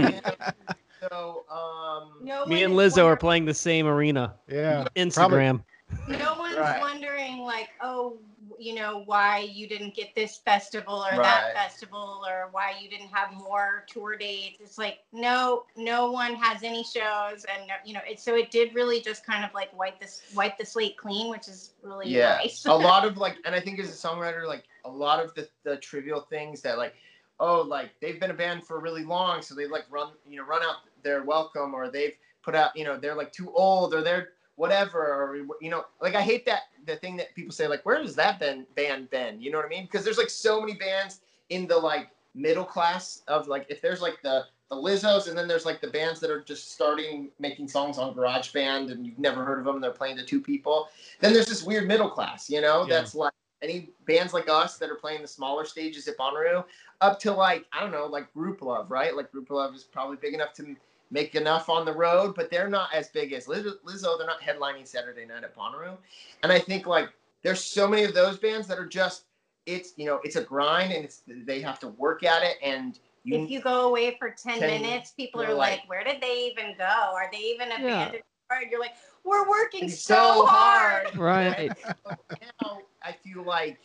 so 1.11 1.45
um, 1.51 2.12
No 2.23 2.47
Me 2.47 2.62
and 2.62 2.73
is 2.79 2.95
Lizzo 2.95 3.05
are 3.05 3.17
playing 3.17 3.45
the 3.45 3.53
same 3.55 3.87
arena. 3.87 4.35
Yeah. 4.49 4.87
Instagram. 4.97 5.62
no 6.09 6.37
one's 6.39 6.57
Right. 6.57 6.81
wondering 6.81 7.39
like 7.39 7.69
oh 7.83 8.19
you 8.66 8.74
know 8.74 9.05
why 9.07 9.38
you 9.38 9.68
didn't 9.68 9.94
get 9.94 10.12
this 10.16 10.38
festival 10.38 10.94
or 10.96 11.16
Right. 11.16 11.22
that 11.22 11.55
festival 11.55 12.24
or 12.29 12.48
why 12.50 12.74
you 12.81 12.90
didn't 12.90 13.11
have 13.11 13.33
more 13.33 13.85
tour 13.87 14.16
dates. 14.16 14.61
It's 14.61 14.76
like 14.76 14.98
no 15.12 15.66
no 15.76 16.11
one 16.11 16.35
has 16.35 16.64
any 16.64 16.83
shows 16.83 17.46
and 17.48 17.70
you 17.85 17.94
know 17.94 18.00
it 18.09 18.18
so 18.18 18.35
it 18.35 18.50
did 18.50 18.74
really 18.74 19.00
just 19.00 19.24
kind 19.24 19.44
of 19.44 19.55
like 19.55 19.76
wipe 19.79 20.00
this 20.00 20.22
wipe 20.35 20.59
the 20.59 20.66
slate 20.66 20.96
clean 20.96 21.31
which 21.31 21.46
is 21.46 21.74
really 21.83 22.09
yeah. 22.09 22.38
nice. 22.42 22.66
A 22.66 22.74
lot 22.74 23.05
of 23.07 23.16
like 23.24 23.37
and 23.44 23.55
i 23.55 23.61
think 23.61 23.79
as 23.79 23.88
a 23.88 24.09
songwriter 24.09 24.46
like 24.46 24.64
a 24.85 24.90
lot 24.90 25.24
of 25.24 25.33
the, 25.35 25.48
the 25.62 25.76
trivial 25.76 26.20
things 26.22 26.61
that 26.62 26.76
like 26.76 26.94
oh 27.38 27.62
like 27.62 27.90
they've 28.00 28.18
been 28.18 28.33
a 28.33 28.35
band 28.35 28.66
for 28.66 28.81
really 28.81 29.05
long 29.05 29.42
so 29.42 29.55
they 29.55 29.66
like 29.68 29.85
run 29.90 30.09
you 30.29 30.38
know 30.38 30.44
run 30.44 30.62
out 30.62 30.76
their 31.05 31.22
welcome 31.22 31.72
or 31.72 31.88
they've 31.88 32.14
put 32.42 32.57
out 32.57 32.76
you 32.76 32.85
know 32.85 32.96
they're 32.98 33.14
like 33.14 33.33
too 33.33 33.52
old 33.55 33.94
or 33.94 34.02
they're 34.02 34.31
whatever 34.57 34.98
or 34.98 35.37
you 35.61 35.70
know 35.70 35.85
like 36.00 36.14
i 36.14 36.22
hate 36.22 36.44
that 36.46 36.62
the 36.87 36.96
thing 36.96 37.16
that 37.16 37.35
people 37.35 37.53
say 37.53 37.66
like 37.66 37.85
where 37.85 38.01
has 38.01 38.14
that 38.14 38.38
been 38.38 38.66
band 38.75 39.11
been 39.11 39.40
you 39.40 39.51
know 39.51 39.59
what 39.59 39.66
i 39.66 39.68
mean 39.68 39.85
because 39.85 40.05
there's 40.05 40.18
like 40.18 40.31
so 40.31 40.61
many 40.61 40.75
bands 40.75 41.20
in 41.51 41.66
the 41.66 41.77
like 41.77 42.09
middle 42.35 42.64
class 42.64 43.22
of 43.29 43.49
like 43.49 43.66
if 43.68 43.81
there's 43.81 44.01
like 44.01 44.20
the 44.22 44.44
the 44.68 44.77
Lizzos 44.77 45.29
and 45.29 45.38
then 45.38 45.46
there's 45.46 45.64
like 45.64 45.81
the 45.81 45.87
bands 45.87 46.18
that 46.20 46.31
are 46.31 46.42
just 46.42 46.72
starting 46.72 47.29
making 47.38 47.68
songs 47.68 47.99
on 47.99 48.14
GarageBand 48.14 48.90
and 48.90 49.07
you've 49.07 49.18
never 49.18 49.44
heard 49.44 49.61
of 49.61 49.64
them. 49.64 49.77
And 49.77 49.85
they're 49.85 49.92
playing 49.92 50.16
to 50.16 50.25
two 50.25 50.40
people. 50.40 50.88
Then 51.20 51.33
there's 51.33 51.46
this 51.46 51.62
weird 51.62 51.87
middle 51.87 52.11
class, 52.11 52.51
you 52.51 52.61
know, 52.61 52.83
Yeah. 52.83 52.96
that's 52.96 53.14
like 53.14 53.33
any 53.62 53.90
bands 54.07 54.35
like 54.35 54.49
us 54.49 54.77
that 54.79 54.90
are 54.90 54.96
playing 54.96 55.22
the 55.22 55.29
smaller 55.29 55.64
stages 55.64 56.09
at 56.09 56.18
Bonnaroo 56.18 56.64
up 57.01 57.20
to 57.20 57.33
like 57.33 57.64
I 57.72 57.81
don't 57.81 57.92
know, 57.92 58.07
like 58.07 58.33
Grouplove, 58.35 58.90
right? 58.90 59.16
Like 59.16 59.31
Grouplove 59.31 59.75
is 59.75 59.85
probably 59.85 60.16
big 60.16 60.35
enough 60.35 60.53
to 60.55 60.75
make 61.11 61.35
enough 61.35 61.69
on 61.69 61.85
the 61.85 61.92
road, 61.92 62.35
but 62.35 62.51
they're 62.51 62.69
not 62.69 62.92
as 62.95 63.09
big 63.09 63.33
as 63.33 63.49
Liz- 63.49 63.77
Lizzo. 63.85 64.19
They're 64.19 64.27
not 64.27 64.40
headlining 64.40 64.87
Saturday 64.87 65.25
night 65.25 65.45
at 65.45 65.55
Bonnaroo, 65.55 65.97
and 66.42 66.53
I 66.53 66.59
think 66.59 66.87
like 66.87 67.11
there's 67.42 67.62
so 67.62 67.87
many 67.87 68.05
of 68.05 68.14
those 68.14 68.38
bands 68.38 68.66
that 68.69 68.79
are 68.79 68.87
just 68.87 69.25
it's 69.66 69.92
you 69.97 70.07
know 70.07 70.21
it's 70.25 70.37
a 70.37 70.42
grind 70.42 70.92
and 70.92 71.05
it's 71.05 71.23
they 71.27 71.61
have 71.61 71.79
to 71.81 71.88
work 71.88 72.23
at 72.23 72.42
it 72.42 72.57
and 72.62 72.99
you, 73.25 73.42
if 73.42 73.51
you 73.51 73.61
go 73.61 73.88
away 73.88 74.16
for 74.19 74.31
10, 74.31 74.61
10 74.61 74.83
minutes 74.83 75.11
people 75.11 75.42
you're 75.42 75.55
like, 75.55 75.81
like- 75.81 75.88
where 75.88 76.05
did 76.05 76.21
they 76.23 76.49
even 76.53 76.75
go 76.79 76.85
are 76.85 77.29
they 77.33 77.38
even 77.38 77.69
abandoned? 77.73 78.14
Yeah. 78.14 78.59
band 78.59 78.71
you're 78.71 78.81
like 78.81 78.95
we're 79.25 79.49
working 79.49 79.88
so, 79.88 80.14
so 80.14 80.47
hard 80.47 81.09
hard. 81.09 81.16
Right. 81.16 81.73
now 82.40 82.79
I 83.03 83.12
feel 83.12 83.42
like 83.42 83.79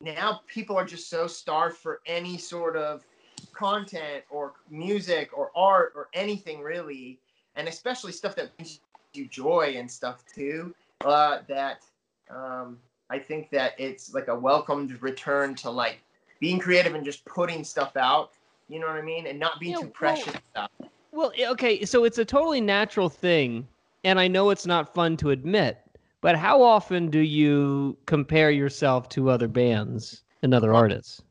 now 0.00 0.42
people 0.46 0.76
are 0.76 0.84
just 0.84 1.08
so 1.08 1.26
starved 1.26 1.78
for 1.78 2.00
any 2.06 2.36
sort 2.36 2.76
of 2.76 3.06
content 3.52 4.24
or 4.30 4.54
music 4.70 5.30
or 5.36 5.50
art 5.56 5.92
or 5.94 6.08
anything 6.14 6.60
really, 6.60 7.18
and 7.56 7.68
especially 7.68 8.12
stuff 8.12 8.34
that 8.36 8.56
brings 8.56 8.80
you 9.12 9.26
joy 9.26 9.74
and 9.76 9.90
stuff 9.90 10.24
too. 10.32 10.74
Uh, 11.04 11.40
that 11.48 11.82
um, 12.30 12.78
I 13.10 13.18
think 13.18 13.50
that 13.50 13.72
it's 13.78 14.14
like 14.14 14.28
a 14.28 14.34
welcomed 14.34 15.00
return 15.02 15.54
to 15.56 15.70
like 15.70 16.00
being 16.40 16.58
creative 16.58 16.94
and 16.94 17.04
just 17.04 17.24
putting 17.24 17.62
stuff 17.64 17.96
out. 17.96 18.30
You 18.68 18.80
know 18.80 18.86
what 18.86 18.96
I 18.96 19.02
mean, 19.02 19.26
and 19.26 19.38
not 19.38 19.60
being 19.60 19.72
Yeah, 19.72 19.78
too 19.78 19.84
well- 19.86 19.92
precious 19.92 20.34
about. 20.54 20.70
it. 20.80 20.88
Well, 21.12 21.32
okay, 21.50 21.84
so 21.84 22.02
it's 22.04 22.18
a 22.18 22.24
totally 22.24 22.60
natural 22.60 23.08
thing, 23.08 23.68
and 24.02 24.18
I 24.18 24.26
know 24.26 24.50
it's 24.50 24.66
not 24.66 24.92
fun 24.94 25.16
to 25.18 25.30
admit, 25.30 25.78
but 26.20 26.34
how 26.34 26.60
often 26.60 27.08
do 27.08 27.20
you 27.20 27.96
compare 28.06 28.50
yourself 28.50 29.08
to 29.10 29.30
other 29.30 29.46
bands 29.46 30.24
and 30.42 30.52
other 30.52 30.74
artists? 30.74 31.22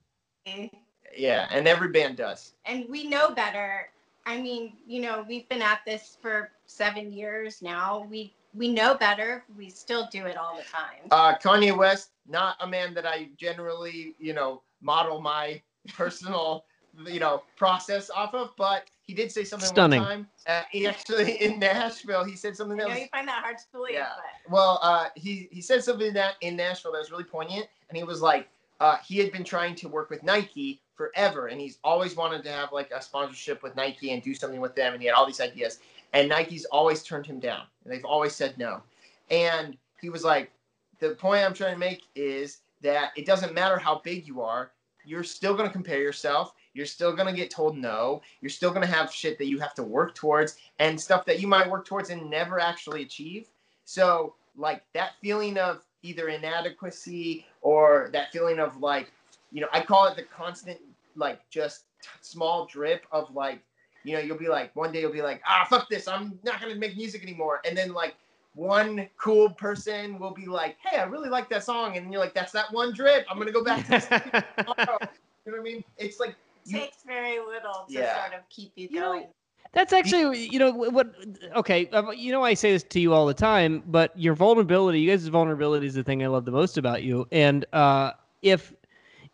Yeah, 1.17 1.47
and 1.51 1.67
every 1.67 1.89
band 1.89 2.17
does. 2.17 2.53
and 2.65 2.85
we 2.89 3.05
know 3.07 3.31
better. 3.31 3.89
I 4.25 4.39
mean, 4.41 4.73
you 4.87 5.01
know, 5.01 5.25
we've 5.27 5.47
been 5.49 5.61
at 5.61 5.81
this 5.85 6.17
for 6.21 6.51
seven 6.65 7.11
years 7.11 7.61
now. 7.61 8.07
We 8.09 8.33
we 8.55 8.71
know 8.71 8.93
better. 8.95 9.43
We 9.57 9.69
still 9.69 10.07
do 10.11 10.25
it 10.27 10.37
all 10.37 10.55
the 10.55 10.63
time. 10.63 11.07
Uh, 11.11 11.35
Kanye 11.37 11.75
West, 11.75 12.11
not 12.27 12.55
a 12.61 12.67
man 12.67 12.93
that 12.93 13.05
I 13.05 13.29
generally, 13.37 14.15
you 14.19 14.33
know, 14.33 14.61
model 14.81 15.19
my 15.19 15.61
personal, 15.93 16.63
you 17.05 17.19
know, 17.19 17.43
process 17.57 18.09
off 18.11 18.33
of, 18.35 18.51
but 18.57 18.85
he 19.01 19.13
did 19.13 19.31
say 19.31 19.43
something 19.43 19.67
Stunning. 19.67 20.01
one 20.01 20.07
time. 20.09 20.27
Uh, 20.47 20.61
he 20.71 20.87
actually 20.87 21.33
in 21.43 21.59
Nashville, 21.59 22.23
he 22.23 22.35
said 22.35 22.55
something 22.55 22.79
I 22.79 22.83
that 22.83 22.87
know 22.89 22.93
was 22.93 23.01
you 23.01 23.07
find 23.11 23.27
that 23.27 23.43
hard 23.43 23.57
to 23.57 23.63
believe, 23.73 23.95
Yeah. 23.95 24.09
but 24.45 24.51
well. 24.51 24.79
Uh, 24.81 25.07
he 25.15 25.49
he 25.51 25.59
said 25.61 25.83
something 25.83 26.13
that 26.13 26.35
in 26.41 26.55
Nashville 26.55 26.93
that 26.93 26.99
was 26.99 27.11
really 27.11 27.23
poignant, 27.25 27.67
and 27.89 27.97
he 27.97 28.03
was 28.03 28.21
like, 28.21 28.47
uh, 28.79 28.97
he 29.05 29.17
had 29.17 29.31
been 29.31 29.43
trying 29.43 29.75
to 29.75 29.87
work 29.89 30.09
with 30.11 30.23
Nike 30.23 30.79
forever, 30.95 31.47
and 31.47 31.59
he's 31.59 31.79
always 31.83 32.15
wanted 32.15 32.43
to 32.43 32.51
have 32.51 32.71
like 32.71 32.91
a 32.91 33.01
sponsorship 33.01 33.63
with 33.63 33.75
Nike 33.75 34.11
and 34.11 34.21
do 34.21 34.33
something 34.33 34.61
with 34.61 34.75
them, 34.75 34.93
and 34.93 35.01
he 35.01 35.07
had 35.07 35.15
all 35.15 35.25
these 35.25 35.41
ideas, 35.41 35.79
and 36.13 36.29
Nike's 36.29 36.65
always 36.65 37.03
turned 37.03 37.25
him 37.25 37.39
down. 37.39 37.63
and 37.83 37.93
They've 37.93 38.05
always 38.05 38.35
said 38.35 38.57
no, 38.57 38.81
and 39.29 39.77
he 40.01 40.09
was 40.09 40.23
like, 40.23 40.51
the 40.99 41.15
point 41.15 41.43
I'm 41.43 41.53
trying 41.53 41.73
to 41.73 41.79
make 41.79 42.03
is 42.15 42.59
that 42.81 43.11
it 43.15 43.25
doesn't 43.25 43.53
matter 43.53 43.77
how 43.77 44.01
big 44.03 44.27
you 44.27 44.41
are, 44.41 44.71
you're 45.05 45.23
still 45.23 45.53
going 45.53 45.67
to 45.67 45.73
compare 45.73 46.01
yourself. 46.01 46.53
You're 46.73 46.85
still 46.85 47.13
going 47.13 47.27
to 47.27 47.33
get 47.33 47.51
told 47.51 47.77
no. 47.77 48.21
You're 48.41 48.49
still 48.49 48.71
going 48.71 48.85
to 48.85 48.91
have 48.91 49.11
shit 49.11 49.37
that 49.37 49.47
you 49.47 49.59
have 49.59 49.73
to 49.75 49.83
work 49.83 50.15
towards 50.15 50.57
and 50.79 50.99
stuff 50.99 51.25
that 51.25 51.39
you 51.39 51.47
might 51.47 51.69
work 51.69 51.85
towards 51.85 52.09
and 52.09 52.29
never 52.29 52.59
actually 52.59 53.03
achieve. 53.03 53.49
So, 53.85 54.35
like 54.55 54.83
that 54.93 55.11
feeling 55.21 55.57
of 55.57 55.81
either 56.03 56.29
inadequacy 56.29 57.45
or 57.61 58.09
that 58.13 58.31
feeling 58.31 58.59
of 58.59 58.77
like, 58.77 59.11
you 59.53 59.61
know, 59.61 59.69
I 59.71 59.81
call 59.81 60.07
it 60.07 60.17
the 60.17 60.23
constant, 60.23 60.79
like, 61.15 61.47
just 61.49 61.85
t- 62.01 62.09
small 62.21 62.65
drip 62.65 63.05
of 63.11 63.33
like, 63.33 63.61
you 64.03 64.13
know, 64.13 64.19
you'll 64.19 64.37
be 64.37 64.49
like, 64.49 64.75
one 64.75 64.91
day 64.91 65.01
you'll 65.01 65.13
be 65.13 65.21
like, 65.21 65.41
ah, 65.47 65.65
fuck 65.69 65.89
this. 65.89 66.07
I'm 66.07 66.39
not 66.43 66.59
going 66.59 66.73
to 66.73 66.79
make 66.79 66.97
music 66.97 67.23
anymore. 67.23 67.61
And 67.65 67.77
then, 67.77 67.93
like, 67.93 68.15
one 68.55 69.07
cool 69.17 69.49
person 69.51 70.19
will 70.19 70.33
be 70.33 70.45
like, 70.45 70.77
"Hey, 70.85 70.99
I 70.99 71.05
really 71.05 71.29
like 71.29 71.49
that 71.49 71.63
song," 71.63 71.97
and 71.97 72.11
you're 72.11 72.21
like, 72.21 72.35
"That's 72.35 72.51
that 72.51 72.71
one 72.71 72.93
drip. 72.93 73.25
I'm 73.29 73.37
gonna 73.39 73.51
go 73.51 73.63
back 73.63 73.83
to 73.85 73.91
this 73.91 74.07
tomorrow." 74.57 74.99
You 75.45 75.51
know 75.51 75.57
what 75.57 75.59
I 75.59 75.63
mean? 75.63 75.83
It's 75.97 76.19
like 76.19 76.35
it 76.65 76.69
takes 76.69 76.97
very 77.05 77.39
little 77.39 77.85
to 77.87 77.93
Yeah. 77.93 78.13
sort 78.15 78.39
of 78.39 78.47
keep 78.49 78.73
you 78.75 78.89
going. 78.89 79.27
That's 79.73 79.91
actually, 79.91 80.49
you 80.51 80.59
know, 80.59 80.71
what? 80.71 81.15
Okay, 81.55 81.87
uh, 81.87 82.11
you 82.11 82.31
know, 82.31 82.43
I 82.43 82.53
say 82.53 82.71
this 82.73 82.83
to 82.83 82.99
you 82.99 83.11
all 83.11 83.25
the 83.25 83.33
time, 83.33 83.81
but 83.87 84.17
your 84.17 84.35
vulnerability, 84.35 84.99
you 84.99 85.09
guys' 85.09 85.27
vulnerability, 85.27 85.87
is 85.87 85.95
the 85.95 86.03
thing 86.03 86.23
I 86.23 86.27
love 86.27 86.45
the 86.45 86.51
most 86.51 86.77
about 86.77 87.01
you. 87.01 87.27
And 87.31 87.65
uh, 87.73 88.11
if 88.43 88.73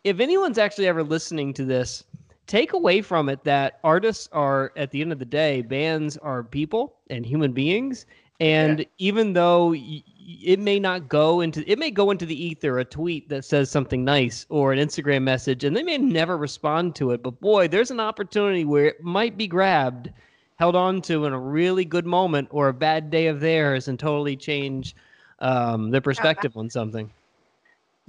if 0.04 0.20
anyone's 0.20 0.58
actually 0.58 0.86
ever 0.86 1.02
listening 1.02 1.52
to 1.54 1.64
this, 1.64 2.04
take 2.46 2.72
away 2.72 3.02
from 3.02 3.28
it 3.28 3.44
that 3.44 3.78
artists 3.84 4.28
are, 4.32 4.72
at 4.76 4.90
the 4.90 5.00
end 5.00 5.12
of 5.12 5.18
the 5.18 5.24
day, 5.24 5.62
bands 5.62 6.16
are 6.18 6.42
people 6.42 6.96
and 7.10 7.24
human 7.24 7.52
beings. 7.52 8.06
And 8.40 8.86
even 8.98 9.34
though 9.34 9.68
y- 9.68 10.02
it 10.16 10.58
may 10.58 10.80
not 10.80 11.08
go 11.08 11.40
into, 11.40 11.62
it 11.70 11.78
may 11.78 11.90
go 11.90 12.10
into 12.10 12.24
the 12.24 12.44
ether, 12.44 12.78
a 12.78 12.84
tweet 12.84 13.28
that 13.28 13.44
says 13.44 13.70
something 13.70 14.04
nice 14.04 14.46
or 14.48 14.72
an 14.72 14.78
Instagram 14.78 15.22
message, 15.22 15.64
and 15.64 15.76
they 15.76 15.82
may 15.82 15.98
never 15.98 16.38
respond 16.38 16.94
to 16.96 17.10
it. 17.10 17.22
But 17.22 17.40
boy, 17.40 17.68
there's 17.68 17.90
an 17.90 18.00
opportunity 18.00 18.64
where 18.64 18.86
it 18.86 19.02
might 19.02 19.36
be 19.36 19.46
grabbed 19.46 20.10
held 20.56 20.76
on 20.76 21.00
to 21.00 21.24
in 21.24 21.32
a 21.32 21.38
really 21.40 21.86
good 21.86 22.04
moment 22.04 22.48
or 22.50 22.68
a 22.68 22.74
bad 22.74 23.10
day 23.10 23.28
of 23.28 23.40
theirs 23.40 23.88
and 23.88 23.98
totally 23.98 24.36
change 24.36 24.94
um, 25.38 25.90
their 25.90 26.02
perspective 26.02 26.54
on 26.56 26.68
something. 26.68 27.10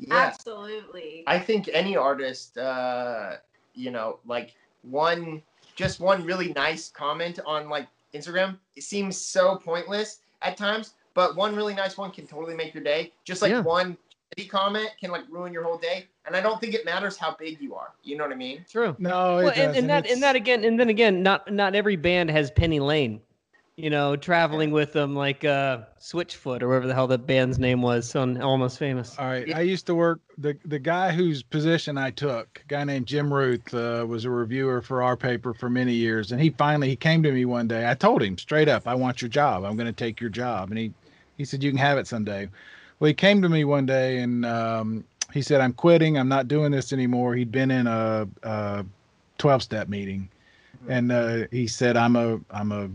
Yeah. 0.07 0.15
Absolutely. 0.15 1.23
I 1.27 1.39
think 1.39 1.69
any 1.71 1.95
artist, 1.95 2.57
uh, 2.57 3.37
you 3.75 3.91
know, 3.91 4.19
like 4.25 4.53
one, 4.83 5.41
just 5.75 5.99
one 5.99 6.23
really 6.25 6.51
nice 6.53 6.89
comment 6.89 7.39
on 7.45 7.69
like 7.69 7.87
Instagram, 8.13 8.57
it 8.75 8.83
seems 8.83 9.15
so 9.17 9.55
pointless 9.57 10.19
at 10.41 10.57
times, 10.57 10.93
but 11.13 11.35
one 11.35 11.55
really 11.55 11.73
nice 11.75 11.97
one 11.97 12.11
can 12.11 12.27
totally 12.27 12.55
make 12.55 12.73
your 12.73 12.83
day. 12.83 13.13
Just 13.23 13.41
like 13.41 13.51
Yeah. 13.51 13.61
one 13.61 13.95
shitty 14.37 14.49
comment 14.49 14.89
can 14.99 15.11
like 15.11 15.23
ruin 15.29 15.53
your 15.53 15.63
whole 15.63 15.77
day. 15.77 16.07
And 16.25 16.35
I 16.35 16.41
don't 16.41 16.59
think 16.59 16.73
it 16.73 16.83
matters 16.85 17.17
how 17.17 17.35
big 17.39 17.59
you 17.61 17.75
are. 17.75 17.93
You 18.03 18.17
know 18.17 18.23
what 18.25 18.33
I 18.33 18.35
mean? 18.35 18.65
True. 18.69 18.95
No, 18.99 19.37
it 19.39 19.43
Well, 19.43 19.47
and, 19.49 19.55
doesn't. 19.55 19.75
and 19.75 19.89
that 19.89 19.99
It's- 20.05 20.13
and 20.13 20.23
that 20.23 20.35
again, 20.35 20.63
and 20.63 20.79
then 20.79 20.89
again, 20.89 21.23
not 21.23 21.51
not 21.51 21.75
every 21.75 21.95
band 21.95 22.29
has 22.31 22.51
Penny 22.51 22.79
Lane. 22.79 23.21
You 23.77 23.89
know, 23.89 24.15
traveling 24.17 24.71
with 24.71 24.91
them 24.91 25.15
like 25.15 25.45
uh, 25.45 25.79
Switchfoot 25.99 26.61
or 26.61 26.67
whatever 26.67 26.87
the 26.87 26.93
hell 26.93 27.07
that 27.07 27.25
band's 27.25 27.57
name 27.57 27.81
was 27.81 28.15
on 28.15 28.41
Almost 28.41 28.77
Famous. 28.77 29.17
All 29.17 29.25
right. 29.25 29.55
I 29.55 29.61
used 29.61 29.85
to 29.87 29.95
work 29.95 30.19
the 30.37 30.57
the 30.65 30.77
guy 30.77 31.11
whose 31.11 31.41
position 31.41 31.97
I 31.97 32.11
took, 32.11 32.61
a 32.63 32.67
guy 32.67 32.83
named 32.83 33.07
Jim 33.07 33.33
Ruth, 33.33 33.73
uh, 33.73 34.05
was 34.07 34.25
a 34.25 34.29
reviewer 34.29 34.81
for 34.81 35.01
our 35.01 35.15
paper 35.15 35.53
for 35.53 35.69
many 35.69 35.93
years, 35.93 36.31
and 36.33 36.41
he 36.41 36.49
finally 36.49 36.89
he 36.89 36.95
came 36.97 37.23
to 37.23 37.31
me 37.31 37.45
one 37.45 37.67
day. 37.67 37.89
I 37.89 37.93
told 37.93 38.21
him 38.21 38.37
straight 38.37 38.67
up, 38.67 38.87
"I 38.87 38.93
want 38.93 39.21
your 39.21 39.29
job. 39.29 39.63
I'm 39.63 39.77
going 39.77 39.87
to 39.87 39.93
take 39.93 40.19
your 40.19 40.29
job," 40.29 40.69
and 40.69 40.77
he 40.77 40.91
he 41.37 41.45
said, 41.45 41.63
"You 41.63 41.71
can 41.71 41.79
have 41.79 41.97
it 41.97 42.07
someday." 42.07 42.49
Well, 42.99 43.07
he 43.07 43.13
came 43.13 43.41
to 43.41 43.49
me 43.49 43.63
one 43.63 43.85
day 43.85 44.19
and 44.19 44.45
um, 44.45 45.05
he 45.33 45.41
said, 45.41 45.61
"I'm 45.61 45.73
quitting. 45.73 46.17
I'm 46.17 46.29
not 46.29 46.49
doing 46.49 46.71
this 46.71 46.91
anymore." 46.91 47.35
He'd 47.35 47.51
been 47.51 47.71
in 47.71 47.87
a, 47.87 48.27
a 48.43 48.85
12-step 49.39 49.87
meeting, 49.87 50.29
and 50.89 51.11
uh, 51.11 51.47
he 51.51 51.67
said, 51.67 51.95
"I'm 51.95 52.17
a 52.17 52.39
I'm 52.51 52.71
a 52.73 52.89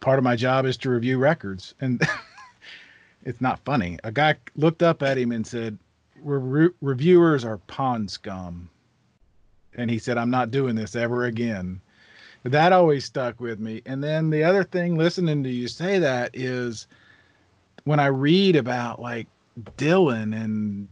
part 0.00 0.18
of 0.18 0.24
my 0.24 0.36
job 0.36 0.66
is 0.66 0.76
to 0.78 0.90
review 0.90 1.18
records," 1.18 1.74
and 1.80 2.00
it's 3.24 3.40
not 3.40 3.64
funny. 3.64 3.98
A 4.04 4.12
guy 4.12 4.36
looked 4.56 4.82
up 4.82 5.02
at 5.02 5.18
him 5.18 5.32
and 5.32 5.46
said, 5.46 5.78
"Re- 6.20 6.70
"Reviewers 6.80 7.44
are 7.44 7.58
pond 7.58 8.10
scum," 8.10 8.68
and 9.74 9.90
he 9.90 9.98
said, 9.98 10.18
"I'm 10.18 10.30
not 10.30 10.50
doing 10.50 10.74
this 10.74 10.96
ever 10.96 11.24
again." 11.24 11.80
That 12.44 12.72
always 12.72 13.04
stuck 13.04 13.40
with 13.40 13.58
me. 13.58 13.82
And 13.86 14.04
then 14.04 14.30
the 14.30 14.44
other 14.44 14.62
thing, 14.62 14.96
listening 14.96 15.42
to 15.42 15.50
you 15.50 15.66
say 15.66 15.98
that, 15.98 16.30
is 16.32 16.86
when 17.84 17.98
I 17.98 18.06
read 18.06 18.54
about 18.54 19.00
like 19.00 19.26
Dylan 19.76 20.34
and 20.34 20.88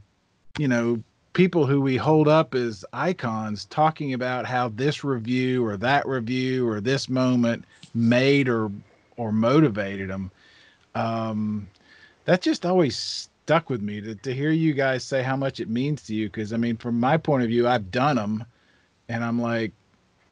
you 0.58 0.68
know 0.68 1.02
people 1.34 1.66
who 1.66 1.80
we 1.80 1.96
hold 1.96 2.28
up 2.28 2.54
as 2.54 2.84
icons 2.92 3.66
talking 3.66 4.14
about 4.14 4.46
how 4.46 4.68
this 4.68 5.04
review 5.04 5.64
or 5.66 5.76
that 5.76 6.06
review 6.06 6.66
or 6.66 6.80
this 6.80 7.08
moment 7.08 7.64
made 7.92 8.48
or 8.48 8.70
or 9.16 9.32
motivated 9.32 10.10
them 10.10 10.30
um 10.94 11.66
that 12.24 12.40
just 12.42 12.64
always 12.64 12.96
stuck 12.96 13.68
with 13.68 13.82
me 13.82 14.00
to, 14.00 14.14
to 14.16 14.32
hear 14.32 14.50
you 14.50 14.72
guys 14.72 15.04
say 15.04 15.22
how 15.22 15.36
much 15.36 15.60
it 15.60 15.68
means 15.68 16.02
to 16.02 16.14
you 16.14 16.28
because 16.28 16.52
i 16.52 16.56
mean 16.56 16.76
from 16.76 16.98
my 16.98 17.16
point 17.16 17.42
of 17.42 17.48
view 17.48 17.66
i've 17.68 17.90
done 17.90 18.16
them 18.16 18.44
and 19.08 19.24
i'm 19.24 19.40
like 19.40 19.72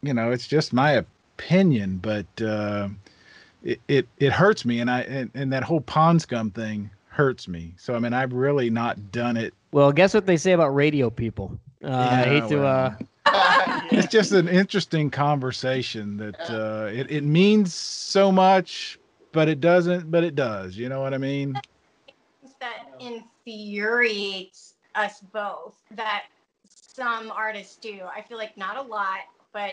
you 0.02 0.14
know 0.14 0.30
it's 0.30 0.46
just 0.46 0.72
my 0.72 0.92
opinion 0.92 1.98
but 1.98 2.26
uh 2.42 2.88
it 3.62 3.80
it, 3.88 4.08
it 4.18 4.32
hurts 4.32 4.64
me 4.64 4.80
and 4.80 4.90
i 4.90 5.00
and, 5.02 5.30
and 5.34 5.52
that 5.52 5.62
whole 5.64 5.80
pond 5.80 6.20
scum 6.22 6.50
thing 6.50 6.90
hurts 7.08 7.46
me 7.48 7.72
so 7.76 7.94
i 7.94 7.98
mean 7.98 8.12
i've 8.12 8.32
really 8.32 8.70
not 8.70 9.12
done 9.12 9.36
it 9.36 9.52
Well, 9.72 9.92
guess 9.92 10.14
what 10.14 10.26
they 10.26 10.36
say 10.36 10.52
about 10.52 10.74
radio 10.74 11.10
people. 11.10 11.58
Uh, 11.84 11.88
I 11.88 12.22
Yeah, 12.22 12.24
hate 12.24 12.48
to. 12.48 12.64
Uh, 12.64 12.94
it's 13.92 14.08
just 14.08 14.32
an 14.32 14.48
interesting 14.48 15.10
conversation 15.10 16.16
that 16.16 16.50
uh 16.50 16.88
it, 16.92 17.10
it 17.10 17.24
means 17.24 17.74
so 17.74 18.30
much 18.30 18.98
but 19.32 19.48
it 19.48 19.60
doesn't 19.60 20.10
but 20.10 20.24
it 20.24 20.34
does 20.34 20.76
you 20.76 20.88
know 20.88 21.00
what 21.00 21.14
i 21.14 21.18
mean 21.18 21.54
that 22.60 22.86
infuriates 23.00 24.74
us 24.94 25.20
both 25.32 25.74
that 25.90 26.24
some 26.68 27.30
artists 27.30 27.76
do. 27.76 28.00
I 28.14 28.22
feel 28.22 28.38
like 28.38 28.56
not 28.56 28.76
a 28.76 28.82
lot, 28.82 29.20
but 29.52 29.72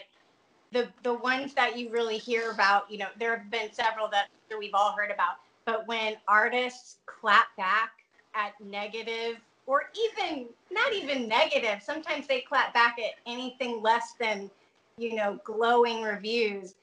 the 0.71 0.87
the 1.03 1.13
ones 1.13 1.53
that 1.53 1.77
you 1.77 1.89
really 1.89 2.17
hear 2.17 2.51
about, 2.51 2.89
you 2.91 2.97
know, 2.97 3.07
there 3.19 3.37
have 3.37 3.51
been 3.51 3.71
several 3.71 4.07
that 4.09 4.27
we've 4.57 4.73
all 4.73 4.93
heard 4.97 5.11
about. 5.11 5.35
But 5.65 5.87
when 5.87 6.15
artists 6.27 6.97
clap 7.05 7.55
back 7.57 7.91
at 8.33 8.53
negative 8.63 9.37
or 9.69 9.83
even 9.95 10.47
not 10.71 10.91
even 10.93 11.27
negative, 11.27 11.83
sometimes 11.83 12.25
they 12.25 12.41
clap 12.41 12.73
back 12.73 12.97
at 12.97 13.13
anything 13.27 13.83
less 13.83 14.13
than, 14.19 14.49
you 14.97 15.13
know, 15.13 15.39
glowing 15.43 16.01
reviews. 16.01 16.73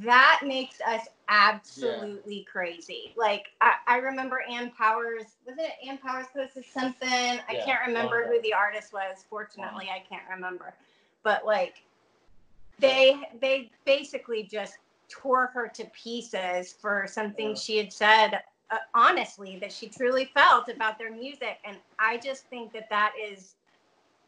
That 0.00 0.40
makes 0.44 0.80
us 0.80 1.02
absolutely 1.28 2.44
crazy. 2.50 3.14
Like 3.16 3.52
I, 3.60 3.74
I 3.86 3.96
remember 3.98 4.42
Ann 4.50 4.72
Powers, 4.76 5.22
wasn't 5.46 5.68
it 5.68 5.88
Ann 5.88 5.98
Powers 5.98 6.26
posted 6.34 6.64
something? 6.64 7.08
I 7.08 7.62
can't 7.64 7.86
remember 7.86 8.26
who 8.26 8.42
the 8.42 8.52
artist 8.52 8.92
was. 8.92 9.24
Fortunately, 9.30 9.88
I 9.88 10.02
can't 10.10 10.28
remember. 10.28 10.74
But 11.22 11.46
like 11.46 11.84
they 12.80 13.20
they 13.40 13.70
basically 13.84 14.42
just 14.42 14.78
tore 15.08 15.46
her 15.54 15.68
to 15.68 15.84
pieces 15.86 16.72
for 16.72 17.06
something 17.08 17.54
she 17.54 17.78
had 17.78 17.92
said 17.92 18.40
uh, 18.70 18.78
honestly 18.94 19.58
that 19.60 19.72
she 19.72 19.88
truly 19.88 20.30
felt 20.34 20.68
about 20.68 20.98
their 20.98 21.12
music 21.12 21.58
and 21.64 21.76
i 21.98 22.16
just 22.16 22.46
think 22.46 22.72
that 22.72 22.88
that 22.90 23.12
is 23.30 23.54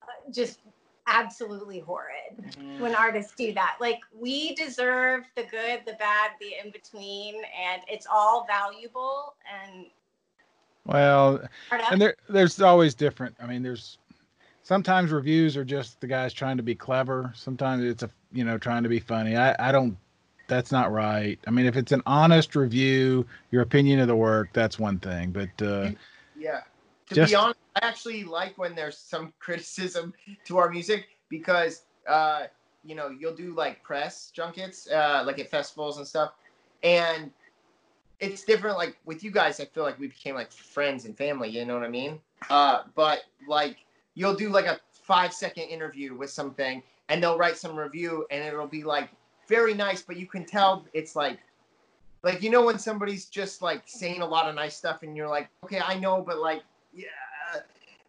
uh, 0.02 0.30
just 0.30 0.60
absolutely 1.08 1.80
horrid 1.80 2.54
when 2.78 2.94
artists 2.94 3.32
do 3.36 3.52
that. 3.54 3.76
Like 3.80 4.00
we 4.18 4.54
deserve 4.54 5.24
the 5.36 5.44
good 5.44 5.80
the 5.86 5.94
bad 5.94 6.32
the 6.40 6.52
in 6.64 6.70
between 6.70 7.36
and 7.36 7.82
it's 7.88 8.06
all 8.10 8.46
valuable 8.46 9.34
and 9.64 9.86
well 10.84 11.40
and 11.90 12.00
there 12.00 12.14
there's 12.28 12.60
always 12.60 12.94
different 12.94 13.34
i 13.42 13.46
mean 13.46 13.62
there's 13.62 13.98
sometimes 14.62 15.10
reviews 15.10 15.56
are 15.56 15.64
just 15.64 16.00
the 16.00 16.06
guys 16.06 16.32
trying 16.32 16.56
to 16.56 16.62
be 16.62 16.74
clever 16.74 17.32
sometimes 17.34 17.82
it's 17.84 18.02
a 18.02 18.10
you 18.32 18.44
know 18.44 18.58
trying 18.58 18.82
to 18.82 18.88
be 18.88 19.00
funny. 19.00 19.36
I 19.36 19.54
i 19.58 19.72
don't 19.72 19.96
that's 20.48 20.72
not 20.72 20.90
right 20.90 21.38
i 21.46 21.50
mean 21.50 21.66
if 21.66 21.76
it's 21.76 21.92
an 21.92 22.02
honest 22.06 22.56
review 22.56 23.24
your 23.50 23.62
opinion 23.62 24.00
of 24.00 24.08
the 24.08 24.16
work 24.16 24.48
that's 24.52 24.78
one 24.78 24.98
thing 24.98 25.30
but 25.30 25.62
uh 25.62 25.90
Yeah. 26.38 26.60
To 27.08 27.14
Just- 27.14 27.32
be 27.32 27.36
honest, 27.36 27.58
I 27.82 27.86
actually 27.86 28.24
like 28.24 28.56
when 28.58 28.74
there's 28.74 28.96
some 28.96 29.32
criticism 29.40 30.14
to 30.44 30.58
our 30.58 30.70
music 30.70 31.08
because 31.28 31.82
uh, 32.06 32.46
you 32.84 32.94
know, 32.94 33.10
you'll 33.10 33.34
do 33.34 33.54
like 33.54 33.82
press 33.82 34.30
junkets, 34.32 34.88
uh, 34.90 35.22
like 35.26 35.38
at 35.38 35.50
festivals 35.50 35.98
and 35.98 36.06
stuff. 36.06 36.32
And 36.82 37.30
it's 38.20 38.44
different 38.44 38.78
like 38.78 38.96
with 39.04 39.22
you 39.22 39.30
guys, 39.30 39.60
I 39.60 39.66
feel 39.66 39.82
like 39.84 39.98
we 39.98 40.06
became 40.06 40.34
like 40.34 40.50
friends 40.50 41.04
and 41.04 41.16
family, 41.16 41.48
you 41.50 41.64
know 41.64 41.74
what 41.74 41.82
I 41.84 41.88
mean? 41.88 42.18
Uh, 42.48 42.82
but 42.94 43.22
like 43.46 43.76
you'll 44.14 44.34
do 44.34 44.48
like 44.48 44.66
a 44.66 44.78
five 44.92 45.32
second 45.32 45.64
interview 45.64 46.16
with 46.16 46.30
something 46.30 46.82
and 47.08 47.22
they'll 47.22 47.38
write 47.38 47.56
some 47.56 47.76
review 47.76 48.26
and 48.30 48.44
it'll 48.44 48.66
be 48.66 48.84
like 48.84 49.10
very 49.48 49.74
nice, 49.74 50.02
but 50.02 50.16
you 50.16 50.26
can 50.26 50.44
tell 50.44 50.84
it's 50.92 51.16
like 51.16 51.38
like 52.22 52.42
you 52.42 52.50
know 52.50 52.64
when 52.64 52.78
somebody's 52.78 53.26
just 53.26 53.62
like 53.62 53.82
saying 53.86 54.20
a 54.20 54.26
lot 54.26 54.48
of 54.48 54.54
nice 54.54 54.76
stuff 54.76 55.02
and 55.02 55.16
you're 55.16 55.28
like 55.28 55.48
okay 55.64 55.80
i 55.80 55.98
know 55.98 56.20
but 56.20 56.38
like 56.38 56.62
yeah 56.92 57.06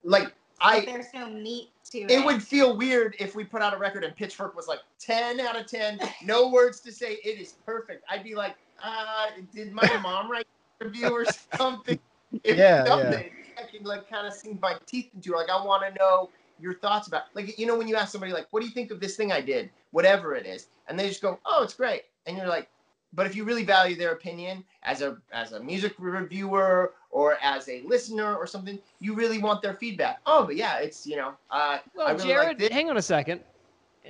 like 0.03 0.33
i 0.61 0.83
there's 0.85 1.05
no 1.13 1.29
meat 1.29 1.69
to 1.85 1.99
it 1.99 2.09
it. 2.09 2.25
would 2.25 2.41
feel 2.41 2.75
weird 2.75 3.15
if 3.19 3.35
we 3.35 3.43
put 3.43 3.61
out 3.61 3.73
a 3.73 3.77
record 3.77 4.03
and 4.03 4.15
pitchfork 4.15 4.55
was 4.55 4.67
like 4.67 4.79
10 4.99 5.39
out 5.39 5.59
of 5.59 5.67
10 5.67 5.99
no 6.23 6.49
words 6.51 6.79
to 6.81 6.91
say. 6.91 7.17
It 7.23 7.39
is 7.39 7.53
perfect. 7.65 8.03
I'd 8.09 8.23
be 8.23 8.35
like 8.35 8.55
uh 8.83 9.27
did 9.53 9.71
my 9.71 9.97
mom 10.01 10.29
write 10.31 10.47
a 10.81 10.85
review 10.85 11.11
or 11.11 11.25
something? 11.25 11.99
If 12.43 12.59
Yeah, 12.59 12.85
something 12.85 13.31
i 13.57 13.63
can 13.63 13.83
like 13.83 14.07
kind 14.07 14.27
of 14.27 14.33
sink 14.33 14.61
my 14.61 14.75
teeth 14.85 15.09
into 15.15 15.31
like 15.33 15.49
i 15.49 15.65
want 15.65 15.81
to 15.83 15.99
know 15.99 16.29
your 16.60 16.74
thoughts 16.74 17.07
about 17.07 17.24
like 17.34 17.57
you 17.57 17.66
know 17.66 17.78
when 17.78 17.88
you 17.88 17.95
ask 17.95 18.12
somebody 18.12 18.34
like 18.34 18.47
what 18.51 18.62
do 18.62 18.66
you 18.66 18.74
think 18.74 18.91
of 18.91 18.99
this 18.99 19.16
thing 19.16 19.32
i 19.32 19.41
did 19.41 19.70
whatever 19.91 20.36
it 20.36 20.45
is 20.45 20.68
and 20.88 20.99
they 20.99 21.07
just 21.07 21.22
go 21.22 21.39
oh 21.45 21.64
it's 21.64 21.74
great 21.74 22.03
and 22.26 22.38
you're 22.38 22.47
like 22.47 22.70
but 23.14 23.26
if 23.26 23.36
you 23.36 23.43
really 23.43 23.64
value 23.64 23.95
their 23.95 24.12
opinion 24.12 24.64
as 24.84 25.01
a 25.01 25.18
as 25.32 25.53
a 25.53 25.60
music 25.60 25.93
reviewer 25.97 26.93
or 27.12 27.38
as 27.41 27.68
a 27.70 27.82
listener 27.86 28.36
or 28.36 28.45
something 28.45 28.80
you 28.99 29.14
really 29.16 29.39
want 29.39 29.62
their 29.62 29.74
feedback 29.74 30.20
oh 30.26 30.45
but 30.45 30.55
yeah 30.55 30.78
it's 30.78 31.05
you 31.07 31.16
know 31.16 31.34
uh 31.51 31.78
Well, 31.95 32.07
I 32.07 32.12
really 32.12 32.28
Jared, 32.28 32.62
like 32.62 32.72
hang 32.72 32.89
on 32.89 32.97
a 32.97 33.01
second. 33.01 33.41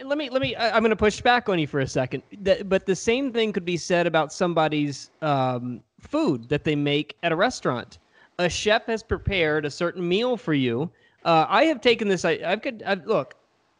Let 0.04 0.18
me 0.18 0.30
let 0.30 0.42
me. 0.42 0.56
I, 0.56 0.76
I'm 0.76 0.82
going 0.82 0.92
to 0.92 0.96
push 0.96 1.20
back 1.20 1.50
on 1.50 1.60
you 1.60 1.68
for 1.68 1.80
a 1.80 1.88
second. 1.88 2.24
That, 2.42 2.70
but 2.70 2.86
the 2.86 2.96
same 2.96 3.34
thing 3.34 3.52
could 3.52 3.66
be 3.66 3.76
said 3.76 4.08
about 4.08 4.32
somebody's 4.32 5.10
um, 5.22 5.82
food 6.00 6.48
that 6.50 6.64
they 6.64 6.76
make 6.76 7.18
at 7.24 7.32
a 7.32 7.36
restaurant. 7.36 7.98
A 8.38 8.48
chef 8.48 8.86
has 8.86 9.04
prepared 9.04 9.66
a 9.66 9.72
certain 9.72 10.08
meal 10.08 10.38
for 10.38 10.54
you. 10.54 10.90
Uh, 11.26 11.46
I 11.50 11.66
have 11.66 11.82
taken 11.82 12.08
this. 12.08 12.26
I, 12.26 12.40
I've 12.46 12.62
could 12.62 12.84
I've, 12.86 13.06
look. 13.06 13.36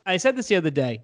I 0.06 0.18
said 0.18 0.36
this 0.36 0.48
the 0.48 0.56
other 0.56 0.70
day. 0.70 1.02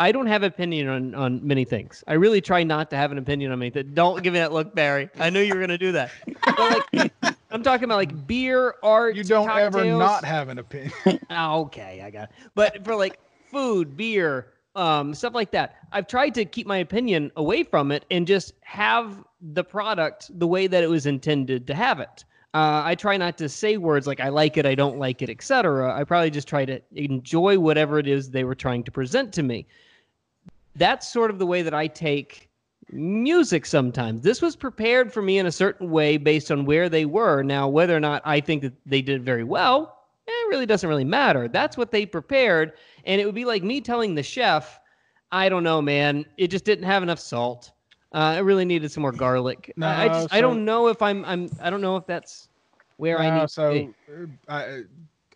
I 0.00 0.12
don't 0.12 0.26
have 0.26 0.42
opinion 0.42 0.88
on 0.88 1.14
on 1.14 1.46
many 1.46 1.64
things. 1.64 2.04
I 2.06 2.14
really 2.14 2.40
try 2.40 2.62
not 2.62 2.90
to 2.90 2.96
have 2.96 3.10
an 3.10 3.18
opinion 3.18 3.50
on 3.52 3.60
anything. 3.60 3.94
Don't 3.94 4.22
give 4.22 4.32
me 4.32 4.38
that 4.38 4.52
look, 4.52 4.74
Barry. 4.74 5.10
I 5.18 5.30
knew 5.30 5.40
you 5.40 5.54
were 5.54 5.60
going 5.60 5.70
to 5.70 5.78
do 5.78 5.92
that. 5.92 6.10
But 6.44 6.86
like, 6.92 7.12
I'm 7.50 7.62
talking 7.62 7.84
about 7.84 7.96
like 7.96 8.26
beer, 8.26 8.76
art. 8.82 9.16
you 9.16 9.24
don't 9.24 9.50
ever 9.50 9.84
not 9.84 10.24
have 10.24 10.48
an 10.48 10.58
opinion 10.58 10.92
Ah, 11.30 11.56
okay, 11.56 12.02
I 12.04 12.10
got 12.10 12.24
it. 12.24 12.30
But 12.54 12.84
for 12.84 12.94
like 12.94 13.18
food, 13.50 13.96
beer, 13.96 14.52
um, 14.76 15.14
stuff 15.14 15.34
like 15.34 15.50
that, 15.52 15.76
I've 15.90 16.06
tried 16.06 16.34
to 16.34 16.44
keep 16.44 16.66
my 16.66 16.78
opinion 16.78 17.32
away 17.36 17.64
from 17.64 17.90
it 17.90 18.04
and 18.10 18.26
just 18.26 18.54
have 18.60 19.24
the 19.40 19.64
product 19.64 20.30
the 20.38 20.46
way 20.46 20.66
that 20.66 20.84
it 20.84 20.88
was 20.88 21.06
intended 21.06 21.66
to 21.66 21.74
have 21.74 22.00
it. 22.00 22.24
Uh, 22.54 22.82
I 22.84 22.94
try 22.94 23.16
not 23.18 23.36
to 23.38 23.48
say 23.48 23.76
words 23.76 24.06
like 24.06 24.20
I 24.20 24.30
like 24.30 24.56
it, 24.56 24.64
I 24.64 24.74
don't 24.74 24.98
like 24.98 25.20
it, 25.20 25.28
etc. 25.28 25.94
I 25.94 26.04
probably 26.04 26.30
just 26.30 26.48
try 26.48 26.64
to 26.64 26.80
enjoy 26.94 27.58
whatever 27.58 27.98
it 27.98 28.08
is 28.08 28.30
they 28.30 28.44
were 28.44 28.54
trying 28.54 28.84
to 28.84 28.90
present 28.90 29.34
to 29.34 29.42
me. 29.42 29.66
That's 30.74 31.12
sort 31.12 31.30
of 31.30 31.38
the 31.38 31.46
way 31.46 31.60
that 31.62 31.74
I 31.74 31.88
take 31.88 32.48
music 32.90 33.66
sometimes. 33.66 34.22
This 34.22 34.40
was 34.40 34.56
prepared 34.56 35.12
for 35.12 35.20
me 35.20 35.38
in 35.38 35.46
a 35.46 35.52
certain 35.52 35.90
way 35.90 36.16
based 36.16 36.50
on 36.50 36.64
where 36.64 36.88
they 36.88 37.04
were. 37.04 37.42
Now, 37.42 37.68
whether 37.68 37.94
or 37.94 38.00
not 38.00 38.22
I 38.24 38.40
think 38.40 38.62
that 38.62 38.72
they 38.86 39.02
did 39.02 39.22
very 39.24 39.44
well, 39.44 39.98
eh, 40.26 40.30
it 40.30 40.48
really 40.48 40.66
doesn't 40.66 40.88
really 40.88 41.04
matter. 41.04 41.48
That's 41.48 41.76
what 41.76 41.90
they 41.90 42.06
prepared. 42.06 42.72
And 43.04 43.20
it 43.20 43.26
would 43.26 43.34
be 43.34 43.44
like 43.44 43.62
me 43.62 43.80
telling 43.80 44.14
the 44.14 44.22
chef, 44.22 44.80
I 45.32 45.48
don't 45.50 45.64
know, 45.64 45.82
man, 45.82 46.24
it 46.38 46.48
just 46.48 46.64
didn't 46.64 46.86
have 46.86 47.02
enough 47.02 47.18
salt. 47.18 47.72
Uh, 48.12 48.36
it 48.38 48.40
really 48.40 48.64
needed 48.64 48.90
some 48.90 49.02
more 49.02 49.12
garlic. 49.12 49.72
No, 49.76 49.86
I, 49.86 50.04
I 50.04 50.08
just 50.08 50.34
I 50.34 50.40
don't 50.40 50.64
know 50.64 50.88
if 50.88 51.02
I'm 51.02 51.24
I'm 51.24 51.50
I 51.60 51.70
don't 51.70 51.82
know 51.82 51.96
if 51.96 52.06
that's 52.06 52.48
where 52.96 53.18
I 53.18 53.28
No, 53.28 53.40
need 53.40 53.50
so 53.50 53.72
to 53.72 53.94
uh, 54.48 54.52
I, 54.52 54.82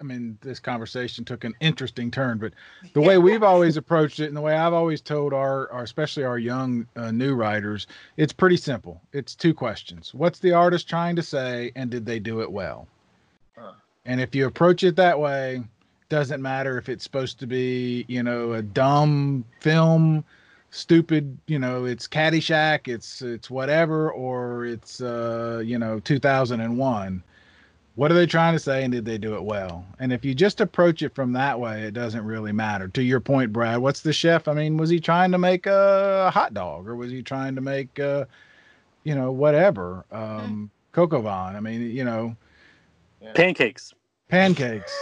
I 0.02 0.04
mean, 0.04 0.36
this 0.40 0.58
conversation 0.58 1.24
took 1.24 1.44
an 1.44 1.54
interesting 1.60 2.10
turn, 2.10 2.38
but 2.38 2.54
the 2.92 3.00
way 3.00 3.18
we've 3.18 3.44
always 3.44 3.76
approached 3.76 4.18
it, 4.18 4.26
and 4.26 4.36
the 4.36 4.40
way 4.40 4.56
I've 4.56 4.72
always 4.72 5.00
told 5.00 5.32
our, 5.32 5.70
our 5.70 5.84
especially 5.84 6.24
our 6.24 6.38
young 6.38 6.88
uh, 6.96 7.12
new 7.12 7.34
writers, 7.34 7.86
it's 8.16 8.32
pretty 8.32 8.56
simple. 8.56 9.00
It's 9.12 9.36
two 9.36 9.54
questions: 9.54 10.12
What's 10.12 10.40
the 10.40 10.52
artist 10.52 10.88
trying 10.88 11.14
to 11.16 11.22
say, 11.22 11.70
and 11.76 11.88
did 11.88 12.04
they 12.04 12.18
do 12.18 12.40
it 12.40 12.50
well? 12.50 12.88
Huh. 13.56 13.74
And 14.04 14.20
if 14.20 14.34
you 14.34 14.46
approach 14.46 14.82
it 14.82 14.96
that 14.96 15.20
way, 15.20 15.62
doesn't 16.08 16.42
matter 16.42 16.78
if 16.78 16.88
it's 16.88 17.04
supposed 17.04 17.38
to 17.38 17.46
be, 17.46 18.04
you 18.08 18.24
know, 18.24 18.54
a 18.54 18.62
dumb 18.62 19.44
film, 19.60 20.24
stupid, 20.72 21.38
you 21.46 21.60
know, 21.60 21.84
it's 21.84 22.08
Caddyshack, 22.08 22.88
it's 22.88 23.22
it's 23.22 23.48
whatever, 23.48 24.10
or 24.10 24.66
it's 24.66 25.00
uh, 25.00 25.62
you 25.64 25.78
know, 25.78 26.00
2001 26.00 27.22
what 27.94 28.10
are 28.10 28.14
they 28.14 28.26
trying 28.26 28.54
to 28.54 28.58
say 28.58 28.84
and 28.84 28.92
did 28.92 29.04
they 29.04 29.18
do 29.18 29.34
it 29.34 29.42
well? 29.42 29.84
And 29.98 30.12
if 30.12 30.24
you 30.24 30.34
just 30.34 30.60
approach 30.60 31.02
it 31.02 31.14
from 31.14 31.32
that 31.34 31.60
way 31.60 31.82
it 31.82 31.94
doesn't 31.94 32.24
really 32.24 32.52
matter. 32.52 32.88
To 32.88 33.02
your 33.02 33.20
point 33.20 33.52
brad 33.52 33.78
what's 33.80 34.00
the 34.00 34.12
chef? 34.12 34.48
I 34.48 34.54
mean 34.54 34.76
was 34.76 34.90
he 34.90 34.98
trying 35.00 35.32
to 35.32 35.38
make 35.38 35.66
a 35.66 36.30
hot 36.32 36.54
dog 36.54 36.88
or 36.88 36.96
was 36.96 37.10
he 37.10 37.22
trying 37.22 37.54
to 37.54 37.60
make 37.60 37.98
uh 38.00 38.24
you 39.04 39.14
know 39.14 39.30
whatever 39.32 40.04
um 40.10 40.70
coq 40.92 41.12
au 41.12 41.20
vin. 41.20 41.56
i 41.56 41.60
mean 41.60 41.82
you 41.90 42.04
know. 42.04 42.36
Pancakes. 43.34 43.92
pancakes. 44.28 44.92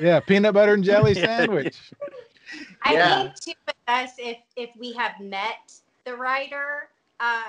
Yeah 0.00 0.20
peanut 0.20 0.54
butter 0.54 0.74
and 0.74 0.84
jelly 0.84 1.12
Yeah. 1.16 1.36
sandwich 1.38 1.92
I 2.82 2.94
Yeah. 2.94 3.22
think 3.22 3.34
too 3.40 3.52
with 3.66 3.76
us, 3.88 4.10
if 4.18 4.38
if 4.56 4.70
we 4.78 4.92
have 4.94 5.18
met 5.20 5.72
the 6.04 6.16
writer, 6.16 6.88
uh, 7.20 7.42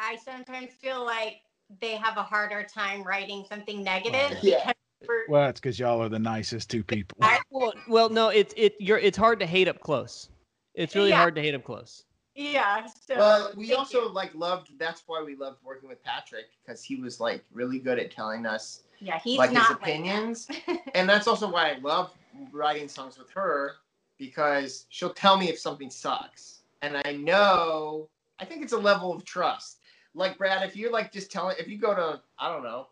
I 0.00 0.16
sometimes 0.24 0.72
feel 0.72 1.04
like 1.04 1.42
they 1.80 1.96
have 1.96 2.16
a 2.16 2.22
harder 2.22 2.62
time 2.64 3.02
writing 3.02 3.44
something 3.48 3.82
negative 3.82 4.38
Yeah. 4.42 4.58
because 4.58 4.74
we're, 5.06 5.24
well 5.28 5.42
that's 5.46 5.60
because 5.60 5.78
y'all 5.78 6.02
are 6.02 6.08
the 6.08 6.18
nicest 6.18 6.70
two 6.70 6.82
people 6.82 7.18
I, 7.20 7.38
Well, 7.50 7.74
well, 7.88 8.08
no, 8.08 8.28
it's 8.30 8.54
it 8.56 8.74
you're 8.78 8.98
it's 8.98 9.18
hard 9.18 9.38
to 9.40 9.46
hate 9.46 9.68
up 9.68 9.80
close. 9.80 10.30
It's 10.74 10.94
really 10.94 11.10
Yeah. 11.10 11.18
hard 11.18 11.34
to 11.34 11.42
hate 11.42 11.54
up 11.54 11.64
close. 11.64 12.04
yeah. 12.34 12.86
So 12.86 13.16
Well, 13.16 13.52
we 13.56 13.74
also 13.74 14.02
you. 14.02 14.08
like 14.12 14.34
loved. 14.34 14.70
That's 14.78 15.02
why 15.06 15.22
we 15.22 15.34
loved 15.36 15.58
working 15.64 15.88
with 15.88 16.02
Patrick 16.04 16.46
because 16.64 16.82
he 16.82 16.96
was 16.96 17.20
like 17.20 17.44
really 17.52 17.78
good 17.78 17.98
at 17.98 18.10
telling 18.10 18.46
us 18.46 18.82
yeah 19.00 19.18
he's 19.18 19.38
like 19.38 19.50
his 19.50 19.68
opinions, 19.70 20.46
Like 20.48 20.66
that. 20.66 20.80
and 20.94 21.08
that's 21.08 21.26
also 21.26 21.50
why 21.50 21.72
I 21.72 21.78
love 21.78 22.12
writing 22.52 22.88
songs 22.88 23.18
with 23.18 23.30
her 23.32 23.74
because 24.18 24.86
she'll 24.90 25.14
tell 25.14 25.36
me 25.38 25.48
if 25.48 25.58
something 25.58 25.90
sucks, 25.90 26.62
and 26.82 27.00
I 27.04 27.12
know. 27.12 28.08
I 28.40 28.44
think 28.44 28.62
it's 28.62 28.72
a 28.72 28.78
level 28.78 29.12
of 29.12 29.24
trust. 29.24 29.80
Like 30.14 30.38
Brad, 30.38 30.62
if 30.68 30.76
you're 30.76 30.92
like 30.92 31.12
just 31.12 31.30
telling, 31.32 31.56
if 31.58 31.68
you 31.68 31.78
go 31.78 31.94
to 31.94 32.20
I 32.38 32.52
don't 32.52 32.62
know, 32.62 32.86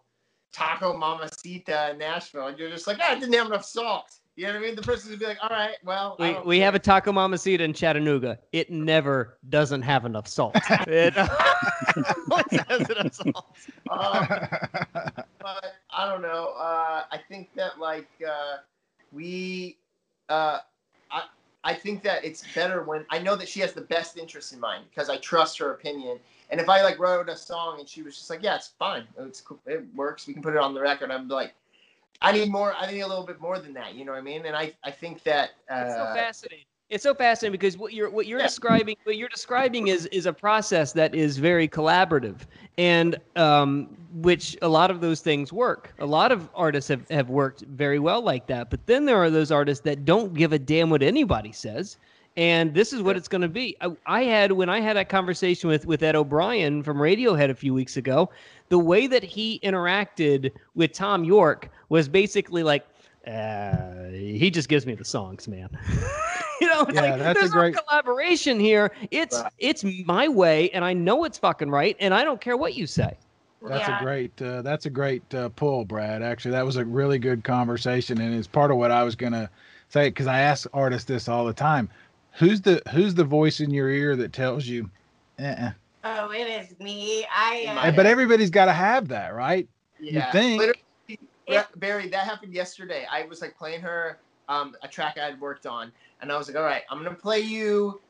Taco 0.52 0.96
Mamacita 0.96 1.90
in 1.90 1.98
Nashville, 1.98 2.48
and 2.48 2.58
you're 2.58 2.70
just 2.70 2.86
like, 2.86 2.98
ah, 3.00 3.12
it 3.12 3.20
didn't 3.20 3.34
have 3.34 3.46
enough 3.46 3.64
salt. 3.64 4.18
You 4.36 4.46
know 4.46 4.52
what 4.52 4.58
I 4.58 4.62
mean? 4.62 4.74
The 4.76 4.82
person 4.82 5.10
gonna 5.10 5.18
be 5.18 5.26
like, 5.26 5.38
all 5.42 5.48
right, 5.48 5.76
well, 5.84 6.16
I 6.20 6.28
We, 6.28 6.32
don't 6.34 6.46
we 6.46 6.58
have 6.60 6.74
a 6.74 6.78
care." 6.78 7.00
taco 7.00 7.12
mamacita 7.12 7.64
in 7.64 7.72
Chattanooga. 7.72 8.38
It 8.52 8.70
never 8.70 9.38
doesn't 9.48 9.82
have 9.82 10.04
enough 10.04 10.28
salt. 10.28 10.56
It 10.88 11.16
always 12.30 12.60
has 12.68 12.90
enough 12.90 13.14
salt. 13.14 13.56
Uh, 13.90 14.46
but 15.40 15.64
I 15.90 16.06
don't 16.08 16.22
know. 16.22 16.52
Uh, 16.58 17.04
I 17.10 17.18
think 17.28 17.54
that 17.54 17.78
like 17.78 18.08
uh, 18.26 18.58
we, 19.12 19.78
uh, 20.28 20.58
I, 21.10 21.24
I 21.64 21.74
think 21.74 22.02
that 22.04 22.24
it's 22.24 22.44
better 22.54 22.82
when 22.84 23.04
I 23.10 23.18
know 23.18 23.34
that 23.36 23.48
she 23.48 23.60
has 23.60 23.72
the 23.72 23.80
best 23.80 24.16
interest 24.16 24.52
in 24.52 24.60
mind 24.60 24.84
because 24.90 25.08
I 25.10 25.16
trust 25.18 25.58
her 25.58 25.72
opinion. 25.72 26.18
And 26.50 26.60
if 26.60 26.68
I 26.68 26.82
like 26.82 26.98
wrote 26.98 27.28
a 27.28 27.36
song 27.36 27.80
and 27.80 27.88
she 27.88 28.02
was 28.02 28.16
just 28.16 28.30
like, 28.30 28.42
yeah, 28.42 28.54
it's 28.54 28.68
fine, 28.78 29.04
it's 29.18 29.40
cool, 29.40 29.58
it 29.66 29.84
works, 29.94 30.26
we 30.26 30.32
can 30.32 30.42
put 30.42 30.54
it 30.54 30.60
on 30.60 30.74
the 30.74 30.80
record. 30.80 31.10
I'm 31.10 31.28
like, 31.28 31.54
I 32.22 32.32
need 32.32 32.50
more. 32.50 32.74
I 32.74 32.90
need 32.90 33.00
a 33.00 33.06
little 33.06 33.26
bit 33.26 33.40
more 33.40 33.58
than 33.58 33.74
that. 33.74 33.94
You 33.94 34.04
know 34.04 34.12
what 34.12 34.18
I 34.18 34.22
mean? 34.22 34.46
And 34.46 34.56
I, 34.56 34.72
I 34.84 34.90
think 34.90 35.22
that. 35.24 35.50
Uh, 35.70 35.84
It's 35.84 35.94
so 35.94 36.04
fascinating. 36.14 36.64
It's 36.88 37.02
so 37.02 37.14
fascinating 37.14 37.52
because 37.52 37.76
what 37.76 37.92
you're 37.92 38.08
what 38.10 38.26
you're 38.26 38.38
Yeah. 38.38 38.46
describing 38.46 38.96
what 39.02 39.16
you're 39.16 39.28
describing 39.28 39.88
is 39.88 40.06
is 40.06 40.26
a 40.26 40.32
process 40.32 40.92
that 40.92 41.16
is 41.16 41.36
very 41.36 41.66
collaborative 41.66 42.42
and 42.78 43.16
um, 43.34 43.88
which 44.12 44.56
a 44.62 44.68
lot 44.68 44.92
of 44.92 45.00
those 45.00 45.20
things 45.20 45.52
work. 45.52 45.92
A 45.98 46.06
lot 46.06 46.30
of 46.30 46.48
artists 46.54 46.88
have, 46.88 47.08
have 47.10 47.28
worked 47.28 47.62
very 47.62 47.98
well 47.98 48.22
like 48.22 48.46
that. 48.46 48.70
But 48.70 48.86
then 48.86 49.04
there 49.04 49.16
are 49.16 49.30
those 49.30 49.50
artists 49.50 49.82
that 49.84 50.04
don't 50.04 50.32
give 50.34 50.52
a 50.52 50.58
damn 50.60 50.88
what 50.88 51.02
anybody 51.02 51.50
says. 51.50 51.96
And 52.36 52.72
this 52.74 52.92
is 52.92 53.02
what 53.02 53.16
it's 53.16 53.28
going 53.28 53.42
to 53.42 53.48
be. 53.48 53.76
I, 53.80 53.96
I 54.06 54.22
had 54.24 54.52
when 54.52 54.68
I 54.68 54.78
had 54.80 54.96
that 54.96 55.08
conversation 55.08 55.68
with 55.68 55.86
with 55.86 56.04
Ed 56.04 56.14
O'Brien 56.14 56.84
from 56.84 56.98
Radiohead 56.98 57.50
a 57.50 57.54
few 57.54 57.74
weeks 57.74 57.96
ago, 57.96 58.30
the 58.68 58.78
way 58.78 59.08
that 59.08 59.24
he 59.24 59.58
interacted 59.64 60.52
with 60.76 60.92
Thom 60.92 61.24
Yorke 61.24 61.68
was 61.88 62.08
basically 62.08 62.62
like, 62.62 62.86
uh, 63.26 64.10
he 64.10 64.50
just 64.52 64.68
gives 64.68 64.86
me 64.86 64.94
the 64.94 65.04
songs, 65.04 65.48
man. 65.48 65.68
you 66.60 66.66
know, 66.68 66.86
Yeah, 66.92 67.00
like, 67.02 67.18
that's 67.18 67.38
a 67.38 67.40
there's 67.40 67.50
great- 67.52 67.74
no 67.74 67.80
collaboration 67.82 68.58
here. 68.60 68.92
It's 69.10 69.40
Right. 69.40 69.52
it's 69.58 69.84
my 70.04 70.28
way, 70.28 70.70
and 70.70 70.84
I 70.84 70.92
know 70.92 71.24
it's 71.24 71.38
fucking 71.38 71.70
right, 71.70 71.96
and 72.00 72.12
I 72.14 72.24
don't 72.24 72.40
care 72.40 72.56
what 72.56 72.74
you 72.74 72.86
say. 72.86 73.16
That's 73.62 73.88
Yeah. 73.88 73.98
a 74.00 74.02
great. 74.02 74.40
Uh, 74.42 74.62
that's 74.62 74.86
a 74.86 74.90
great 74.90 75.34
uh, 75.34 75.48
pull, 75.50 75.84
Brad. 75.84 76.22
Actually, 76.22 76.52
that 76.52 76.64
was 76.64 76.76
a 76.76 76.84
really 76.84 77.18
good 77.18 77.42
conversation, 77.42 78.20
and 78.20 78.34
it's 78.34 78.46
part 78.46 78.70
of 78.70 78.76
what 78.76 78.90
I 78.90 79.02
was 79.02 79.16
gonna 79.16 79.50
say 79.88 80.08
because 80.08 80.26
I 80.26 80.40
ask 80.40 80.68
artists 80.72 81.06
this 81.08 81.28
all 81.28 81.44
the 81.44 81.52
time. 81.54 81.88
Who's 82.32 82.60
the 82.60 82.80
Who's 82.92 83.14
the 83.14 83.24
voice 83.24 83.60
in 83.60 83.70
your 83.70 83.88
ear 83.88 84.14
that 84.16 84.32
tells 84.32 84.66
you? 84.66 84.90
Uh-uh. 85.40 85.70
Oh, 86.04 86.30
it 86.30 86.46
is 86.48 86.78
me. 86.78 87.26
I. 87.34 87.56
In 87.68 87.76
Uh, 87.78 87.92
But 87.96 88.06
everybody's 88.06 88.50
got 88.50 88.66
to 88.66 88.72
have 88.72 89.08
that, 89.08 89.34
right? 89.34 89.66
Yeah. 89.98 90.30
think. 90.30 90.58
Literally, 90.60 90.82
It- 91.46 91.66
Barry, 91.80 92.08
that 92.08 92.24
happened 92.26 92.52
yesterday. 92.52 93.06
I 93.10 93.24
was 93.24 93.40
like 93.40 93.56
playing 93.56 93.80
her 93.80 94.18
um, 94.48 94.76
a 94.82 94.88
track 94.88 95.18
I 95.20 95.24
had 95.26 95.40
worked 95.40 95.66
on, 95.66 95.92
and 96.20 96.30
I 96.30 96.38
was 96.38 96.48
like, 96.48 96.56
all 96.56 96.62
right, 96.62 96.82
I'm 96.90 97.02
gonna 97.02 97.14
play 97.14 97.40
you 97.40 98.00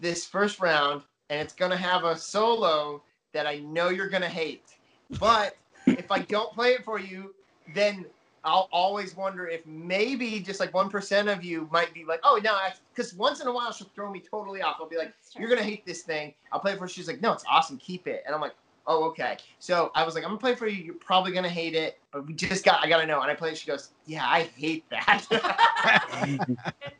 this 0.00 0.26
first 0.26 0.60
round, 0.60 1.02
and 1.30 1.40
it's 1.40 1.54
gonna 1.54 1.76
have 1.76 2.04
a 2.04 2.16
solo 2.16 3.02
that 3.32 3.46
I 3.46 3.58
know 3.58 3.88
you're 3.88 4.08
gonna 4.08 4.28
hate. 4.28 4.76
But 5.18 5.56
if 5.86 6.10
I 6.10 6.20
don't 6.20 6.52
play 6.52 6.70
it 6.70 6.84
for 6.84 6.98
you, 6.98 7.34
then 7.74 8.06
I'll 8.44 8.68
always 8.72 9.16
wonder 9.16 9.46
if 9.46 9.64
maybe 9.64 10.38
just 10.40 10.60
like 10.60 10.74
one 10.74 10.90
percent 10.90 11.28
of 11.28 11.42
you 11.42 11.68
might 11.72 11.94
be 11.94 12.04
like, 12.04 12.20
oh 12.24 12.38
no, 12.42 12.58
because 12.94 13.14
once 13.14 13.40
in 13.40 13.46
a 13.46 13.52
while 13.52 13.72
she'll 13.72 13.90
throw 13.94 14.10
me 14.10 14.20
totally 14.20 14.60
off. 14.60 14.76
I'll 14.80 14.88
be 14.88 14.98
like, 14.98 15.14
you're 15.38 15.48
gonna 15.48 15.62
hate 15.62 15.86
this 15.86 16.02
thing. 16.02 16.34
I'll 16.52 16.60
play 16.60 16.72
it 16.72 16.78
for 16.78 16.84
her. 16.84 16.88
She's 16.88 17.08
like, 17.08 17.22
no, 17.22 17.32
it's 17.32 17.44
awesome. 17.50 17.78
Keep 17.78 18.06
it. 18.06 18.22
And 18.26 18.34
I'm 18.34 18.40
like, 18.40 18.54
oh, 18.86 19.04
okay. 19.04 19.36
So 19.58 19.90
I 19.94 20.04
was 20.04 20.14
like, 20.14 20.24
I'm 20.24 20.30
gonna 20.30 20.38
play 20.40 20.54
for 20.54 20.66
you. 20.66 20.82
You're 20.84 20.94
probably 20.94 21.32
gonna 21.32 21.48
hate 21.48 21.74
it, 21.74 21.98
but 22.12 22.26
we 22.26 22.32
just 22.34 22.64
got, 22.64 22.84
I 22.84 22.88
gotta 22.88 23.06
know. 23.06 23.20
And 23.22 23.30
I 23.30 23.34
play 23.34 23.50
it. 23.50 23.58
She 23.58 23.66
goes, 23.66 23.90
yeah, 24.06 24.24
I 24.26 24.42
hate 24.56 24.84
that. 24.90 25.26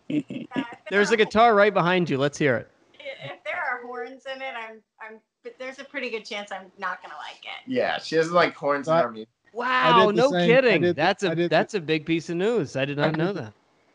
There's 0.91 1.11
a 1.11 1.17
guitar 1.17 1.55
right 1.55 1.73
behind 1.73 2.09
you. 2.11 2.19
Let's 2.19 2.39
hear 2.39 2.57
it. 2.57 2.71
if 3.25 3.43
there 3.45 3.57
are 3.57 3.83
horns 3.87 4.25
in 4.33 4.41
it, 4.43 4.55
I'm. 4.57 4.81
I'm. 5.01 5.21
But 5.43 5.57
there's 5.59 5.79
a 5.79 5.85
pretty 5.85 6.09
good 6.09 6.25
chance 6.25 6.51
I'm 6.53 6.73
not 6.79 7.03
gonna 7.03 7.17
like 7.17 7.43
it. 7.45 7.71
yeah, 7.71 7.99
she 7.99 8.17
has 8.17 8.31
like 8.33 8.55
horns 8.55 8.89
in 8.89 8.95
her 8.95 9.11
music. 9.11 9.29
Wow, 9.53 10.11
no 10.11 10.31
same- 10.31 10.49
kidding. 10.49 10.81
did- 10.83 10.97
that's 10.97 11.23
I 11.23 11.33
a 11.33 11.35
did 11.35 11.45
the- 11.45 11.49
that's 11.49 11.75
a 11.75 11.81
big 11.81 12.07
piece 12.07 12.31
of 12.31 12.37
news. 12.37 12.77
I 12.77 12.85
did 12.87 12.99
I 12.99 13.07
not 13.11 13.17
know 13.19 13.27
did 13.29 13.37
the- 13.37 13.41
that. 13.43 13.53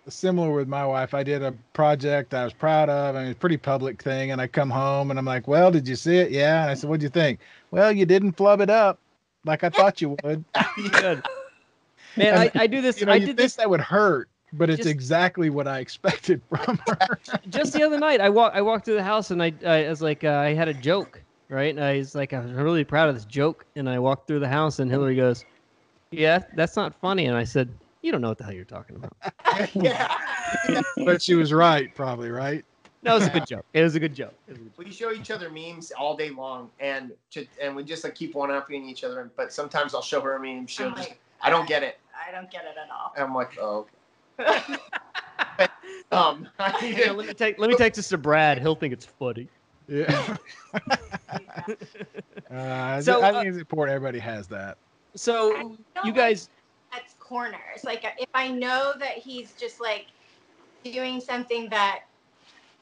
Similar 0.07 0.51
with 0.51 0.67
my 0.67 0.85
wife, 0.87 1.13
I 1.13 1.21
did 1.23 1.43
a 1.43 1.51
project 1.73 2.33
I 2.33 2.43
was 2.43 2.53
proud 2.53 2.89
of. 2.89 3.15
I 3.15 3.19
mean, 3.19 3.27
it's 3.29 3.37
a 3.37 3.39
pretty 3.39 3.57
public 3.57 4.01
thing, 4.01 4.31
and 4.31 4.41
I 4.41 4.47
come 4.47 4.69
home 4.71 5.09
and 5.11 5.19
I'm 5.19 5.25
like, 5.25 5.47
"Well, 5.47 5.69
did 5.71 5.87
you 5.87 5.95
see 5.95 6.17
it? 6.17 6.31
Yeah." 6.31 6.61
And 6.63 6.71
I 6.71 6.73
said, 6.75 6.89
"What'd 6.89 7.03
you 7.03 7.09
think?" 7.09 7.39
Well, 7.71 7.91
you 7.91 8.05
didn't 8.05 8.33
flub 8.33 8.61
it 8.61 8.69
up 8.69 8.99
like 9.45 9.63
I 9.63 9.69
thought 9.69 10.01
you 10.01 10.15
would. 10.23 10.43
Good. 10.91 11.23
Man, 12.17 12.37
I, 12.37 12.51
I 12.55 12.67
do 12.67 12.81
this. 12.81 12.99
you 12.99 13.05
know, 13.05 13.11
I 13.13 13.15
you 13.15 13.21
did 13.21 13.27
think 13.27 13.37
this 13.37 13.55
that 13.55 13.69
would 13.69 13.81
hurt, 13.81 14.29
but 14.53 14.69
it's 14.69 14.77
Just- 14.77 14.89
exactly 14.89 15.49
what 15.49 15.67
I 15.67 15.79
expected 15.79 16.41
from 16.49 16.79
her. 16.87 17.19
just 17.49 17.73
the 17.73 17.83
other 17.83 17.99
night. 17.99 18.21
I 18.21 18.29
walk 18.29 18.53
I 18.55 18.61
walked 18.61 18.85
through 18.85 18.95
the 18.95 19.03
house 19.03 19.31
and 19.31 19.41
I 19.41 19.53
I 19.65 19.87
was 19.89 20.01
like 20.01 20.23
uh, 20.23 20.29
I 20.29 20.53
had 20.53 20.67
a 20.67 20.73
joke 20.73 21.21
right, 21.49 21.73
and 21.73 21.83
I 21.83 21.97
was 21.97 22.15
like 22.15 22.33
I'm 22.33 22.53
really 22.55 22.83
proud 22.83 23.09
of 23.09 23.15
this 23.15 23.25
joke, 23.25 23.65
and 23.75 23.89
I 23.89 23.99
walked 23.99 24.27
through 24.27 24.39
the 24.39 24.47
house 24.49 24.79
and 24.79 24.89
Hillary 24.89 25.15
goes, 25.15 25.45
"Yeah, 26.11 26.39
that's 26.55 26.75
not 26.75 26.99
funny," 26.99 27.25
and 27.27 27.37
I 27.37 27.43
said, 27.43 27.69
"You 28.01 28.11
don't 28.11 28.21
know 28.21 28.29
what 28.29 28.39
the 28.39 28.43
hell 28.43 28.53
you're 28.53 28.65
talking 28.65 28.95
about." 28.95 29.13
yeah. 29.75 30.15
but 30.97 31.21
she 31.21 31.35
was 31.35 31.53
right, 31.53 31.93
probably 31.93 32.31
right. 32.31 32.65
That 33.03 33.13
was 33.13 33.27
a 33.27 33.29
good 33.29 33.47
joke. 33.47 33.65
It 33.73 33.81
was 33.81 33.95
a 33.95 33.99
good 33.99 34.13
joke. 34.13 34.33
It 34.47 34.51
was 34.51 34.59
a 34.59 34.61
good 34.61 34.75
joke. 34.75 34.85
We 34.85 34.91
show 34.91 35.11
each 35.11 35.31
other 35.31 35.49
memes 35.49 35.91
all 35.91 36.17
day 36.17 36.29
long, 36.31 36.69
and 36.79 37.11
to, 37.31 37.45
and 37.61 37.75
we 37.75 37.83
just 37.83 38.03
like 38.03 38.15
keep 38.15 38.35
one 38.35 38.51
upping 38.51 38.87
each 38.87 39.03
other. 39.03 39.31
But 39.37 39.53
sometimes 39.53 39.95
I'll 39.95 40.01
show 40.01 40.19
her 40.21 40.35
a 40.35 40.39
meme. 40.39 40.67
She'll 40.67 40.87
I'm 40.87 40.95
just, 40.95 41.09
like, 41.09 41.19
I 41.41 41.49
don't 41.49 41.67
get 41.67 41.83
it. 41.83 41.99
I 42.13 42.31
don't 42.31 42.51
get 42.51 42.65
it 42.65 42.75
at 42.81 42.89
all. 42.91 43.13
And 43.15 43.25
I'm 43.25 43.33
like, 43.33 43.57
oh. 43.59 43.87
okay." 44.39 44.75
um, 46.11 46.47
Here, 46.79 47.13
let 47.13 47.27
me 47.27 47.33
take 47.33 47.57
let 47.57 47.69
me 47.69 47.75
take 47.77 47.93
this 47.93 48.09
to 48.09 48.17
Brad. 48.17 48.59
He'll 48.59 48.75
think 48.75 48.93
it's 48.93 49.05
funny. 49.05 49.47
Yeah. 49.87 50.37
Uh, 52.51 52.99
So, 52.99 53.21
I 53.21 53.29
uh, 53.29 53.33
think 53.33 53.49
it's 53.49 53.59
important 53.59 53.93
everybody 53.93 54.17
has 54.17 54.47
that. 54.47 54.79
So 55.15 55.77
you 56.03 56.11
guys, 56.11 56.49
That's 56.91 57.13
corners. 57.19 57.83
Like 57.83 58.03
if 58.17 58.29
I 58.33 58.49
know 58.49 58.93
that 58.97 59.17
he's 59.17 59.53
just 59.53 59.79
like 59.79 60.07
doing 60.83 61.21
something 61.21 61.69
that 61.69 62.05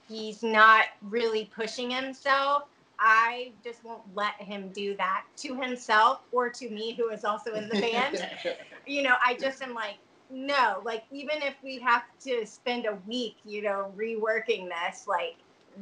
he's 0.08 0.44
not 0.44 0.86
really 1.02 1.50
pushing 1.56 1.90
himself, 1.90 2.64
I 3.00 3.52
just 3.64 3.84
won't 3.84 4.02
let 4.16 4.36
him 4.36 4.70
do 4.70 4.96
that 4.98 5.26
to 5.38 5.56
himself 5.60 6.22
or 6.32 6.50
to 6.50 6.70
me, 6.70 6.96
who 6.96 7.10
is 7.10 7.24
also 7.24 7.54
in 7.54 7.70
the 7.70 7.80
band. 7.80 8.28
you 8.88 9.04
know, 9.04 9.16
I 9.24 9.36
just 9.36 9.62
am 9.62 9.74
like, 9.74 9.98
no, 10.30 10.82
like 10.84 11.04
even 11.12 11.42
if 11.42 11.56
we 11.64 11.80
have 11.80 12.04
to 12.22 12.46
spend 12.46 12.86
a 12.86 12.98
week, 13.08 13.36
you 13.46 13.62
know, 13.62 13.94
reworking 13.96 14.68
this, 14.68 15.08
like 15.08 15.36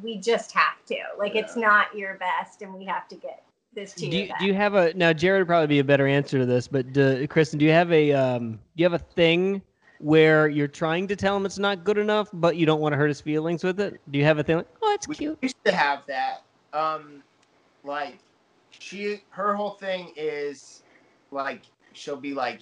we 0.03 0.17
just 0.17 0.51
have 0.51 0.85
to. 0.87 0.97
Like 1.17 1.35
it's 1.35 1.55
not 1.55 1.95
your 1.95 2.15
best, 2.15 2.61
and 2.61 2.73
we 2.73 2.85
have 2.85 3.07
to 3.07 3.15
get 3.15 3.43
this 3.73 3.93
to 3.93 4.09
do 4.09 4.17
you, 4.17 4.27
best. 4.27 4.39
do 4.39 4.45
you 4.45 4.53
have 4.53 4.75
a 4.75 4.93
now? 4.93 5.13
Jared 5.13 5.41
would 5.41 5.47
probably 5.47 5.67
be 5.67 5.79
a 5.79 5.83
better 5.83 6.05
answer 6.05 6.37
to 6.37 6.45
this, 6.45 6.67
but 6.67 6.93
do, 6.93 7.27
Kristyn, 7.27 7.59
do 7.59 7.65
you 7.65 7.71
have 7.71 7.91
a 7.91 8.11
um, 8.13 8.51
do 8.51 8.83
you 8.83 8.85
have 8.85 8.93
a 8.93 9.03
thing 9.03 9.61
where 9.99 10.47
you're 10.47 10.67
trying 10.67 11.07
to 11.07 11.15
tell 11.15 11.35
him 11.35 11.45
it's 11.45 11.57
not 11.57 11.83
good 11.83 11.97
enough, 11.97 12.29
but 12.33 12.57
you 12.57 12.65
don't 12.65 12.81
want 12.81 12.93
to 12.93 12.97
hurt 12.97 13.07
his 13.07 13.21
feelings 13.21 13.63
with 13.63 13.79
it? 13.79 13.99
Do 14.11 14.19
you 14.19 14.25
have 14.25 14.39
a 14.39 14.43
thing 14.43 14.57
like, 14.57 14.67
oh, 14.81 14.93
it's 14.93 15.07
we 15.07 15.15
cute? 15.15 15.37
used 15.41 15.63
to 15.65 15.71
have 15.71 16.03
that. 16.07 16.43
Um, 16.73 17.23
like 17.83 18.19
she, 18.71 19.23
her 19.29 19.53
whole 19.53 19.71
thing 19.71 20.11
is 20.15 20.83
like 21.31 21.61
she'll 21.93 22.17
be 22.17 22.33
like, 22.33 22.61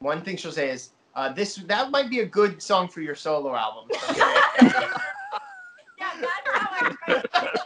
one 0.00 0.22
thing 0.22 0.36
she'll 0.36 0.52
say 0.52 0.70
is, 0.70 0.90
uh, 1.14 1.32
"This 1.32 1.56
that 1.56 1.90
might 1.90 2.10
be 2.10 2.20
a 2.20 2.26
good 2.26 2.62
song 2.62 2.88
for 2.88 3.00
your 3.00 3.14
solo 3.14 3.54
album." 3.54 3.88
yeah, 4.10 4.90
that's 5.98 6.30
how 6.54 6.68
I 6.70 6.96
try 7.04 7.14
to 7.14 7.62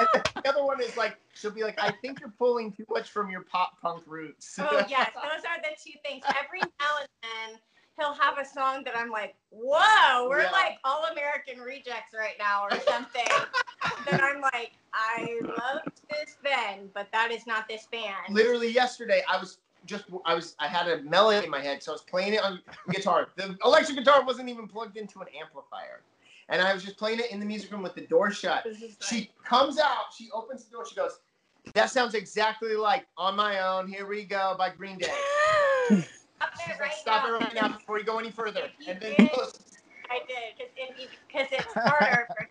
And 0.00 0.08
then 0.12 0.22
the 0.42 0.48
other 0.48 0.64
one 0.64 0.80
is 0.80 0.96
like, 0.96 1.16
she'll 1.34 1.50
be 1.50 1.62
like, 1.62 1.78
"I 1.80 1.92
think 2.02 2.20
you're 2.20 2.32
pulling 2.38 2.72
too 2.72 2.84
much 2.90 3.10
from 3.10 3.30
your 3.30 3.42
pop 3.42 3.80
punk 3.80 4.02
roots." 4.06 4.58
Oh 4.60 4.84
yes, 4.88 5.10
those 5.14 5.44
are 5.44 5.60
the 5.62 5.76
two 5.82 5.98
things. 6.04 6.24
Every 6.28 6.60
now 6.60 6.98
and 7.00 7.08
then 7.22 7.60
he'll 7.98 8.14
have 8.14 8.38
a 8.38 8.44
song 8.44 8.82
that 8.84 8.96
I'm 8.96 9.10
like, 9.10 9.34
whoa, 9.50 10.28
we're 10.28 10.42
Yeah. 10.42 10.50
like 10.50 10.78
all 10.84 11.04
American 11.12 11.60
rejects 11.60 12.14
right 12.14 12.34
now 12.38 12.64
or 12.64 12.78
something. 12.80 13.26
then 14.06 14.20
I'm 14.22 14.40
like, 14.40 14.72
I 14.94 15.40
loved 15.42 16.00
this 16.10 16.36
then, 16.42 16.90
but 16.94 17.08
that 17.12 17.30
is 17.30 17.46
not 17.46 17.68
this 17.68 17.86
band. 17.90 18.14
literally 18.34 18.70
yesterday 18.70 19.22
i 19.28 19.38
was 19.38 19.58
just 19.86 20.04
i 20.26 20.34
was 20.34 20.54
i 20.60 20.66
had 20.68 20.86
a 20.86 21.02
melody 21.02 21.44
in 21.44 21.50
my 21.50 21.60
head 21.60 21.82
so 21.82 21.90
i 21.92 21.94
was 21.94 22.02
playing 22.02 22.34
it 22.34 22.42
on 22.44 22.60
guitar 22.90 23.28
the 23.36 23.56
electric 23.64 23.96
guitar 23.98 24.24
wasn't 24.24 24.48
even 24.48 24.68
plugged 24.68 24.96
into 24.96 25.20
an 25.20 25.26
amplifier 25.40 26.02
and 26.50 26.60
i 26.62 26.72
was 26.74 26.84
just 26.84 26.96
playing 26.98 27.18
it 27.18 27.30
in 27.32 27.40
the 27.40 27.46
music 27.46 27.72
room 27.72 27.82
with 27.82 27.94
the 27.94 28.02
door 28.02 28.30
shut 28.30 28.64
she 29.00 29.30
comes 29.44 29.78
out 29.78 30.12
she 30.16 30.28
opens 30.32 30.64
the 30.64 30.70
door 30.70 30.86
she 30.86 30.94
goes 30.94 31.18
that 31.74 31.90
sounds 31.90 32.14
exactly 32.14 32.74
like 32.76 33.06
on 33.16 33.34
my 33.34 33.60
own 33.66 33.88
here 33.88 34.06
we 34.06 34.24
go 34.24 34.54
by 34.58 34.68
green 34.68 34.98
day 34.98 35.10
Stop 35.88 35.98
She's 36.64 36.74
it 36.76 36.80
like, 36.80 36.92
stop 36.92 37.24
now. 37.24 37.34
it 37.36 37.38
right 37.40 37.54
now 37.54 37.68
before 37.68 37.98
you 37.98 38.04
go 38.04 38.18
any 38.18 38.30
further 38.30 38.70
and 38.86 39.00
then 39.00 39.14
did- 39.14 39.30
I 40.10 40.20
did 40.28 41.08
because 41.28 41.48
it's 41.52 41.72
harder 41.74 42.26
for 42.36 42.48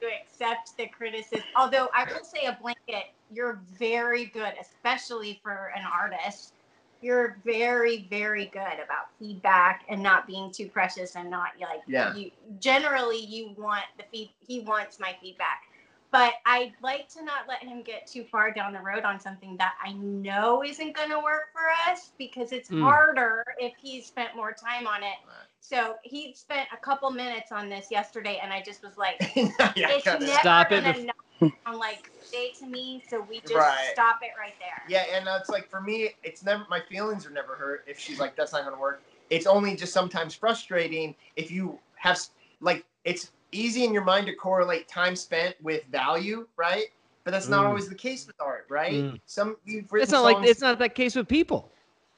to 0.00 0.06
accept 0.22 0.76
the 0.76 0.86
criticism. 0.86 1.44
Although 1.56 1.88
I 1.94 2.04
will 2.04 2.24
say 2.24 2.46
a 2.46 2.58
blanket, 2.60 3.10
you're 3.30 3.60
very 3.78 4.26
good, 4.26 4.54
especially 4.60 5.40
for 5.42 5.72
an 5.76 5.84
artist. 5.84 6.54
You're 7.02 7.38
very, 7.44 8.06
very 8.10 8.46
good 8.46 8.74
about 8.82 9.08
feedback 9.18 9.84
and 9.88 10.02
not 10.02 10.26
being 10.26 10.50
too 10.50 10.68
precious 10.68 11.16
and 11.16 11.30
not 11.30 11.50
like 11.60 11.80
Yeah. 11.86 12.14
you. 12.14 12.30
Generally, 12.60 13.24
you 13.24 13.54
want 13.56 13.84
the 13.96 14.04
feed. 14.12 14.30
He 14.46 14.60
wants 14.60 15.00
my 15.00 15.16
feedback, 15.20 15.62
but 16.10 16.34
I'd 16.46 16.72
like 16.82 17.08
to 17.10 17.22
not 17.24 17.46
let 17.48 17.62
him 17.62 17.82
get 17.82 18.06
too 18.06 18.24
far 18.24 18.52
down 18.52 18.72
the 18.72 18.80
road 18.80 19.04
on 19.04 19.20
something 19.20 19.56
that 19.58 19.74
I 19.82 19.92
know 19.92 20.62
isn't 20.64 20.94
going 20.96 21.10
to 21.10 21.18
work 21.18 21.52
for 21.52 21.68
us 21.90 22.12
because 22.18 22.52
it's 22.52 22.68
Mm. 22.68 22.82
harder 22.82 23.44
if 23.58 23.72
he's 23.80 24.06
spent 24.06 24.34
more 24.34 24.52
time 24.52 24.86
on 24.86 25.02
it. 25.02 25.16
So 25.60 25.96
he 26.02 26.32
spent 26.34 26.68
a 26.72 26.76
couple 26.76 27.10
minutes 27.10 27.52
on 27.52 27.68
this 27.68 27.90
yesterday, 27.90 28.40
and 28.42 28.52
I 28.52 28.62
just 28.62 28.82
was 28.82 28.96
like, 28.96 29.20
yeah, 29.76 29.90
"It's 29.90 30.04
got 30.04 30.20
it. 30.22 30.26
never 30.26 30.40
Stop 30.40 30.72
it 30.72 30.82
gonna 30.82 30.94
bef- 30.94 31.04
knock 31.40 31.52
on 31.66 31.78
like 31.78 32.10
day 32.32 32.52
to 32.58 32.66
me." 32.66 33.02
So 33.08 33.20
we 33.20 33.40
just 33.40 33.54
Right. 33.54 33.90
stop 33.92 34.20
it 34.22 34.30
right 34.38 34.54
there. 34.58 34.82
Yeah, 34.88 35.04
and 35.16 35.28
it's 35.40 35.50
like 35.50 35.68
for 35.68 35.80
me, 35.80 36.10
it's 36.22 36.42
never 36.42 36.64
my 36.68 36.80
feelings 36.80 37.26
are 37.26 37.30
never 37.30 37.54
hurt 37.54 37.84
if 37.86 37.98
she's 37.98 38.18
like, 38.18 38.34
"That's 38.36 38.52
not 38.52 38.64
gonna 38.64 38.80
work." 38.80 39.02
It's 39.28 39.46
only 39.46 39.76
just 39.76 39.92
sometimes 39.92 40.34
frustrating 40.34 41.14
if 41.36 41.50
you 41.50 41.78
have 41.96 42.18
like 42.60 42.84
it's 43.04 43.30
easy 43.52 43.84
in 43.84 43.92
your 43.92 44.04
mind 44.04 44.26
to 44.26 44.34
correlate 44.34 44.88
time 44.88 45.16
spent 45.16 45.56
with 45.62 45.84
value, 45.86 46.46
right? 46.56 46.86
But 47.24 47.32
that's 47.32 47.48
not 47.48 47.64
Mm. 47.64 47.68
always 47.68 47.88
the 47.88 47.94
case 47.94 48.26
with 48.26 48.40
art, 48.40 48.66
right? 48.68 48.92
Mm. 48.92 49.20
Some 49.26 49.56
you've 49.64 49.92
written 49.92 50.02
It's 50.04 50.12
not 50.12 50.22
like 50.24 50.36
songs- 50.36 50.48
it's 50.48 50.60
not 50.60 50.78
that 50.78 50.94
case 50.94 51.14
with 51.14 51.28
people. 51.28 51.70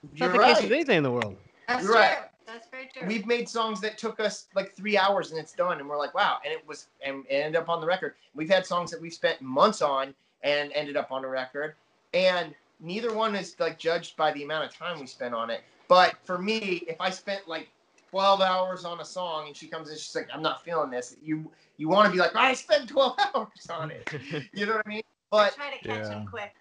It's 0.05 0.21
You're 0.21 0.29
not 0.29 0.33
the 0.35 0.39
right. 0.41 0.55
case 0.55 0.63
with 0.65 0.73
anything 0.73 0.99
in 0.99 1.03
the 1.03 1.11
world. 1.11 1.37
That's 1.69 1.83
You're 1.83 1.93
true. 1.93 2.01
right. 2.01 2.19
That's 2.47 2.69
very 2.69 2.91
true. 2.93 3.07
We've 3.07 3.27
made 3.27 3.49
songs 3.49 3.81
that 3.81 3.97
took 3.99 4.21
us 4.21 4.47
like 4.55 4.75
three 4.75 4.99
hours 4.99 5.31
and 5.31 5.41
it's 5.41 5.53
done, 5.53 5.79
and 5.81 5.89
we're 5.89 5.97
like, 5.97 6.13
wow, 6.15 6.39
and 6.45 6.53
it 6.53 6.67
was 6.67 6.89
and 7.05 7.25
it 7.29 7.35
ended 7.35 7.61
up 7.61 7.69
on 7.69 7.81
the 7.81 7.87
record. 7.87 8.15
We've 8.35 8.51
had 8.51 8.67
songs 8.67 8.91
that 8.91 9.01
we've 9.01 9.15
spent 9.15 9.41
months 9.41 9.81
on 9.81 10.15
and 10.43 10.73
ended 10.73 10.97
up 10.97 11.11
on 11.13 11.25
a 11.25 11.29
record, 11.29 11.75
and 12.15 12.55
neither 12.81 13.15
one 13.15 13.35
is 13.37 13.57
like 13.59 13.79
judged 13.79 14.17
by 14.17 14.33
the 14.33 14.43
amount 14.43 14.65
of 14.67 14.77
time 14.77 15.01
we 15.01 15.07
spent 15.07 15.35
on 15.35 15.51
it. 15.51 15.63
But 15.89 16.17
for 16.25 16.37
me, 16.39 16.85
if 16.89 17.01
I 17.01 17.11
spent 17.11 17.47
like 17.49 17.69
12 18.13 18.41
hours 18.43 18.85
on 18.85 19.01
a 19.01 19.05
song 19.05 19.47
and 19.49 19.57
she 19.57 19.67
comes 19.67 19.89
in, 19.91 19.97
she's 19.97 20.15
like, 20.15 20.29
I'm 20.33 20.43
not 20.43 20.63
feeling 20.63 20.91
this. 20.91 21.17
You 21.23 21.51
you 21.79 21.89
want 21.89 22.07
to 22.07 22.13
be 22.13 22.19
like, 22.19 22.37
I 22.37 22.53
spent 22.53 22.89
12 22.89 23.17
hours 23.35 23.67
on 23.71 23.91
it. 23.91 24.09
You 24.53 24.67
know 24.67 24.77
what 24.77 24.87
I 24.87 24.89
mean? 24.89 25.03
But 25.31 25.55
Try 25.55 25.71
to 25.71 25.89
catch 25.89 26.05
Yeah. 26.05 26.19
him 26.21 26.27
quick. 26.27 26.53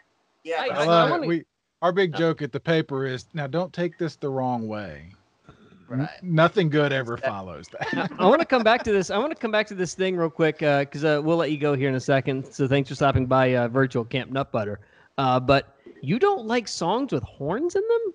yeah, 0.46 0.62
I- 0.62 0.68
but 0.70 0.78
I 0.78 0.82
I 0.84 0.86
love 0.86 1.10
know- 1.10 1.24
it. 1.24 1.28
We 1.28 1.46
our 1.82 1.92
big 1.92 2.16
joke 2.16 2.42
at 2.42 2.52
the 2.54 2.60
paper 2.60 3.06
is 3.06 3.26
now 3.34 3.48
don't 3.48 3.74
take 3.74 3.98
this 3.98 4.16
the 4.16 4.30
wrong 4.30 4.68
way. 4.68 5.12
N- 5.92 6.00
Right. 6.00 6.10
nothing 6.24 6.70
good 6.70 6.94
ever 6.94 7.18
follows 7.18 7.68
that. 7.70 8.10
I 8.18 8.26
want 8.26 8.40
to 8.40 8.46
come 8.46 8.64
back 8.64 8.82
to 8.84 8.94
this. 8.94 9.10
I 9.12 9.18
want 9.18 9.32
to 9.32 9.36
come 9.38 9.52
back 9.52 9.68
to 9.68 9.76
this 9.76 9.94
thing 9.94 10.16
real 10.16 10.30
quick 10.30 10.60
because 10.60 11.04
uh, 11.04 11.20
we'll 11.22 11.36
let 11.36 11.52
you 11.52 11.58
go 11.58 11.74
here 11.74 11.90
in 11.90 11.96
a 11.96 12.00
second. 12.00 12.46
So 12.54 12.66
thanks 12.66 12.88
for 12.88 12.96
stopping 12.96 13.26
by 13.26 13.56
uh, 13.56 13.68
Virtual 13.68 14.06
Camp 14.06 14.32
Nutbutter. 14.32 14.78
Uh, 15.18 15.38
but 15.38 15.76
you 16.02 16.18
don't 16.18 16.46
like 16.46 16.70
songs 16.70 17.12
with 17.12 17.24
horns 17.24 17.76
in 17.76 17.82
them? 17.82 18.14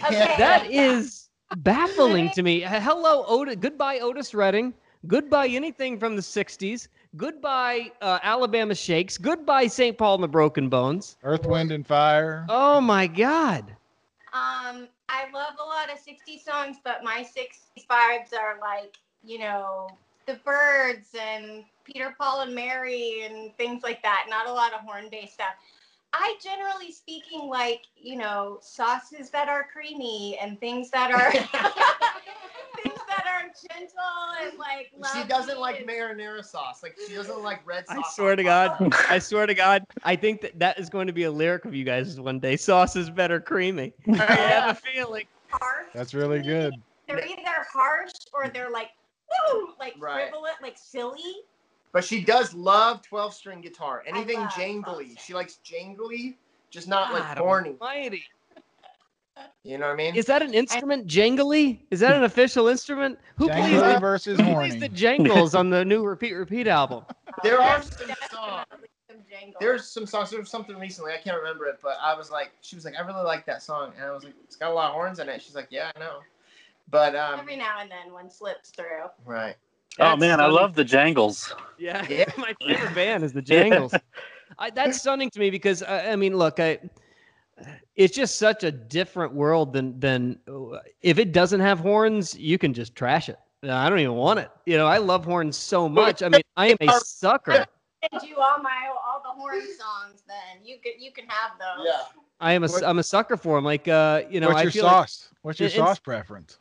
Okay. 0.04 0.34
That 0.36 0.70
is 0.70 1.23
baffling 1.58 2.30
to 2.34 2.42
me. 2.42 2.60
Hello, 2.60 3.24
Otis. 3.26 3.56
Goodbye, 3.56 3.98
Otis 3.98 4.34
Redding. 4.34 4.74
Goodbye, 5.06 5.48
anything 5.48 5.98
from 5.98 6.16
the 6.16 6.22
'60s. 6.22 6.88
Goodbye, 7.16 7.92
uh, 8.00 8.18
Alabama 8.22 8.74
Shakes. 8.74 9.16
Goodbye, 9.18 9.68
St. 9.68 9.96
Paul 9.96 10.16
and 10.16 10.24
the 10.24 10.28
Broken 10.28 10.68
Bones. 10.68 11.16
Earth, 11.22 11.46
Wind, 11.46 11.70
and 11.70 11.86
Fire. 11.86 12.44
Oh 12.48 12.80
my 12.80 13.06
God. 13.06 13.76
Um, 14.32 14.88
I 15.08 15.26
love 15.32 15.54
a 15.60 15.64
lot 15.64 15.92
of 15.92 15.98
60s 15.98 16.40
songs, 16.44 16.78
but 16.82 17.04
my 17.04 17.24
60s 17.24 17.86
vibes 17.88 18.36
are 18.36 18.58
like, 18.60 18.96
you 19.22 19.38
know, 19.38 19.88
the 20.26 20.40
Byrds 20.44 21.14
and 21.16 21.64
Peter, 21.84 22.16
Paul, 22.18 22.40
and 22.40 22.52
Mary 22.52 23.22
and 23.24 23.56
things 23.56 23.84
like 23.84 24.02
that. 24.02 24.26
Not 24.28 24.48
a 24.48 24.52
lot 24.52 24.72
of 24.72 24.80
horn 24.80 25.04
based 25.08 25.34
stuff. 25.34 25.54
I 26.16 26.36
generally 26.42 26.92
speaking 26.92 27.48
like, 27.48 27.82
you 27.96 28.16
know, 28.16 28.58
sauces 28.60 29.30
that 29.30 29.48
are 29.48 29.66
creamy 29.72 30.38
and 30.40 30.58
things 30.60 30.90
that 30.90 31.10
are 31.10 31.32
things 32.82 32.98
that 33.08 33.24
are 33.26 33.50
gentle 33.72 33.98
and 34.42 34.56
like 34.58 34.92
she 35.12 35.26
doesn't 35.28 35.58
like 35.58 35.80
and- 35.80 35.88
marinara 35.88 36.44
sauce. 36.44 36.82
Like 36.84 36.96
she 37.08 37.14
doesn't 37.14 37.42
like 37.42 37.66
red 37.66 37.86
sauce. 37.88 37.96
I 37.98 38.10
swear 38.14 38.36
to. 38.36 38.44
God. 38.44 38.76
I 39.10 39.18
swear 39.18 39.46
to 39.46 39.54
God. 39.54 39.82
I 40.04 40.14
think 40.14 40.40
that 40.42 40.58
that 40.60 40.78
is 40.78 40.88
going 40.88 41.08
to 41.08 41.12
be 41.12 41.24
a 41.24 41.30
lyric 41.32 41.64
of 41.64 41.74
you 41.74 41.84
guys 41.84 42.20
one 42.20 42.38
day. 42.38 42.56
Sauce 42.56 42.94
is 42.96 43.10
better 43.10 43.40
creamy. 43.40 43.92
I 44.12 44.16
have 44.16 44.76
a 44.76 44.80
feeling. 44.80 45.24
harsh. 45.50 45.88
That's 45.94 46.14
really 46.14 46.42
good. 46.42 46.74
They're 47.08 47.24
either 47.26 47.66
harsh 47.72 48.12
or 48.32 48.48
they're 48.48 48.70
like, 48.70 48.90
woo, 49.50 49.70
like 49.80 49.94
Right. 49.98 50.28
frivolous, 50.28 50.52
like 50.62 50.76
silly. 50.78 51.18
But 51.94 52.04
she 52.04 52.24
does 52.24 52.52
love 52.54 53.02
12 53.02 53.32
string 53.32 53.60
guitar. 53.60 54.02
Anything 54.04 54.40
love 54.40 54.50
jangly. 54.50 55.16
She 55.16 55.32
likes 55.32 55.60
jangly, 55.64 56.34
just 56.68 56.88
not 56.88 57.12
like 57.12 57.22
God 57.22 57.38
corny. 57.38 57.76
almighty. 57.80 58.24
You 59.62 59.78
know 59.78 59.86
what 59.86 59.92
I 59.92 59.96
mean? 59.96 60.16
Is 60.16 60.26
that 60.26 60.42
an 60.42 60.54
instrument? 60.54 61.06
Jangly? 61.06 61.78
Is 61.92 62.00
that 62.00 62.16
an 62.16 62.24
official 62.24 62.66
instrument? 62.66 63.20
Who 63.36 63.48
plays 63.48 63.80
the, 63.80 63.98
versus 64.00 64.40
who 64.40 64.54
plays 64.54 64.80
the 64.80 64.88
jangles 64.88 65.54
on 65.54 65.70
the 65.70 65.84
new 65.84 66.04
Repeat 66.04 66.32
Repeat 66.32 66.66
album? 66.66 67.04
there 67.44 67.60
are 67.60 67.80
some 67.80 67.92
songs. 67.92 68.08
definitely 68.08 68.88
some 69.08 69.18
jangle. 69.30 69.56
There's 69.60 69.88
some 69.88 70.04
songs. 70.04 70.30
There 70.30 70.40
was 70.40 70.50
something 70.50 70.76
recently. 70.76 71.12
I 71.12 71.18
can't 71.18 71.38
remember 71.38 71.66
it, 71.66 71.78
but 71.80 71.96
I 72.02 72.16
was 72.16 72.28
like, 72.28 72.50
she 72.60 72.74
was 72.74 72.84
like, 72.84 72.94
I 72.98 73.02
really 73.02 73.22
like 73.22 73.46
that 73.46 73.62
song, 73.62 73.92
and 73.96 74.04
I 74.04 74.10
was 74.10 74.24
like, 74.24 74.34
it's 74.42 74.56
got 74.56 74.72
a 74.72 74.74
lot 74.74 74.88
of 74.88 74.94
horns 74.94 75.20
in 75.20 75.28
it. 75.28 75.40
She's 75.40 75.54
like, 75.54 75.68
yeah, 75.70 75.92
I 75.94 75.98
know. 76.00 76.18
But 76.90 77.14
um, 77.14 77.38
every 77.38 77.56
now 77.56 77.78
and 77.80 77.88
then 77.88 78.12
one 78.12 78.28
slips 78.28 78.70
through. 78.70 79.04
right. 79.24 79.54
Oh 79.98 80.16
That's 80.16 80.20
man, 80.20 80.40
I 80.40 80.46
love 80.46 80.74
the 80.74 80.84
Jangles. 80.84 81.54
Yeah, 81.76 82.04
Yeah. 82.08 82.24
my 82.36 82.54
favorite 82.66 82.94
band 82.94 83.24
is 83.24 83.32
the 83.32 83.42
Jangles. 83.42 84.00
I, 84.58 84.70
that's 84.70 84.98
stunning 84.98 85.30
to 85.30 85.38
me 85.40 85.50
because 85.50 85.82
I, 85.82 86.12
I 86.12 86.16
mean, 86.16 86.36
look, 86.36 86.58
I, 86.60 86.78
it's 87.94 88.14
just 88.14 88.38
such 88.38 88.64
a 88.64 88.70
different 88.70 89.34
world 89.34 89.72
than 89.72 89.98
than 90.00 90.38
uh, 90.48 90.78
if 91.02 91.18
it 91.18 91.32
doesn't 91.32 91.60
have 91.60 91.78
horns, 91.80 92.36
you 92.36 92.58
can 92.58 92.72
just 92.72 92.94
trash 92.94 93.28
it. 93.28 93.38
Uh, 93.64 93.72
I 93.72 93.88
don't 93.88 93.98
even 94.00 94.14
want 94.14 94.40
it. 94.40 94.50
You 94.66 94.76
know, 94.76 94.86
I 94.86 94.98
love 94.98 95.24
horns 95.24 95.56
so 95.56 95.88
much. 95.88 96.22
I 96.22 96.28
mean, 96.28 96.42
I 96.56 96.68
am 96.68 96.76
a 96.80 96.90
sucker. 96.90 97.66
send 98.10 98.22
you 98.28 98.36
all 98.36 98.58
my 98.58 98.88
all 99.06 99.22
the 99.22 99.30
horn 99.40 99.60
songs. 99.78 100.22
Then 100.26 100.64
you 100.64 100.78
can 100.82 100.92
you 100.98 101.12
can 101.12 101.26
have 101.26 101.52
those. 101.58 101.86
Yeah. 101.86 102.00
I 102.40 102.52
am 102.52 102.64
a 102.64 102.68
am 102.84 102.98
a 102.98 103.02
sucker 103.02 103.36
for 103.36 103.56
them. 103.56 103.64
Like 103.64 103.88
uh, 103.88 104.22
you 104.28 104.40
know, 104.40 104.48
What's 104.48 104.58
I 104.60 104.62
your 104.64 104.72
feel 104.72 104.84
sauce? 104.84 105.30
What's 105.42 105.60
your 105.60 105.68
it- 105.68 105.72
sauce 105.72 105.98
preference? 105.98 106.58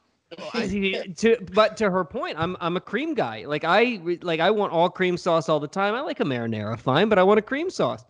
Like 0.54 1.16
to 1.18 1.38
but 1.54 1.78
to 1.78 1.90
her 1.90 2.04
point, 2.04 2.36
I'm 2.40 2.56
I'm 2.60 2.78
a 2.78 2.82
cream 2.82 3.14
guy. 3.14 3.46
Like 3.46 3.64
I 3.64 4.00
like 4.22 4.40
I 4.40 4.52
want 4.52 4.74
all 4.74 4.90
cream 4.90 5.18
sauce 5.18 5.50
all 5.50 5.60
the 5.60 5.68
time. 5.68 5.94
I 5.96 6.02
like 6.02 6.20
a 6.20 6.24
marinara, 6.24 6.80
fine, 6.80 7.10
but 7.10 7.20
I 7.20 7.24
want 7.24 7.40
a 7.40 7.42
cream 7.44 7.70
sauce. 7.70 8.06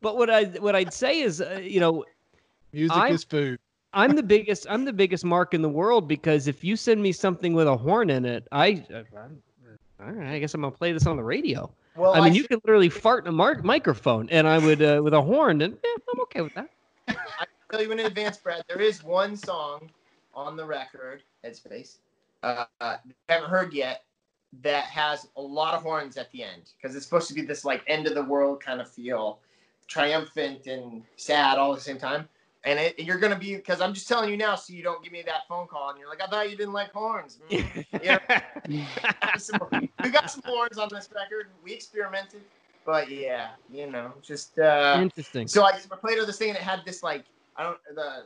But 0.00 0.16
what 0.16 0.30
I 0.30 0.44
what 0.44 0.74
I'd 0.76 0.92
say 0.92 1.20
is, 1.20 1.40
uh, 1.40 1.60
you 1.62 1.80
know, 1.80 2.04
Music 2.72 2.96
I'm- 2.96 3.14
is 3.14 3.24
food. 3.24 3.58
I'm 3.92 4.14
the 4.14 4.22
biggest 4.34 4.66
I'm 4.68 4.84
the 4.84 4.92
biggest 4.92 5.24
mark 5.24 5.54
in 5.54 5.62
the 5.62 5.68
world 5.68 6.06
because 6.06 6.48
if 6.48 6.62
you 6.62 6.76
send 6.76 7.02
me 7.02 7.12
something 7.12 7.54
with 7.54 7.66
a 7.66 7.76
horn 7.76 8.10
in 8.10 8.24
it, 8.24 8.46
I 8.52 8.84
uh, 8.92 9.02
I'm- 9.16 9.42
all 9.98 10.12
right, 10.12 10.34
I 10.34 10.38
guess 10.38 10.52
I'm 10.52 10.60
gonna 10.60 10.70
play 10.76 10.92
this 10.92 11.06
on 11.06 11.16
the 11.16 11.24
radio. 11.24 11.70
Well, 11.96 12.12
I 12.14 12.20
mean, 12.20 12.34
you 12.34 12.42
should- 12.42 12.50
could 12.50 12.60
literally 12.64 12.90
fart 12.90 13.24
in 13.24 13.30
a 13.30 13.32
mar- 13.32 13.62
microphone, 13.62 14.28
and 14.28 14.46
I 14.46 14.58
would 14.58 14.82
uh, 14.82 15.00
with 15.02 15.14
a 15.14 15.22
horn, 15.22 15.62
and 15.62 15.72
eh, 15.72 15.96
I'm 16.12 16.20
okay 16.22 16.42
with 16.42 16.52
that. 16.54 16.68
I 17.08 17.46
tell 17.70 17.80
you 17.82 17.90
in 17.92 18.00
advance, 18.00 18.36
Brad. 18.36 18.62
There 18.68 18.82
is 18.82 19.02
one 19.02 19.34
song 19.36 19.88
on 20.36 20.56
the 20.56 20.64
record, 20.64 21.22
Headspace, 21.44 21.96
uh, 22.42 22.66
uh, 22.80 22.98
haven't 23.28 23.50
heard 23.50 23.72
yet, 23.72 24.04
that 24.62 24.84
has 24.84 25.28
a 25.36 25.42
lot 25.42 25.74
of 25.74 25.82
horns 25.82 26.16
at 26.16 26.30
the 26.30 26.42
end 26.42 26.70
because 26.76 26.94
it's 26.94 27.04
supposed 27.04 27.28
to 27.28 27.34
be 27.34 27.42
this 27.42 27.64
like 27.64 27.82
end 27.88 28.06
of 28.06 28.14
the 28.14 28.22
world 28.22 28.62
kind 28.62 28.80
of 28.80 28.90
feel, 28.90 29.40
triumphant 29.88 30.66
and 30.66 31.02
sad 31.16 31.58
all 31.58 31.72
at 31.72 31.78
the 31.78 31.84
same 31.84 31.98
time. 31.98 32.28
And 32.64 32.78
it, 32.78 32.98
you're 32.98 33.18
gonna 33.18 33.38
be 33.38 33.54
because 33.56 33.80
I'm 33.80 33.94
just 33.94 34.08
telling 34.08 34.30
you 34.30 34.36
now, 34.36 34.54
so 34.56 34.72
you 34.72 34.82
don't 34.82 35.02
give 35.02 35.12
me 35.12 35.22
that 35.22 35.46
phone 35.48 35.66
call 35.66 35.90
and 35.90 35.98
you're 35.98 36.08
like, 36.08 36.22
I 36.22 36.26
thought 36.26 36.50
you 36.50 36.56
didn't 36.56 36.72
like 36.72 36.92
horns. 36.92 37.38
Mm. 37.50 37.86
Yeah. 38.02 38.18
We 40.02 40.10
got 40.10 40.30
some 40.30 40.42
horns 40.44 40.78
on 40.78 40.88
this 40.90 41.08
record. 41.14 41.48
We 41.62 41.72
experimented, 41.72 42.42
but 42.84 43.10
yeah, 43.10 43.50
you 43.70 43.88
know, 43.88 44.12
just 44.22 44.58
uh, 44.58 44.98
Interesting. 45.00 45.46
so 45.46 45.64
I, 45.64 45.78
I 45.92 45.96
played 45.96 46.18
her 46.18 46.26
this 46.26 46.38
thing 46.38 46.48
and 46.48 46.56
it 46.58 46.62
had 46.62 46.80
this 46.84 47.02
like 47.02 47.24
I 47.56 47.62
don't 47.62 47.78
the 47.94 48.02
uh, 48.02 48.20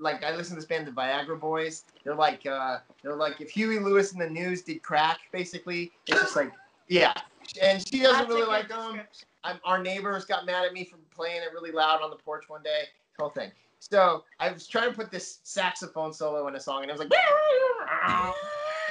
like 0.00 0.24
I 0.24 0.34
listened 0.34 0.56
to 0.56 0.60
this 0.60 0.64
band 0.64 0.86
the 0.86 0.92
Viagra 0.92 1.38
Boys. 1.38 1.84
They're 2.02 2.14
like 2.14 2.46
uh 2.46 2.78
they're 3.02 3.16
like 3.16 3.40
if 3.40 3.50
Huey 3.50 3.78
Lewis 3.78 4.12
and 4.12 4.20
the 4.20 4.28
News 4.28 4.62
did 4.62 4.82
crack, 4.82 5.18
basically. 5.32 5.92
It's 6.06 6.20
just 6.20 6.36
like 6.36 6.52
yeah. 6.88 7.14
And 7.62 7.86
she 7.86 8.00
doesn't 8.00 8.16
That's 8.16 8.28
really 8.28 8.46
like 8.46 8.68
them. 8.68 9.00
I'm, 9.44 9.58
our 9.64 9.82
neighbors 9.82 10.24
got 10.24 10.46
mad 10.46 10.64
at 10.66 10.72
me 10.72 10.84
for 10.84 10.96
playing 11.14 11.42
it 11.42 11.52
really 11.52 11.72
loud 11.72 12.02
on 12.02 12.10
the 12.10 12.16
porch 12.16 12.48
one 12.48 12.62
day. 12.62 12.82
Whole 13.18 13.30
thing. 13.30 13.50
So 13.78 14.24
I 14.38 14.52
was 14.52 14.66
trying 14.66 14.90
to 14.90 14.96
put 14.96 15.10
this 15.10 15.40
saxophone 15.42 16.12
solo 16.12 16.46
in 16.48 16.54
a 16.54 16.60
song, 16.60 16.82
and 16.82 16.90
it 16.90 16.92
was 16.92 17.00
like, 17.00 17.10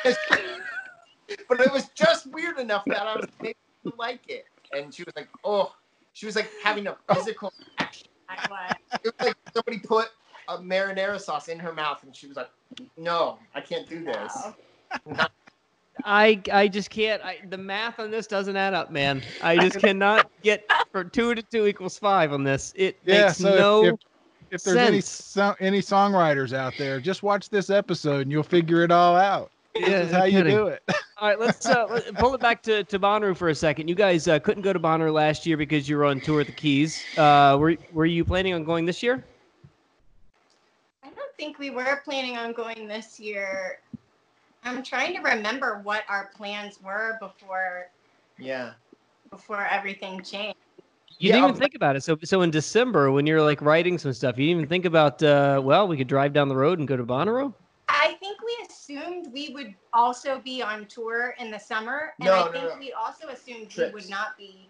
but 1.47 1.60
it 1.60 1.72
was 1.72 1.89
just 1.89 2.26
weird 2.32 2.57
enough 2.57 2.84
that 2.88 3.03
I 3.03 3.16
was 3.16 3.28
able 3.41 3.53
to 3.86 3.93
like 3.97 4.22
it. 4.28 4.45
And 4.72 4.93
she 4.93 5.03
was 5.03 5.16
like, 5.16 5.30
oh, 5.43 5.74
she 6.14 6.26
was 6.26 6.36
like 6.36 6.49
having 6.64 6.88
a 6.88 6.97
physical 7.14 7.53
reaction. 7.78 8.07
I 8.30 8.47
was. 8.49 8.99
It 9.03 9.14
was 9.18 9.28
like 9.28 9.36
somebody 9.53 9.80
put 9.80 10.10
a 10.49 10.57
marinara 10.57 11.19
sauce 11.19 11.47
in 11.47 11.59
her 11.59 11.71
mouth, 11.73 12.03
and 12.03 12.15
she 12.15 12.27
was 12.27 12.35
like, 12.35 12.49
no, 12.97 13.37
I 13.55 13.61
can't 13.61 13.87
do 13.87 14.03
this. 14.03 14.33
Not- 15.05 15.31
I 16.05 16.41
I 16.53 16.69
just 16.69 16.89
can't. 16.89 17.21
I, 17.25 17.39
the 17.49 17.57
math 17.57 17.99
on 17.99 18.09
this 18.09 18.25
doesn't 18.25 18.55
add 18.55 18.73
up, 18.73 18.89
man. 18.89 19.21
I 19.43 19.57
just 19.57 19.79
cannot 19.85 20.29
get 20.41 20.63
for 20.93 21.03
two 21.03 21.35
to 21.35 21.41
two 21.43 21.67
equals 21.67 21.99
five 21.99 22.31
on 22.31 22.43
this. 22.43 22.71
It 22.77 22.97
Yeah. 23.05 23.25
makes 23.25 23.37
So 23.37 23.55
no. 23.55 23.83
if, 23.83 23.93
if, 23.93 23.99
if 24.51 24.63
there's 24.63 24.77
any 24.77 25.01
so, 25.01 25.55
any 25.59 25.81
songwriters 25.81 26.53
out 26.53 26.73
there, 26.77 27.01
just 27.01 27.21
watch 27.21 27.49
this 27.49 27.69
episode 27.69 28.21
and 28.21 28.31
you'll 28.31 28.43
figure 28.43 28.81
it 28.83 28.91
all 28.91 29.17
out. 29.17 29.51
yeah, 29.75 29.89
This 29.89 30.05
is 30.07 30.11
no 30.13 30.17
how 30.19 30.23
you 30.23 30.43
do 30.43 30.67
it. 30.67 30.81
All 31.17 31.27
right, 31.27 31.37
let's 31.37 31.65
uh, 31.65 31.85
let- 31.89 32.15
pull 32.15 32.33
it 32.33 32.39
back 32.39 32.63
to, 32.63 32.85
to 32.85 32.97
Bonnaroo 32.97 33.35
for 33.35 33.49
a 33.49 33.55
second. 33.55 33.89
You 33.89 33.95
guys 33.95 34.25
uh, 34.29 34.39
couldn't 34.39 34.63
go 34.63 34.71
to 34.71 34.79
Bonnaroo 34.79 35.11
last 35.11 35.45
year 35.45 35.57
because 35.57 35.89
you 35.89 35.97
were 35.97 36.05
on 36.05 36.21
tour 36.21 36.39
at 36.39 36.47
the 36.47 36.53
Keys. 36.53 37.03
Uh, 37.17 37.57
were 37.59 37.75
were 37.91 38.05
you 38.05 38.23
planning 38.23 38.53
on 38.53 38.63
going 38.63 38.85
this 38.85 39.03
year? 39.03 39.25
I 41.39 41.41
think 41.41 41.57
we 41.57 41.69
were 41.69 42.01
planning 42.03 42.35
on 42.35 42.51
going 42.51 42.85
this 42.85 43.17
year. 43.17 43.79
I'm 44.65 44.83
trying 44.83 45.15
to 45.15 45.21
remember 45.21 45.79
what 45.83 46.03
our 46.09 46.29
plans 46.35 46.81
were 46.83 47.17
before 47.21 47.85
yeah. 48.37 48.71
before 49.31 49.65
everything 49.65 50.21
changed. 50.21 50.57
You 51.17 51.29
Yeah, 51.29 51.35
didn't 51.35 51.49
even 51.51 51.61
think 51.61 51.75
about 51.75 51.95
it. 51.95 52.03
So 52.03 52.17
so 52.25 52.41
in 52.41 52.51
December 52.51 53.09
when 53.13 53.25
you're 53.25 53.41
like 53.41 53.61
writing 53.61 53.97
some 53.97 54.11
stuff, 54.11 54.37
you 54.37 54.47
didn't 54.47 54.57
even 54.59 54.67
think 54.67 54.83
about 54.83 55.23
uh, 55.23 55.61
well, 55.63 55.87
we 55.87 55.95
could 55.95 56.09
drive 56.09 56.33
down 56.33 56.49
the 56.49 56.57
road 56.57 56.77
and 56.79 56.85
go 56.85 56.97
to 56.97 57.05
Bonnaroo. 57.05 57.53
I 57.87 58.17
think 58.19 58.37
we 58.43 58.57
assumed 58.69 59.31
we 59.31 59.53
would 59.53 59.73
also 59.93 60.39
be 60.39 60.61
on 60.61 60.87
tour 60.87 61.35
in 61.39 61.51
the 61.51 61.59
summer, 61.59 62.11
and 62.19 62.25
No, 62.25 62.33
I 62.33 62.45
no, 62.47 62.51
think 62.51 62.63
no. 62.65 62.75
we 62.79 62.91
also 62.91 63.29
assumed 63.29 63.73
we 63.77 63.91
would 63.91 64.09
not 64.09 64.37
be. 64.37 64.69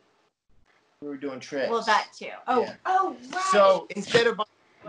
We 1.02 1.08
were 1.08 1.18
doing 1.18 1.40
trips. 1.40 1.72
Well, 1.72 1.82
that 1.82 2.10
too. 2.16 2.30
Oh, 2.48 2.62
Yeah. 2.62 2.76
oh, 2.86 3.18
right. 3.34 3.44
So 3.52 3.88
instead 3.96 4.28
of 4.28 4.40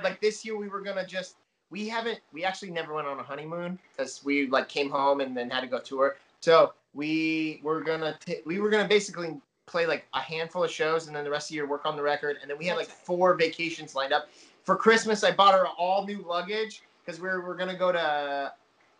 like 0.05 0.21
this 0.21 0.45
year, 0.45 0.59
we 0.59 0.69
were 0.69 0.83
gonna 0.83 1.07
just 1.07 1.37
we 1.71 1.89
haven't 1.89 2.21
we 2.33 2.45
actually 2.45 2.71
never 2.71 2.95
went 2.95 3.07
on 3.07 3.19
a 3.19 3.23
honeymoon 3.23 3.79
because 3.97 4.23
we 4.25 4.49
like 4.49 4.69
came 4.69 4.91
home 4.91 5.21
and 5.21 5.37
then 5.37 5.49
had 5.51 5.61
to 5.61 5.67
go 5.67 5.79
tour. 5.79 6.17
So 6.41 6.75
we 6.95 7.61
were 7.63 7.81
gonna 7.81 8.17
t- 8.25 8.41
we 8.45 8.61
were 8.61 8.71
gonna 8.71 8.89
basically 8.89 9.41
play 9.67 9.87
like 9.87 10.07
a 10.15 10.21
handful 10.21 10.65
of 10.65 10.71
shows 10.71 11.07
and 11.07 11.15
then 11.15 11.25
the 11.25 11.31
rest 11.31 11.47
of 11.47 11.49
the 11.51 11.55
year 11.57 11.67
work 11.67 11.87
on 11.87 11.97
the 11.97 12.03
record 12.03 12.39
and 12.43 12.51
then 12.51 12.59
we 12.59 12.67
had 12.67 12.77
like 12.77 12.89
four 12.89 13.35
vacations 13.35 13.95
lined 13.95 14.13
up. 14.13 14.29
For 14.65 14.77
Christmas, 14.77 15.25
I 15.25 15.31
bought 15.31 15.55
her 15.55 15.67
all 15.67 16.05
new 16.05 16.25
luggage 16.27 16.83
because 17.05 17.21
we 17.21 17.29
were, 17.29 17.47
we're 17.47 17.57
gonna 17.57 17.79
go 17.79 17.93
to 17.93 18.53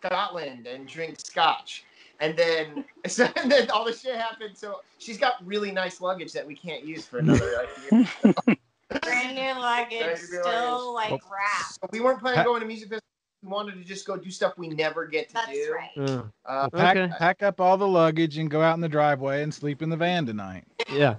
Scotland 0.03 0.67
and 0.67 0.87
drink 0.87 1.19
scotch. 1.19 1.85
And 2.19 2.37
then, 2.37 2.85
so, 3.07 3.27
and 3.35 3.51
then 3.51 3.69
all 3.71 3.83
this 3.83 4.01
shit 4.01 4.15
happened. 4.15 4.57
So 4.57 4.81
she's 4.97 5.17
got 5.17 5.45
really 5.45 5.71
nice 5.71 6.01
luggage 6.01 6.31
that 6.33 6.45
we 6.45 6.55
can't 6.55 6.85
use 6.85 7.05
for 7.05 7.19
another 7.19 7.65
like, 7.91 7.91
year. 8.25 8.55
brand 8.99 9.35
new 9.35 9.61
luggage, 9.61 10.17
still 10.19 10.93
like 10.93 11.11
wrapped. 11.11 11.73
So 11.75 11.87
we 11.91 11.99
weren't 12.01 12.19
planning 12.19 12.39
on 12.39 12.45
going 12.45 12.61
to 12.61 12.67
music 12.67 12.89
festivals. 12.89 13.01
We 13.43 13.49
wanted 13.49 13.75
to 13.75 13.83
just 13.83 14.05
go 14.05 14.17
do 14.17 14.29
stuff 14.29 14.53
we 14.57 14.67
never 14.69 15.07
get 15.07 15.29
to 15.29 15.33
That's 15.35 15.51
do. 15.51 15.73
right. 15.75 15.89
Uh, 15.97 16.23
Uh, 16.45 16.69
Pack, 16.69 16.97
Okay. 16.97 17.11
pack 17.17 17.41
up 17.41 17.59
all 17.59 17.75
the 17.77 17.87
luggage 17.87 18.37
and 18.37 18.51
go 18.51 18.61
out 18.61 18.75
in 18.75 18.81
the 18.81 18.89
driveway 18.89 19.41
and 19.41 19.51
sleep 19.53 19.81
in 19.81 19.89
the 19.89 19.97
van 19.97 20.25
tonight. 20.27 20.65
yeah. 20.91 21.15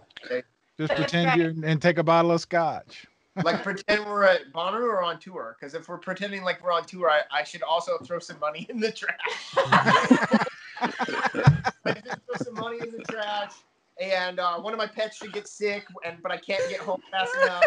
Just 0.78 0.88
That's 0.88 0.94
pretend 0.94 1.26
right. 1.28 1.38
you 1.38 1.62
and 1.64 1.82
take 1.82 1.98
a 1.98 2.02
bottle 2.02 2.30
of 2.32 2.40
scotch. 2.40 3.06
like 3.44 3.62
pretend 3.62 4.04
we're 4.06 4.24
at 4.24 4.52
Bonnaroo 4.52 4.84
or 4.84 5.02
on 5.02 5.18
tour. 5.18 5.56
Because 5.58 5.74
if 5.74 5.88
we're 5.88 5.98
pretending 5.98 6.42
like 6.44 6.62
we're 6.62 6.70
on 6.72 6.84
tour, 6.84 7.10
I, 7.10 7.22
I 7.30 7.44
should 7.44 7.62
also 7.62 7.98
throw 7.98 8.18
some 8.18 8.38
money 8.38 8.66
in 8.68 8.78
the 8.78 8.92
trash. 8.92 9.16
I 10.76 11.64
should 11.86 12.04
throw 12.04 12.36
some 12.44 12.54
money 12.54 12.78
in 12.78 12.90
the 12.92 13.02
trash. 13.10 13.52
And 14.00 14.40
uh, 14.40 14.58
one 14.60 14.72
of 14.72 14.78
my 14.78 14.86
pets 14.86 15.16
should 15.16 15.32
get 15.32 15.46
sick, 15.46 15.86
and 16.04 16.16
but 16.22 16.32
I 16.32 16.36
can't 16.38 16.62
get 16.70 16.80
home 16.80 17.00
fast 17.10 17.34
enough. 17.42 17.62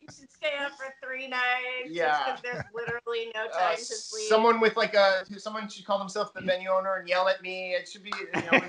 You 0.00 0.08
should 0.08 0.30
stay 0.30 0.50
up 0.64 0.72
for 0.72 0.92
three 1.04 1.28
nights. 1.28 1.88
Yeah. 1.88 2.36
There's 2.42 2.62
literally 2.74 3.32
no 3.34 3.46
Uh, 3.46 3.58
time 3.70 3.76
to 3.76 3.84
sleep. 3.84 4.28
someone 4.28 4.60
with 4.60 4.76
like 4.76 4.94
a 4.94 5.24
someone 5.38 5.68
should 5.68 5.84
call 5.86 5.98
themselves 5.98 6.30
the 6.34 6.40
venue 6.42 6.68
owner 6.70 6.96
and 6.96 7.08
yell 7.08 7.28
at 7.28 7.40
me. 7.42 7.72
It 7.72 7.88
should 7.88 8.02
be 8.02 8.12
you 8.18 8.42
know, 8.42 8.60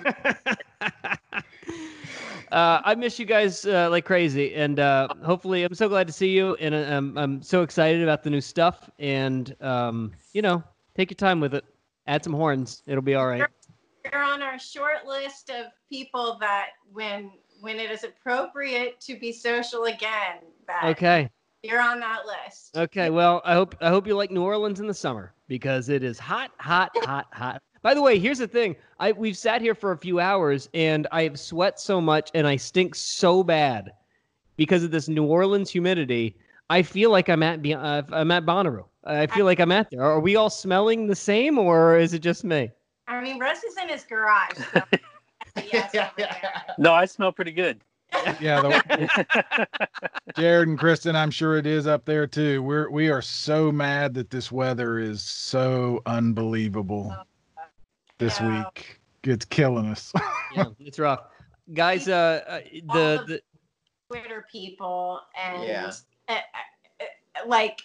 uh, 2.51 2.81
I 2.83 2.95
miss 2.95 3.19
you 3.19 3.25
guys 3.25 3.65
uh, 3.65 3.89
like 3.89 4.05
crazy, 4.05 4.53
and 4.55 4.79
uh, 4.79 5.07
hopefully, 5.23 5.63
I'm 5.63 5.73
so 5.75 5.89
glad 5.89 6.07
to 6.07 6.13
see 6.13 6.29
you, 6.29 6.55
and 6.55 6.73
uh, 6.73 6.77
I'm 6.77 7.17
I'm 7.17 7.41
so 7.41 7.61
excited 7.63 8.01
about 8.01 8.23
the 8.23 8.29
new 8.29 8.41
stuff, 8.41 8.89
and 8.99 9.55
um, 9.61 10.11
you 10.33 10.41
know, 10.41 10.63
take 10.95 11.09
your 11.11 11.15
time 11.15 11.39
with 11.39 11.53
it. 11.53 11.65
Add 12.07 12.23
some 12.23 12.33
horns, 12.33 12.83
it'll 12.85 13.01
be 13.01 13.15
all 13.15 13.27
right. 13.27 13.43
You're 14.11 14.21
on 14.23 14.41
our 14.41 14.59
short 14.59 15.05
list 15.07 15.49
of 15.49 15.67
people 15.89 16.37
that 16.41 16.69
when 16.91 17.31
when 17.61 17.79
it 17.79 17.89
is 17.89 18.03
appropriate 18.03 18.99
to 19.01 19.17
be 19.17 19.31
social 19.31 19.85
again, 19.85 20.39
that 20.67 20.81
Okay, 20.83 21.29
you're 21.61 21.81
on 21.81 21.99
that 22.01 22.23
list. 22.25 22.75
okay. 22.77 23.09
Well, 23.09 23.41
I 23.45 23.53
hope 23.53 23.75
I 23.79 23.89
hope 23.89 24.05
you 24.05 24.15
like 24.15 24.31
New 24.31 24.43
Orleans 24.43 24.79
in 24.81 24.87
the 24.87 24.93
summer 24.93 25.33
because 25.47 25.87
it 25.89 26.03
is 26.03 26.19
hot, 26.19 26.51
hot, 26.59 26.91
hot, 27.03 27.27
hot. 27.31 27.61
By 27.81 27.93
the 27.93 28.01
way, 28.01 28.19
here's 28.19 28.39
the 28.39 28.47
thing. 28.47 28.75
I 28.99 29.13
we've 29.13 29.37
sat 29.37 29.61
here 29.61 29.75
for 29.75 29.91
a 29.93 29.97
few 29.97 30.19
hours, 30.19 30.69
and 30.73 31.07
I 31.11 31.23
have 31.23 31.39
sweat 31.39 31.79
so 31.79 32.01
much, 32.01 32.29
and 32.33 32.45
I 32.45 32.57
stink 32.57 32.95
so 32.95 33.43
bad 33.43 33.91
because 34.57 34.83
of 34.83 34.91
this 34.91 35.07
New 35.07 35.25
Orleans 35.25 35.69
humidity. 35.69 36.35
I 36.69 36.81
feel 36.81 37.09
like 37.11 37.29
I'm 37.29 37.43
at 37.43 37.65
uh, 37.65 38.03
I'm 38.11 38.31
at 38.31 38.45
Bonnaroo. 38.45 38.85
I 39.05 39.27
feel 39.27 39.45
like 39.45 39.59
I'm 39.59 39.71
at 39.71 39.89
there. 39.91 40.01
Are 40.01 40.19
we 40.19 40.35
all 40.35 40.49
smelling 40.49 41.07
the 41.07 41.15
same, 41.15 41.57
or 41.57 41.97
is 41.97 42.13
it 42.13 42.19
just 42.19 42.43
me? 42.43 42.71
I 43.07 43.21
mean, 43.21 43.39
Russ 43.39 43.63
is 43.63 43.77
in 43.77 43.89
his 43.89 44.03
garage. 44.03 44.57
So 44.73 44.81
yes, 45.71 45.91
Yeah, 45.93 46.09
yeah. 46.17 46.61
No, 46.77 46.93
I 46.93 47.05
smell 47.05 47.31
pretty 47.31 47.51
good. 47.51 47.81
Yeah, 48.39 48.61
the, 48.61 49.67
Jared 50.37 50.67
and 50.67 50.77
Kristyn, 50.77 51.15
I'm 51.15 51.31
sure 51.31 51.57
it 51.57 51.65
is 51.65 51.87
up 51.87 52.05
there 52.05 52.27
too. 52.27 52.61
We're 52.61 52.89
we 52.89 53.09
are 53.09 53.21
so 53.21 53.71
mad 53.71 54.13
that 54.13 54.29
this 54.29 54.51
weather 54.51 54.99
is 54.99 55.21
so 55.23 56.01
unbelievable 56.05 57.15
this 58.19 58.39
Yeah. 58.39 58.65
week. 58.75 58.99
It's 59.23 59.45
killing 59.45 59.87
us. 59.87 60.13
yeah, 60.55 60.65
it's 60.79 60.99
rough, 60.99 61.21
guys. 61.73 62.07
Uh, 62.07 62.41
uh 62.47 62.59
the, 62.93 63.23
the 63.27 63.41
Twitter 64.09 64.45
people 64.51 65.21
and 65.41 65.63
Yeah. 65.63 65.91
uh, 66.29 66.33
uh, 66.33 66.37
uh, 67.01 67.47
like 67.47 67.81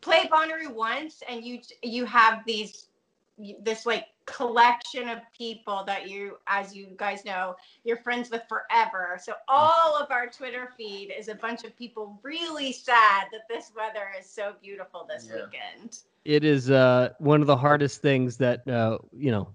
play 0.00 0.28
Bonnaroo 0.30 0.74
once 0.74 1.22
and 1.28 1.44
you 1.44 1.60
you 1.82 2.04
have 2.04 2.44
these 2.46 2.87
this 3.62 3.86
like 3.86 4.06
collection 4.26 5.08
of 5.08 5.20
people 5.36 5.84
that 5.86 6.08
you, 6.08 6.36
as 6.46 6.74
you 6.74 6.88
guys 6.96 7.24
know, 7.24 7.56
you're 7.84 7.96
friends 7.96 8.30
with 8.30 8.42
forever. 8.48 9.18
So 9.22 9.34
all 9.48 9.96
of 9.96 10.10
our 10.10 10.28
Twitter 10.28 10.72
feed 10.76 11.12
is 11.16 11.28
a 11.28 11.34
bunch 11.34 11.64
of 11.64 11.76
people 11.76 12.18
really 12.22 12.72
sad 12.72 13.26
that 13.32 13.48
this 13.48 13.72
weather 13.74 14.08
is 14.18 14.28
so 14.28 14.54
beautiful 14.62 15.06
this 15.08 15.28
Yeah. 15.30 15.44
weekend. 15.44 15.98
It 16.24 16.44
is 16.44 16.70
uh, 16.70 17.10
one 17.18 17.40
of 17.40 17.46
the 17.46 17.56
hardest 17.56 18.02
things 18.02 18.36
that 18.38 18.66
uh, 18.68 18.98
you 19.12 19.30
know. 19.30 19.48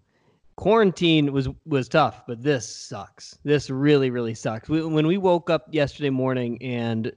Quarantine 0.55 1.33
was 1.33 1.49
was 1.65 1.89
tough, 1.89 2.27
but 2.27 2.43
this 2.43 2.69
sucks. 2.69 3.39
This 3.43 3.71
really 3.71 4.11
really 4.11 4.35
sucks. 4.35 4.69
We, 4.69 4.85
when 4.85 5.07
we 5.07 5.17
woke 5.17 5.49
up 5.49 5.65
yesterday 5.71 6.11
morning 6.11 6.61
and 6.61 7.11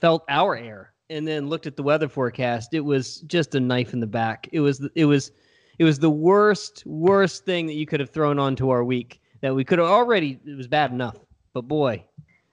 felt 0.00 0.24
our 0.28 0.56
air, 0.56 0.92
and 1.10 1.26
then 1.26 1.48
looked 1.48 1.66
at 1.66 1.76
the 1.76 1.82
weather 1.82 2.08
forecast, 2.08 2.74
it 2.74 2.80
was 2.80 3.22
just 3.22 3.56
a 3.56 3.60
knife 3.60 3.92
in 3.92 3.98
the 3.98 4.06
back. 4.06 4.48
It 4.52 4.60
was 4.60 4.88
it 4.94 5.04
was 5.04 5.32
it 5.78 5.84
was 5.84 5.98
the 5.98 6.10
worst 6.10 6.82
worst 6.86 7.44
thing 7.44 7.66
that 7.66 7.74
you 7.74 7.86
could 7.86 8.00
have 8.00 8.10
thrown 8.10 8.38
onto 8.38 8.70
our 8.70 8.84
week. 8.84 9.20
That 9.42 9.54
we 9.54 9.64
could 9.64 9.78
have 9.78 9.88
already. 9.88 10.40
It 10.46 10.56
was 10.56 10.66
bad 10.66 10.92
enough, 10.92 11.16
but 11.52 11.62
boy, 11.62 12.04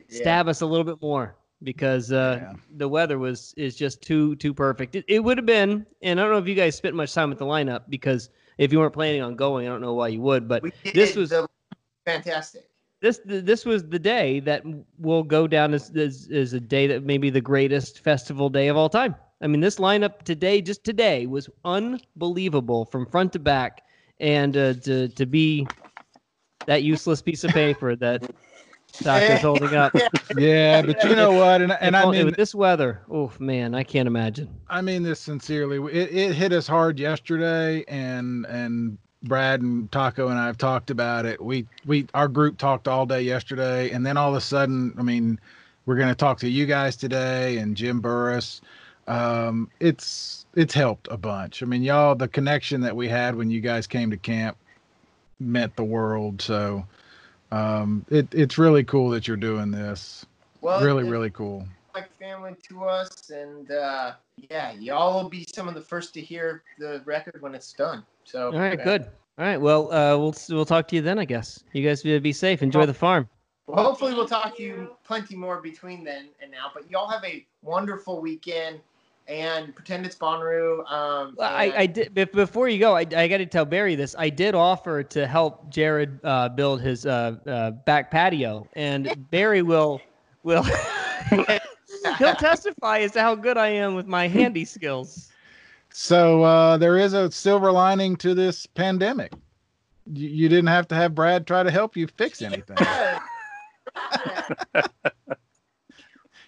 stab 0.10 0.48
us 0.48 0.62
a 0.62 0.66
little 0.66 0.84
bit 0.84 1.02
more 1.02 1.36
because 1.64 2.12
uh, 2.12 2.54
the 2.76 2.88
weather 2.88 3.18
was 3.18 3.54
is 3.58 3.76
just 3.76 4.02
too 4.02 4.36
too 4.36 4.54
perfect. 4.54 4.96
It, 4.96 5.06
it 5.08 5.24
would 5.24 5.38
have 5.38 5.46
been, 5.46 5.86
and 6.02 6.20
I 6.20 6.24
don't 6.24 6.32
know 6.32 6.38
if 6.40 6.48
you 6.48 6.56
guys 6.56 6.76
spent 6.76 6.96
much 6.96 7.14
time 7.14 7.30
with 7.30 7.40
the 7.40 7.46
lineup 7.46 7.84
because 7.90 8.30
if 8.58 8.72
you 8.72 8.80
weren't 8.80 8.94
planning 8.94 9.22
on 9.22 9.36
going, 9.36 9.66
I 9.68 9.70
don't 9.70 9.82
know 9.82 9.94
why 9.94 10.10
you 10.10 10.22
would. 10.22 10.48
But 10.48 10.64
this 10.94 11.16
was 11.16 11.34
fantastic. 12.06 12.64
this 13.02 13.22
this 13.26 13.66
was 13.66 13.88
the 13.88 14.00
day 14.00 14.40
that 14.42 14.64
will 15.00 15.24
go 15.24 15.48
down 15.48 15.74
as, 15.74 15.90
as 15.96 16.30
as 16.34 16.54
a 16.54 16.60
day 16.60 16.88
that 16.88 17.04
may 17.04 17.18
be 17.18 17.30
the 17.30 17.42
greatest 17.42 18.00
festival 18.00 18.50
day 18.50 18.68
of 18.68 18.78
all 18.78 18.90
time. 18.90 19.16
I 19.44 19.48
mean, 19.48 19.60
this 19.60 19.76
lineup 19.76 20.24
today, 20.24 20.62
just 20.62 20.86
today, 20.86 21.26
was 21.26 21.50
unbelievable 21.66 22.86
from 22.86 23.06
front 23.06 23.34
to 23.34 23.40
back, 23.40 23.84
and 24.20 24.56
uh, 24.56 24.74
to 24.76 25.10
to 25.10 25.26
be 25.26 25.68
that 26.66 26.84
useless 26.84 27.22
piece 27.22 27.44
of 27.44 27.52
paper 27.52 27.94
that 27.98 28.32
Taco's 28.94 29.42
holding 29.42 29.76
up. 29.76 29.94
Yeah, 30.38 30.82
but 30.82 31.04
you 31.04 31.16
know 31.16 31.34
what? 31.34 31.62
And 31.62 31.74
and 31.74 31.96
I 31.96 32.10
mean, 32.10 32.26
with 32.26 32.38
this 32.38 32.56
weather, 32.56 33.02
oh 33.12 33.32
man, 33.38 33.76
I 33.76 33.84
can't 33.84 34.08
imagine. 34.08 34.50
I 34.70 34.82
mean 34.82 35.04
this 35.04 35.20
sincerely. 35.20 35.78
It, 35.94 36.16
it 36.16 36.34
hit 36.34 36.54
us 36.54 36.66
hard 36.66 36.98
yesterday, 36.98 37.84
and 37.90 38.46
and 38.46 38.98
Brad 39.24 39.62
and 39.62 39.92
Taco 39.92 40.30
and 40.30 40.40
I 40.40 40.46
have 40.46 40.58
talked 40.58 40.90
about 40.90 41.26
it. 41.26 41.44
We 41.44 41.68
we 41.86 42.08
our 42.14 42.30
group 42.30 42.58
talked 42.58 42.88
all 42.88 43.06
day 43.06 43.22
yesterday, 43.22 43.92
and 43.92 44.06
then 44.06 44.16
all 44.16 44.30
of 44.30 44.36
a 44.36 44.42
sudden, 44.42 44.96
I 44.98 45.04
mean, 45.04 45.38
we're 45.86 45.98
gonna 45.98 46.16
talk 46.16 46.40
to 46.40 46.50
you 46.50 46.66
guys 46.66 46.96
today 46.96 47.58
and 47.58 47.76
Jim 47.76 48.00
Burris. 48.00 48.62
Um, 49.08 49.70
it's 49.80 50.46
it's 50.56 50.74
helped 50.74 51.08
a 51.12 51.18
bunch. 51.18 51.62
I 51.62 51.66
mean, 51.66 51.84
y'all, 51.84 52.16
the 52.16 52.28
connection 52.28 52.82
that 52.82 52.96
we 52.96 53.08
had 53.08 53.36
when 53.36 53.50
you 53.50 53.60
guys 53.60 53.88
came 53.88 54.10
to 54.12 54.18
camp 54.18 54.58
meant 55.40 55.76
the 55.76 55.84
world. 55.84 56.42
So 56.42 56.86
um, 57.52 58.06
it 58.10 58.28
it's 58.34 58.58
really 58.58 58.84
cool 58.84 59.10
that 59.12 59.28
you're 59.28 59.38
doing 59.38 59.72
this. 59.72 60.26
Well, 60.62 60.84
really, 60.84 61.04
really 61.04 61.30
cool. 61.30 61.68
like 61.94 62.12
family 62.18 62.56
to 62.70 62.86
us, 62.86 63.30
and 63.30 63.70
uh, 63.72 64.14
yeah, 64.50 64.72
y'all 64.72 65.22
will 65.22 65.30
be 65.30 65.46
some 65.54 65.68
of 65.68 65.76
the 65.76 65.82
first 65.82 66.14
to 66.14 66.22
hear 66.22 66.64
the 66.80 67.02
record 67.06 67.42
when 67.42 67.54
it's 67.54 67.74
done. 67.74 68.04
So 68.24 68.54
All 68.54 68.60
right, 68.60 68.82
good. 68.82 69.04
All 69.38 69.46
right, 69.46 69.58
well, 69.58 69.92
uh, 69.92 70.18
we'll 70.18 70.36
we'll 70.50 70.66
talk 70.66 70.88
to 70.90 70.96
you 70.96 71.02
then, 71.02 71.20
I 71.20 71.26
guess. 71.26 71.64
You 71.74 71.86
guys 71.88 72.04
be 72.04 72.18
be 72.20 72.34
safe. 72.34 72.62
Enjoy 72.62 72.86
the 72.86 72.94
farm. 72.94 73.28
Well, 73.68 73.84
hopefully 73.84 74.14
we'll 74.14 74.28
talk 74.28 74.58
to 74.58 74.64
you 74.64 74.92
plenty 75.04 75.36
more 75.36 75.62
between 75.62 76.04
then 76.04 76.30
and 76.42 76.52
now. 76.52 76.72
But 76.74 76.90
y'all 76.90 77.10
have 77.10 77.24
a 77.24 77.46
wonderful 77.62 78.20
weekend, 78.20 78.82
and 79.28 79.76
pretend 79.76 80.06
it's 80.06 80.16
Bonnaroo. 80.16 80.90
Um, 80.92 81.36
Well, 81.38 81.52
I, 81.54 81.66
and- 81.66 81.74
I 81.76 81.86
did 81.86 82.14
bef- 82.14 82.32
before 82.32 82.68
you 82.68 82.80
go. 82.80 82.96
I, 82.96 83.02
I 83.16 83.28
got 83.28 83.38
to 83.38 83.46
tell 83.46 83.66
Barry 83.66 83.96
this. 83.96 84.16
I 84.18 84.30
did 84.30 84.56
offer 84.56 85.04
to 85.04 85.28
help 85.28 85.70
Jared 85.70 86.20
uh, 86.24 86.50
build 86.50 86.82
his 86.82 87.06
uh, 87.06 87.36
uh, 87.48 87.72
back 87.72 88.12
patio, 88.12 88.68
and 88.74 89.26
Barry 89.32 89.62
will 89.62 90.02
will 90.44 90.64
he'll 91.30 92.36
testify 92.36 93.00
as 93.00 93.12
to 93.14 93.22
how 93.22 93.36
good 93.36 93.58
I 93.58 93.70
am 93.70 93.96
with 93.96 94.08
my 94.08 94.28
handy 94.28 94.66
skills. 94.66 95.30
So 95.90 96.44
uh, 96.44 96.78
there 96.78 96.98
is 96.98 97.14
a 97.14 97.32
silver 97.32 97.72
lining 97.72 98.16
to 98.18 98.34
this 98.34 98.66
pandemic. 98.66 99.32
You, 100.12 100.28
you 100.28 100.50
didn't 100.50 100.68
have 100.68 100.88
to 100.90 100.96
have 100.96 101.16
Brad 101.16 101.48
try 101.48 101.64
to 101.64 101.72
help 101.72 101.96
you 101.96 102.08
fix 102.08 102.42
anything. 102.42 102.78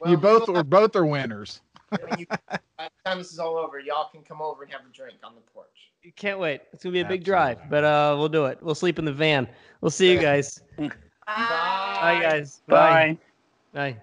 you 0.05 0.17
both 0.17 0.49
or 0.49 0.63
both 0.63 0.95
are 0.95 1.05
winners. 1.05 1.61
When 2.07 2.19
you, 2.19 2.25
by 2.77 2.89
time 3.05 3.17
this 3.17 3.31
is 3.31 3.39
all 3.39 3.57
over, 3.57 3.79
y'all 3.79 4.09
can 4.11 4.21
come 4.23 4.41
over 4.41 4.63
and 4.63 4.71
have 4.71 4.81
a 4.81 4.93
drink 4.93 5.17
on 5.23 5.35
the 5.35 5.41
porch. 5.53 5.91
You 6.03 6.11
Can't 6.13 6.39
wait. 6.39 6.61
It's 6.71 6.83
gonna 6.83 6.93
be 6.93 7.01
a 7.01 7.05
big 7.05 7.23
drive, 7.23 7.59
but 7.69 7.83
uh, 7.83 8.15
we'll 8.17 8.29
do 8.29 8.45
it. 8.45 8.59
We'll 8.61 8.75
sleep 8.75 8.99
in 8.99 9.05
the 9.05 9.13
van. 9.13 9.47
We'll 9.81 9.91
see 9.91 10.11
you 10.11 10.19
guys. 10.19 10.61
Bye, 10.77 12.19
guys. 12.21 12.61
Bye. 12.67 13.17
Bye. 13.73 13.97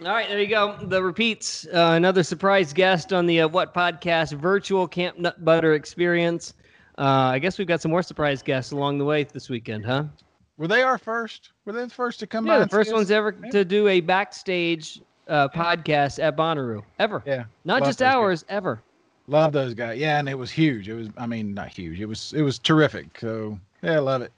All 0.00 0.08
right, 0.08 0.28
there 0.28 0.40
you 0.40 0.46
go. 0.46 0.76
The 0.80 1.02
repeats. 1.02 1.66
Uh, 1.66 1.94
another 1.96 2.22
surprise 2.22 2.72
guest 2.72 3.12
on 3.12 3.26
the 3.26 3.40
uh, 3.40 3.48
What 3.48 3.74
Podcast 3.74 4.32
virtual 4.34 4.86
Camp 4.86 5.18
Nutbutter 5.18 5.74
experience. 5.74 6.54
Uh, 6.98 7.30
I 7.32 7.38
guess 7.38 7.58
we've 7.58 7.66
got 7.66 7.80
some 7.80 7.90
more 7.90 8.02
surprise 8.02 8.42
guests 8.42 8.70
along 8.70 8.98
the 8.98 9.04
way 9.04 9.24
this 9.24 9.48
weekend, 9.48 9.84
huh? 9.84 10.04
Were 10.56 10.68
they 10.68 10.82
our 10.82 10.98
first? 10.98 11.50
Were 11.64 11.72
they 11.72 11.82
the 11.84 11.90
first 11.90 12.20
to 12.20 12.26
come 12.26 12.44
by? 12.44 12.52
Yeah, 12.52 12.56
the 12.58 12.62
and 12.62 12.70
see 12.70 12.76
first 12.76 12.90
us? 12.90 12.94
ones 12.94 13.10
ever 13.10 13.32
to 13.32 13.64
do 13.64 13.88
a 13.88 14.00
backstage 14.00 15.00
uh, 15.28 15.48
podcast 15.48 16.22
at 16.22 16.36
Bonnaroo 16.36 16.82
ever. 16.98 17.22
Yeah, 17.26 17.44
Not 17.64 17.84
just 17.84 17.98
those 17.98 18.06
guys. 18.06 18.14
ours, 18.14 18.44
ever. 18.48 18.82
Love 19.26 19.52
those 19.52 19.74
guys. 19.74 19.98
Yeah, 19.98 20.18
and 20.18 20.28
it 20.28 20.34
was 20.38 20.50
huge. 20.50 20.88
It 20.88 20.94
was. 20.94 21.08
I 21.18 21.26
mean, 21.26 21.52
not 21.52 21.68
huge. 21.68 22.00
It 22.00 22.06
was. 22.06 22.32
It 22.34 22.42
was 22.42 22.58
terrific. 22.58 23.18
So 23.20 23.58
yeah, 23.82 23.92
I 23.92 23.98
love 23.98 24.22
it. 24.22 24.32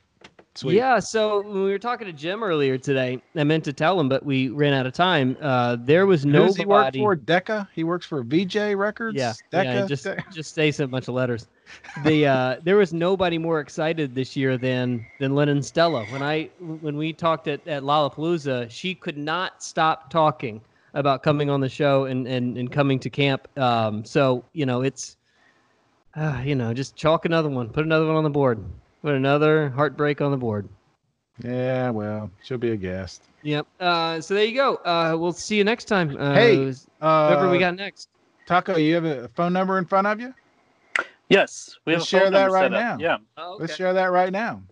Sweet. 0.56 0.74
Yeah, 0.74 0.98
so 0.98 1.42
when 1.42 1.62
we 1.62 1.70
were 1.70 1.78
talking 1.78 2.08
to 2.08 2.12
Jim 2.12 2.42
earlier 2.42 2.76
today, 2.76 3.22
I 3.36 3.44
meant 3.44 3.62
to 3.64 3.72
tell 3.72 3.98
him, 4.00 4.08
but 4.08 4.26
we 4.26 4.48
ran 4.48 4.72
out 4.72 4.84
of 4.84 4.92
time. 4.92 5.36
Uh, 5.40 5.76
there 5.78 6.06
was 6.06 6.24
Who 6.24 6.32
does 6.32 6.56
he 6.56 6.66
work 6.66 6.92
for? 6.92 7.14
Decca. 7.14 7.68
He 7.72 7.84
works 7.84 8.04
for 8.04 8.24
VJ 8.24 8.74
Records. 8.74 9.16
Yeah, 9.16 9.32
Decca. 9.52 9.68
yeah, 9.72 9.86
just 9.86 10.08
just 10.32 10.54
say 10.54 10.70
a 10.70 10.88
bunch 10.88 11.06
of 11.08 11.14
letters. 11.14 11.46
The 12.04 12.26
uh, 12.26 12.56
there 12.64 12.76
was 12.76 12.92
nobody 12.92 13.38
more 13.38 13.60
excited 13.60 14.12
this 14.12 14.34
year 14.34 14.58
than 14.58 15.06
than 15.20 15.36
Lennon 15.36 15.62
Stella. 15.62 16.04
When 16.06 16.20
I 16.20 16.50
when 16.58 16.96
we 16.96 17.12
talked 17.12 17.46
at, 17.46 17.64
at 17.68 17.84
Lollapalooza, 17.84 18.68
she 18.72 18.92
could 18.92 19.16
not 19.16 19.62
stop 19.62 20.10
talking 20.10 20.60
about 20.94 21.22
coming 21.22 21.50
on 21.50 21.60
the 21.60 21.68
show 21.68 22.04
and 22.04 22.26
and, 22.26 22.56
and 22.56 22.70
coming 22.70 22.98
to 23.00 23.10
camp. 23.10 23.48
Um, 23.58 24.04
so 24.04 24.44
you 24.52 24.66
know 24.66 24.82
it's 24.82 25.16
uh, 26.14 26.42
you 26.44 26.54
know 26.54 26.72
just 26.72 26.96
chalk 26.96 27.24
another 27.24 27.48
one, 27.48 27.68
put 27.68 27.84
another 27.84 28.06
one 28.06 28.16
on 28.16 28.24
the 28.24 28.30
board, 28.30 28.64
put 29.02 29.14
another 29.14 29.70
heartbreak 29.70 30.20
on 30.20 30.30
the 30.30 30.36
board. 30.36 30.68
Yeah. 31.42 31.90
Well, 31.90 32.30
she'll 32.42 32.58
be 32.58 32.72
a 32.72 32.76
guest. 32.76 33.22
Yep. 33.42 33.66
Uh, 33.78 34.20
so 34.20 34.34
there 34.34 34.44
you 34.44 34.54
go. 34.54 34.76
Uh, 34.76 35.16
we'll 35.18 35.32
see 35.32 35.56
you 35.56 35.64
next 35.64 35.84
time. 35.84 36.16
Uh, 36.18 36.34
Hey, 36.34 36.56
whoever 36.56 37.50
we 37.50 37.56
uh, 37.56 37.60
got 37.60 37.76
next. 37.76 38.08
Taco, 38.46 38.76
you 38.76 38.94
have 38.94 39.04
a 39.04 39.28
phone 39.28 39.52
number 39.52 39.78
in 39.78 39.84
front 39.84 40.06
of 40.06 40.20
you? 40.20 40.34
Yes, 41.28 41.78
we 41.84 41.92
have 41.92 42.00
Let's 42.00 42.12
a 42.12 42.16
phone 42.16 42.20
share 42.22 42.30
that 42.32 42.50
right 42.50 42.70
now. 42.70 42.98
Yeah. 42.98 43.18
Oh, 43.36 43.56
Let's 43.60 43.76
share 43.76 43.94
that 43.94 44.10
right 44.10 44.32
now. 44.32 44.62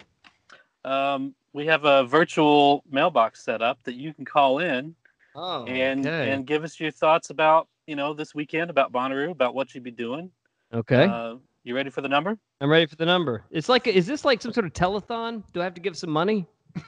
Um, 0.85 1.35
we 1.53 1.67
have 1.67 1.85
a 1.85 2.05
virtual 2.05 2.83
mailbox 2.91 3.45
set 3.45 3.63
up 3.63 3.83
that 3.85 3.95
you 3.95 4.13
can 4.13 4.25
call 4.25 4.59
in 4.59 4.95
Oh, 5.41 5.65
and 5.67 6.05
okay. 6.05 6.33
and 6.33 6.45
give 6.45 6.65
us 6.65 6.81
your 6.81 6.91
thoughts 6.91 7.31
about 7.31 7.69
you 7.87 7.95
know 7.95 8.13
this 8.13 8.35
weekend 8.35 8.71
about 8.71 8.91
Bonnaroo, 8.93 9.31
about 9.31 9.55
what 9.55 9.73
you'd 9.73 9.85
be 9.85 9.93
doing. 9.93 10.31
Okay. 10.75 11.05
Uh, 11.05 11.37
you 11.63 11.77
ready 11.77 11.91
for 11.91 12.01
the 12.01 12.09
number? 12.09 12.37
I'm 12.61 12.69
ready 12.71 12.87
for 12.87 12.97
the 12.97 13.07
number. 13.07 13.45
It's 13.51 13.69
like, 13.69 13.87
is 13.87 14.05
this 14.07 14.25
like 14.25 14.43
some 14.43 14.53
sort 14.53 14.67
of 14.67 14.73
telethon? 14.73 15.45
Do 15.53 15.61
I 15.61 15.65
have 15.65 15.75
to 15.75 15.81
give 15.81 15.97
some 15.97 16.11
money? 16.11 16.47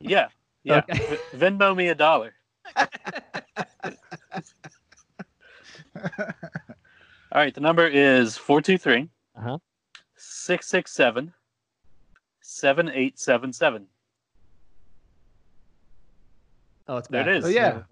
Yeah. 0.00 0.28
Yeah. 0.64 0.82
Okay. 0.90 1.18
Venmo 1.34 1.74
me 1.74 1.88
a 1.88 1.94
dollar. 1.94 2.34
All 2.76 2.86
right. 7.32 7.54
The 7.54 7.60
number 7.62 7.86
is 7.86 8.36
423 8.36 9.08
Uh-huh. 9.36 9.58
667 10.16 11.32
7877. 12.42 13.86
Oh, 16.88 16.96
it's 16.98 17.08
There 17.08 17.20
it 17.22 17.24
backwards. 17.24 17.46
is. 17.46 17.54
So 17.54 17.60
yeah, 17.60 17.82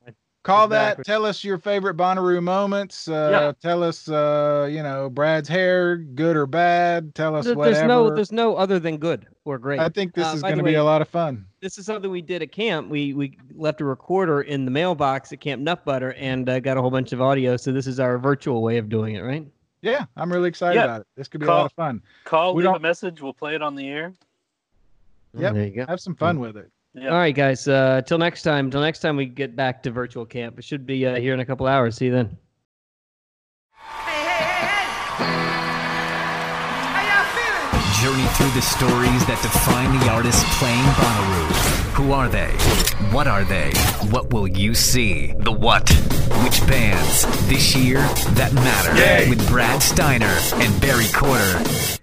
call 0.42 0.64
It's 0.64 0.70
that. 0.70 0.88
backwards. 0.90 1.06
Tell 1.06 1.24
us 1.24 1.42
your 1.44 1.58
favorite 1.58 1.96
Bonnaroo 1.96 2.42
moments. 2.42 3.08
Uh, 3.08 3.28
Yeah. 3.32 3.52
Tell 3.60 3.82
us, 3.82 4.08
uh, 4.08 4.68
you 4.70 4.82
know, 4.82 5.08
Brad's 5.08 5.48
hair, 5.48 5.96
good 5.96 6.36
or 6.36 6.46
bad. 6.46 7.14
Tell 7.14 7.34
us 7.34 7.46
There- 7.46 7.54
whatever. 7.54 7.74
There's 7.76 7.88
no, 7.88 8.10
there's 8.14 8.32
no 8.32 8.56
other 8.56 8.78
than 8.78 8.98
good 8.98 9.26
or 9.44 9.58
great. 9.58 9.80
I 9.80 9.88
think 9.88 10.14
this 10.14 10.26
Uh, 10.26 10.34
is 10.36 10.42
going 10.42 10.58
to 10.58 10.62
be 10.64 10.74
a 10.74 10.84
lot 10.84 11.00
of 11.00 11.08
fun. 11.08 11.46
This 11.60 11.78
is 11.78 11.86
something 11.86 12.10
we 12.10 12.22
did 12.22 12.42
at 12.42 12.52
camp. 12.52 12.90
We 12.90 13.14
we 13.14 13.38
left 13.54 13.80
a 13.80 13.84
recorder 13.84 14.42
in 14.42 14.64
the 14.64 14.70
mailbox 14.70 15.32
at 15.32 15.40
Camp 15.40 15.62
Nutbutter 15.62 16.14
and 16.18 16.48
uh, 16.48 16.58
got 16.60 16.76
a 16.76 16.82
whole 16.82 16.90
bunch 16.90 17.12
of 17.12 17.20
audio. 17.22 17.56
So 17.56 17.70
this 17.72 17.86
is 17.86 18.00
our 18.00 18.18
virtual 18.18 18.62
way 18.62 18.78
of 18.78 18.88
doing 18.88 19.14
it, 19.14 19.20
right? 19.20 19.46
Yeah, 19.80 20.04
I'm 20.16 20.32
really 20.32 20.48
excited 20.48 20.74
Yeah. 20.76 20.84
about 20.84 21.00
it. 21.02 21.06
This 21.16 21.28
could 21.28 21.40
be 21.40 21.46
a 21.46 21.50
lot 21.50 21.66
of 21.66 21.72
fun. 21.72 22.02
Call, 22.24 22.54
We 22.54 22.62
leave 22.62 22.70
a 22.70 22.72
don't- 22.74 22.82
message. 22.82 23.20
We'll 23.22 23.32
play 23.32 23.54
it 23.54 23.62
on 23.62 23.74
the 23.76 23.88
air. 23.88 24.12
Yep. 25.38 25.54
There 25.54 25.64
you 25.66 25.70
go. 25.76 25.86
Have 25.86 26.00
some 26.00 26.14
fun 26.16 26.40
with 26.40 26.56
it. 26.56 26.70
Yeah. 26.94 27.08
All 27.08 27.16
right, 27.16 27.34
guys. 27.34 27.66
Uh, 27.66 28.02
till 28.02 28.18
next 28.18 28.42
time. 28.42 28.70
Till 28.70 28.82
next 28.82 28.98
time 29.00 29.16
we 29.16 29.24
get 29.26 29.56
back 29.56 29.82
to 29.84 29.90
virtual 29.90 30.26
camp. 30.26 30.58
It 30.58 30.64
should 30.64 30.86
be 30.86 31.06
uh, 31.06 31.16
here 31.16 31.32
in 31.32 31.40
a 31.40 31.46
couple 31.46 31.66
hours. 31.66 31.96
See 31.96 32.06
you 32.06 32.12
then. 32.12 32.36
How 33.72 34.12
y'all 37.02 38.02
journey 38.02 38.26
through 38.34 38.50
the 38.50 38.60
stories 38.60 39.24
that 39.26 39.40
define 39.42 39.98
the 40.00 40.10
artists 40.10 40.44
playing 40.58 40.84
Bonnaroo. 40.98 41.72
Who 41.94 42.12
are 42.12 42.28
they? 42.28 42.50
What 43.14 43.26
are 43.26 43.44
they? 43.44 43.70
What 44.10 44.32
will 44.32 44.48
you 44.48 44.74
see? 44.74 45.32
The 45.38 45.52
what? 45.52 45.88
Which 46.44 46.60
bands? 46.66 47.24
This 47.48 47.74
year, 47.74 48.00
that 48.34 48.52
matter. 48.52 48.94
Yay. 48.96 49.30
With 49.30 49.46
Brad 49.48 49.82
Steiner 49.82 50.34
and 50.54 50.80
Barry 50.80 51.06
Corder. 51.12 52.01